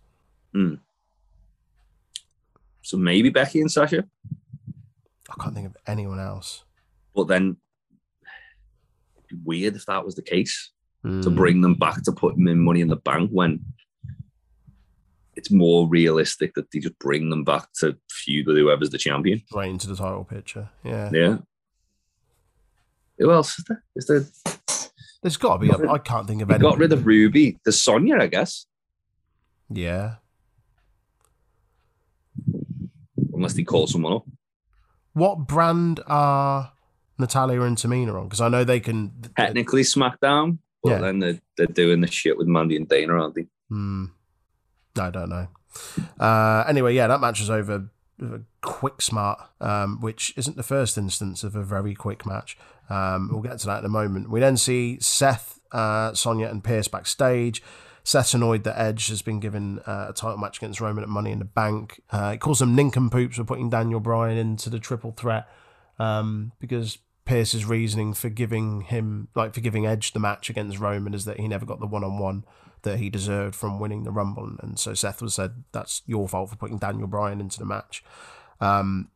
[2.81, 4.03] so maybe Becky and Sasha.
[5.29, 6.63] I can't think of anyone else.
[7.15, 7.57] But then
[9.17, 10.71] it'd be weird if that was the case
[11.03, 11.35] to Mm.
[11.35, 13.63] bring them back to put them in money in the bank when
[15.39, 19.41] it's more realistic that they just bring them back to feud with whoever's the champion.
[19.47, 20.69] Straight into the title picture.
[20.83, 21.09] Yeah.
[21.13, 21.37] Yeah.
[23.17, 23.83] Who else is there?
[23.95, 24.25] Is there
[25.23, 25.87] There's got to be.
[25.87, 26.61] I can't think of They any.
[26.61, 27.57] got rid of Ruby.
[27.63, 28.65] There's Sonya, I guess.
[29.69, 30.15] Yeah.
[33.33, 34.25] Unless they call someone up.
[35.13, 36.71] What brand are
[37.17, 38.25] Natalya and Tamina on?
[38.25, 39.11] Because I know they can.
[39.37, 40.99] Technically SmackDown, but Yeah.
[40.99, 43.47] then they're, they're doing the shit with Mandy and Dana, aren't they?
[43.69, 44.05] Hmm.
[44.97, 45.47] I don't know.
[46.19, 47.89] Uh, anyway, yeah, that match was over.
[48.61, 52.57] Quick smart, um, which isn't the first instance of a very quick match.
[52.89, 54.29] Um, we'll get to that in a moment.
[54.29, 57.63] We then see Seth, uh, Sonya, and Pearce backstage.
[58.03, 61.31] Seth's annoyed that Edge has been given uh, a title match against Roman at Money
[61.31, 62.01] in the Bank.
[62.09, 65.47] Uh, he calls them nincompoops for putting Daniel Bryan into the triple threat
[65.99, 71.13] um, because Pearce's reasoning for giving him, like, for giving Edge the match against Roman
[71.13, 72.43] is that he never got the one on one
[72.83, 74.55] that he deserved from winning the Rumble.
[74.59, 78.03] And so Seth was said, that's your fault for putting Daniel Bryan into the match.
[78.59, 79.09] Um,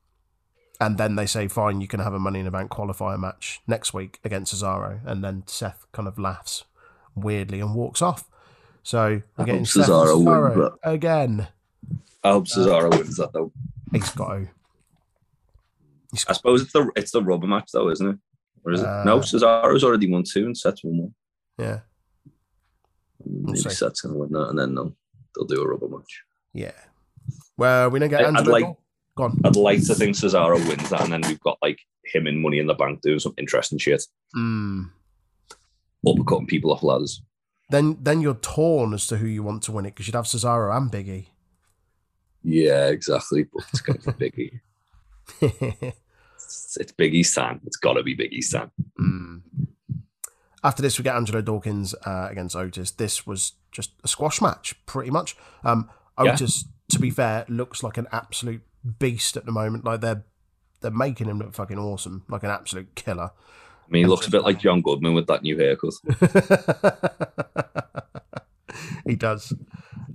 [0.80, 3.62] and then they say, "Fine, you can have a Money in the Bank qualifier match
[3.68, 6.66] next week against Cesaro," and then Seth kind of laughs
[7.16, 8.28] weirdly and walks off.
[8.82, 11.48] So we're getting Seth and Cesaro wins Cesaro again.
[12.24, 13.52] I hope Cesaro wins that though.
[13.92, 14.48] He's got to.
[16.12, 18.18] He's I got, suppose it's the it's the rubber match though, isn't it?
[18.66, 18.88] Or is it?
[18.88, 21.14] Uh, no, Cesaro's already won two and Seth's won one.
[21.60, 21.80] yeah,
[23.42, 23.58] Maybe.
[23.58, 24.96] Seth's gonna win that, and then they'll,
[25.36, 26.22] they'll do a rubber match.
[26.54, 26.72] yeah.
[27.58, 28.66] Well, we don't get I'd like-.
[29.16, 29.40] Go on.
[29.46, 32.60] I'd like to think Cesaro wins that, and then we've got like him and Money
[32.60, 34.04] in the Bank doing some interesting shit,
[34.36, 34.90] Mm.
[36.06, 37.22] uppercutting people off ladders.
[37.70, 40.26] Then, then you're torn as to who you want to win it because you'd have
[40.26, 41.28] Cesaro and Biggie.
[42.44, 43.44] Yeah, exactly.
[43.44, 44.30] But it's gonna be
[45.42, 45.94] Biggie.
[46.36, 47.62] It's, it's Biggie's time.
[47.66, 48.70] It's got to be Biggie's time.
[49.00, 49.42] Mm.
[50.64, 52.92] After this, we get Angelo Dawkins uh, against Otis.
[52.92, 55.36] This was just a squash match, pretty much.
[55.64, 55.90] Um,
[56.24, 56.34] Yeah.
[56.34, 58.62] Otis, to be fair, looks like an absolute
[59.00, 59.84] beast at the moment.
[59.86, 60.24] Like they're
[60.82, 63.32] they're making him look fucking awesome, like an absolute killer.
[63.34, 65.94] I mean, he looks a bit like John Goodman with that new haircut.
[69.06, 69.54] he does.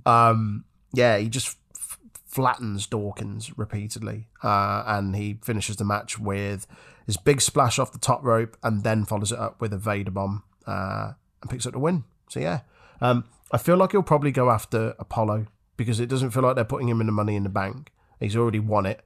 [0.05, 6.65] Um, yeah, he just f- flattens Dawkins repeatedly, uh, and he finishes the match with
[7.09, 10.11] his big splash off the top rope, and then follows it up with a Vader
[10.11, 12.03] bomb uh, and picks up the win.
[12.29, 12.59] So yeah,
[13.01, 16.63] um, I feel like he'll probably go after Apollo because it doesn't feel like they're
[16.65, 17.91] putting him in the Money in the Bank.
[18.19, 19.01] He's already won it,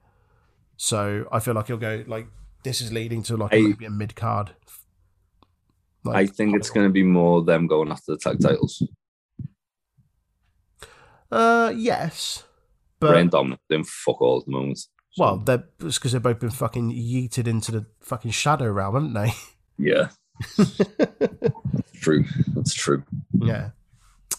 [0.76, 2.26] so I feel like he'll go like
[2.62, 4.50] this is leading to like I- a mid card.
[6.06, 8.82] I think it's going to be more them going after the tag titles.
[11.32, 12.44] Uh, yes,
[13.00, 14.78] but Rey and Dominic doing fuck all at the moment.
[15.16, 19.14] Well, they're it's because they've both been fucking yeeted into the fucking shadow realm, haven't
[19.14, 19.32] they?
[19.78, 20.08] yeah,
[22.00, 22.24] true.
[22.54, 23.04] That's true.
[23.32, 23.70] yeah.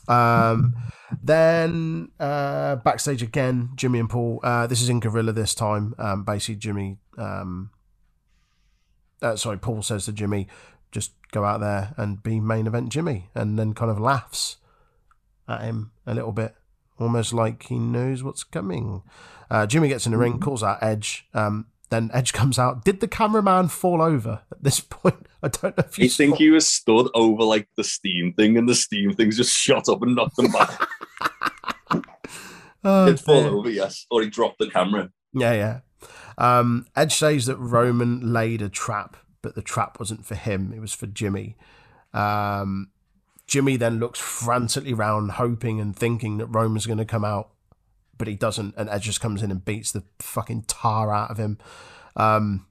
[0.07, 0.76] Um,
[1.23, 4.39] then uh, backstage again, Jimmy and Paul.
[4.43, 5.95] Uh, this is in Gorilla this time.
[5.97, 6.97] Um, basically, Jimmy.
[7.18, 7.72] Um,
[9.22, 10.47] uh, sorry, Paul says to Jimmy,
[10.91, 14.57] "Just go out there and be main event Jimmy," and then kind of laughs
[15.47, 16.56] at him a little bit,
[16.99, 19.03] almost like he knows what's coming.
[19.49, 21.27] Uh, Jimmy gets in the ring, calls out Edge.
[21.34, 22.84] Um, then Edge comes out.
[22.84, 25.27] Did the cameraman fall over at this point?
[25.43, 28.57] I don't know if you You think he was stood over like the steam thing,
[28.57, 30.81] and the steam thing's just shot up and knocked him back?
[32.84, 35.09] Oh, Did fall over, yes, or he dropped the camera.
[35.34, 35.80] Yeah, yeah.
[36.38, 40.80] Um, Edge says that Roman laid a trap, but the trap wasn't for him; it
[40.80, 41.57] was for Jimmy.
[42.13, 42.89] Um,
[43.47, 47.49] Jimmy then looks frantically round, hoping and thinking that Roman's going to come out,
[48.17, 51.38] but he doesn't, and Edge just comes in and beats the fucking tar out of
[51.38, 51.57] him.
[52.15, 52.65] Um,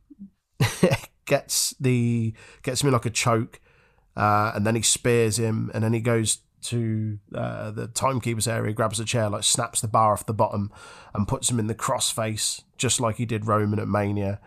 [1.26, 3.60] gets the gets him in like a choke,
[4.16, 8.72] uh, and then he spears him, and then he goes to uh, the timekeeper's area,
[8.72, 10.72] grabs a chair, like snaps the bar off the bottom,
[11.14, 14.40] and puts him in the crossface, just like he did Roman at Mania.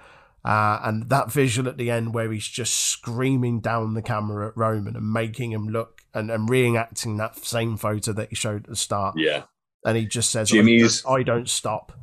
[0.44, 4.58] Uh, and that visual at the end where he's just screaming down the camera at
[4.58, 8.70] Roman and making him look and, and reenacting that same photo that he showed at
[8.70, 9.16] the start.
[9.18, 9.44] Yeah,
[9.86, 11.94] And he just says, Jimmy's- I don't stop.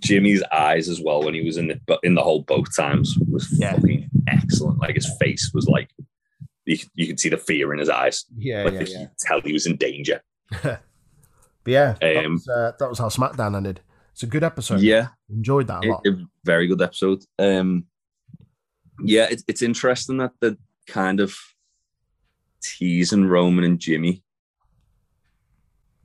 [0.00, 3.46] Jimmy's eyes as well when he was in the in the hole both times was
[3.56, 3.74] Yeah.
[3.76, 4.80] fucking excellent.
[4.80, 5.88] Like his face was like
[6.66, 8.24] you could, you could see the fear in his eyes.
[8.36, 10.20] Yeah, Like you could tell he was in danger.
[11.64, 13.80] But yeah, that, Um, was, uh, that was how SmackDown ended.
[14.12, 14.80] It's a good episode.
[14.82, 16.00] yeah, Enjoyed that a lot.
[16.04, 17.22] it- very good episode.
[17.38, 17.86] Um,
[19.02, 21.34] yeah, it's it's interesting that the kind of
[22.64, 24.22] teasing Roman and Jimmy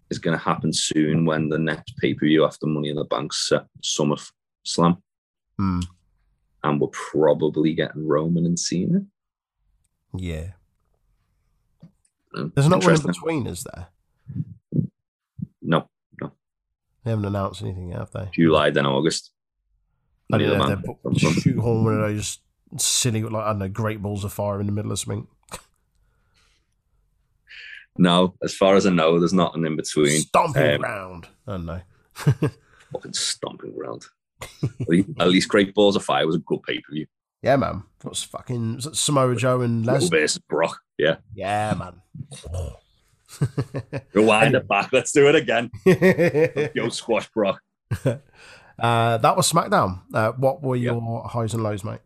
[0.10, 3.06] is going to happen soon when the next pay per view after Money in the
[3.06, 4.15] Bank's set Summer
[4.64, 4.98] Slam,
[5.57, 5.80] Hmm.
[6.64, 9.02] and we're probably getting Roman and Cena.
[10.15, 10.52] Yeah.
[12.36, 13.88] Um, There's not one in between, is there?
[15.61, 15.90] No,
[16.22, 16.31] no.
[17.03, 18.30] They haven't announced anything, have they?
[18.34, 19.31] July then August.
[20.31, 22.40] I don't know Money if in the They're shoehorn one of those
[22.77, 25.27] silly, like, I don't know, great balls of fire in the middle of something.
[28.00, 30.22] No, as far as I know, there's nothing in between.
[30.22, 31.28] Stomping Um, ground.
[31.48, 31.82] I don't know.
[32.16, 34.06] Fucking stomping ground.
[35.20, 37.06] At least- Great Balls of Fire was a good pay per view.
[37.42, 37.84] Yeah, man.
[38.02, 40.08] What's fucking was it Samoa Joe and Les?
[40.10, 40.80] versus Brock.
[40.98, 41.18] Yeah.
[41.34, 42.02] Yeah, man.
[44.14, 44.92] Rewind it back.
[44.92, 45.70] Let's do it again.
[46.76, 47.62] Yo, squash Brock.
[48.06, 48.18] uh,
[49.18, 50.02] that was SmackDown.
[50.14, 52.00] Uh, what were your highs and lows, mate?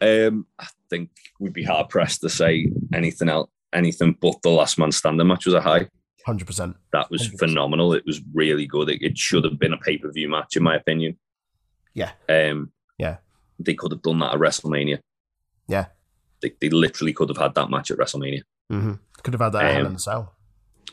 [0.00, 4.78] Um, I think we'd be hard pressed to say anything else, anything but the last
[4.78, 5.88] man standing match was a high.
[6.26, 6.76] Hundred percent.
[6.92, 7.38] That was 100%.
[7.38, 7.94] phenomenal.
[7.94, 8.90] It was really good.
[8.90, 11.18] It, it should have been a pay per view match, in my opinion.
[11.94, 12.12] Yeah.
[12.28, 13.16] Um, Yeah.
[13.58, 14.98] They could have done that at WrestleMania.
[15.66, 15.86] Yeah.
[16.42, 18.42] They, they literally could have had that match at WrestleMania.
[18.72, 18.92] Mm-hmm.
[19.22, 20.34] Could have had that at Hell Um, in a Cell.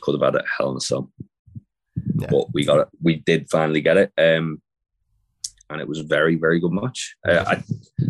[0.00, 1.10] Could have had it Hell in a Cell.
[2.16, 2.28] Yeah.
[2.30, 2.88] But we got it.
[3.02, 4.12] We did finally get it.
[4.18, 4.60] Um,
[5.70, 7.16] and it was a very, very good match.
[7.26, 7.62] Uh, I,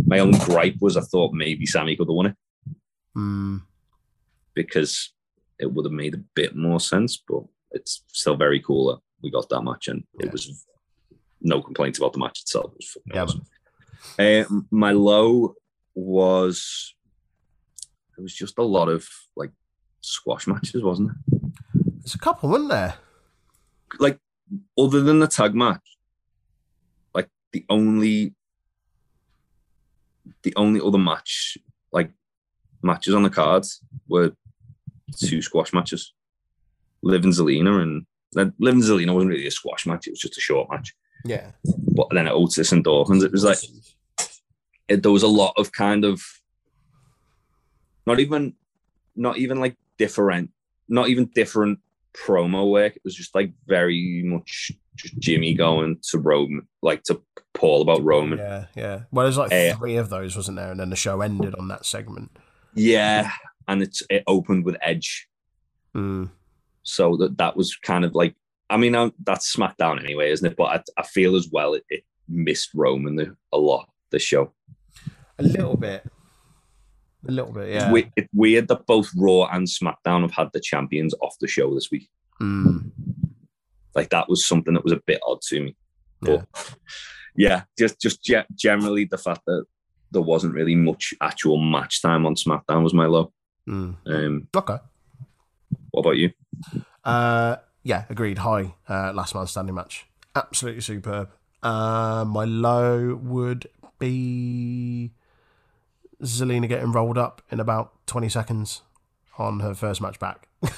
[0.06, 2.36] my only gripe was I thought maybe Sami could have won it
[3.16, 3.62] Mm.
[4.62, 5.12] Because
[5.60, 9.30] it would have made a bit more sense, but it's still very cool that we
[9.30, 10.26] got that match, and Yeah.
[10.26, 10.66] it was
[11.40, 12.72] no complaints about the match itself.
[12.72, 13.46] It was Yeah, awesome.
[14.18, 15.54] Uh, my low
[15.94, 16.94] was
[18.16, 19.06] it was just a lot of
[19.36, 19.52] like
[20.00, 21.16] squash matches, wasn't it?
[22.00, 22.94] There's a couple, weren't there?
[24.00, 24.18] Like
[24.76, 25.86] other than the tag match,
[27.14, 28.34] like the only
[30.42, 31.56] the only other match
[31.92, 32.10] like
[32.82, 34.32] matches on the cards were
[35.16, 36.12] two squash matches.
[37.02, 38.04] Liv and Zelina and
[38.34, 40.94] like, Liv and Zelina wasn't really a squash match; it was just a short match.
[41.24, 41.50] Yeah.
[41.94, 43.58] But then at Otis and Dawkins, it was like
[44.88, 46.20] it, there was a lot of kind of
[48.06, 48.54] not even
[49.16, 50.50] not even like different
[50.88, 51.78] not even different
[52.14, 57.20] promo work it was just like very much just jimmy going to roman like to
[57.52, 59.00] paul about roman Yeah, yeah.
[59.12, 60.70] Well, there's like Uh, three of those, wasn't there?
[60.70, 62.30] And then the show ended on that segment.
[62.74, 63.30] yeah
[63.68, 65.28] and it's it opened with edge
[65.96, 66.28] Mm.
[66.82, 68.34] so that that was kind of like
[68.68, 71.84] i mean uh, that's smackdown anyway isn't it but i, I feel as well it,
[71.88, 74.52] it missed roman the, a lot the show
[75.38, 76.04] A little bit.
[77.28, 77.84] A little bit, yeah.
[77.84, 81.48] it's, we- it's weird that both raw and smackdown have had the champions off the
[81.48, 82.08] show this week
[82.40, 82.90] Mm.
[83.94, 85.76] like that was something that was a bit odd to me.
[86.22, 86.42] Yeah.
[87.36, 89.64] Yeah, just just ge- generally the fact that
[90.12, 93.32] there wasn't really much actual match time on SmackDown was my low.
[93.68, 93.96] Mm.
[94.06, 94.78] Um, Okay.
[95.90, 96.30] what about you?
[97.04, 98.38] Uh, yeah, agreed.
[98.38, 101.28] High uh, last man standing match, absolutely superb.
[101.62, 103.66] Uh, my low would
[103.98, 105.12] be
[106.22, 108.82] Zelina getting rolled up in about twenty seconds
[109.38, 110.48] on her first match back.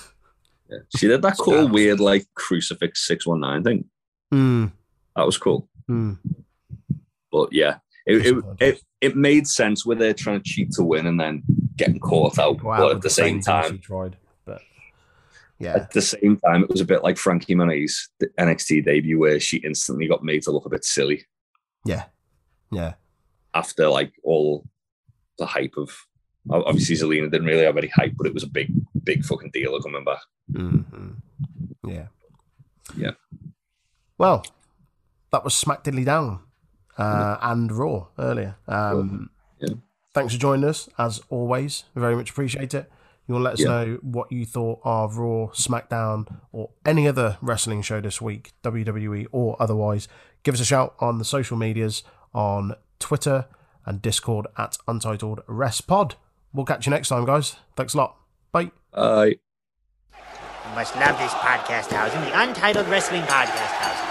[0.73, 0.79] Yeah.
[0.97, 1.73] She did that cool Scams.
[1.73, 3.87] weird like crucifix six one nine thing.
[4.33, 4.71] mm.
[5.17, 5.69] That was cool.
[5.91, 6.19] Mm.
[7.33, 11.09] But yeah, it it, it it made sense with her trying to cheat to win
[11.09, 11.43] and then
[11.81, 12.63] getting caught out.
[12.63, 14.61] Wow, but at the same time, tried, but
[15.59, 18.09] yeah, at the same time, it was a bit like Franky Monet's
[18.39, 21.25] NXT debut where she instantly got made to look a bit silly.
[21.85, 22.05] yeah,
[22.71, 22.95] yeah,
[23.55, 24.65] after like all
[25.39, 25.91] the hype of
[26.51, 28.71] obviously Zelina didn't really have any hype, but it was a big,
[29.05, 30.21] big fucking deal of coming back.
[30.55, 31.11] hmm
[31.87, 32.07] yeah,
[32.97, 33.13] Yeah.
[34.19, 34.45] Well,
[35.33, 36.41] that was Smack Diddly Down
[36.99, 38.57] uh, and Raw earlier.
[38.69, 39.31] Um,
[39.61, 39.75] Yeah.
[40.13, 41.85] Thanks for joining us as always.
[41.95, 42.91] We very much appreciate it.
[43.29, 43.67] You want to let us Yeah.
[43.69, 49.27] know what you thought of Raw, SmackDown, or any other wrestling show this week, WWE
[49.31, 50.09] or otherwise.
[50.43, 52.03] Give us a shout on the social medias
[52.35, 53.47] on Twitter
[53.87, 56.17] and Discord at Untitled Rest Pod.
[56.53, 57.55] We'll catch you next time, guys.
[57.77, 58.17] Thanks a lot.
[58.51, 58.73] Bye.
[58.93, 59.27] Uh,
[60.13, 64.10] You must love this podcast housing, the Untitled Wrestling Podcast Housing.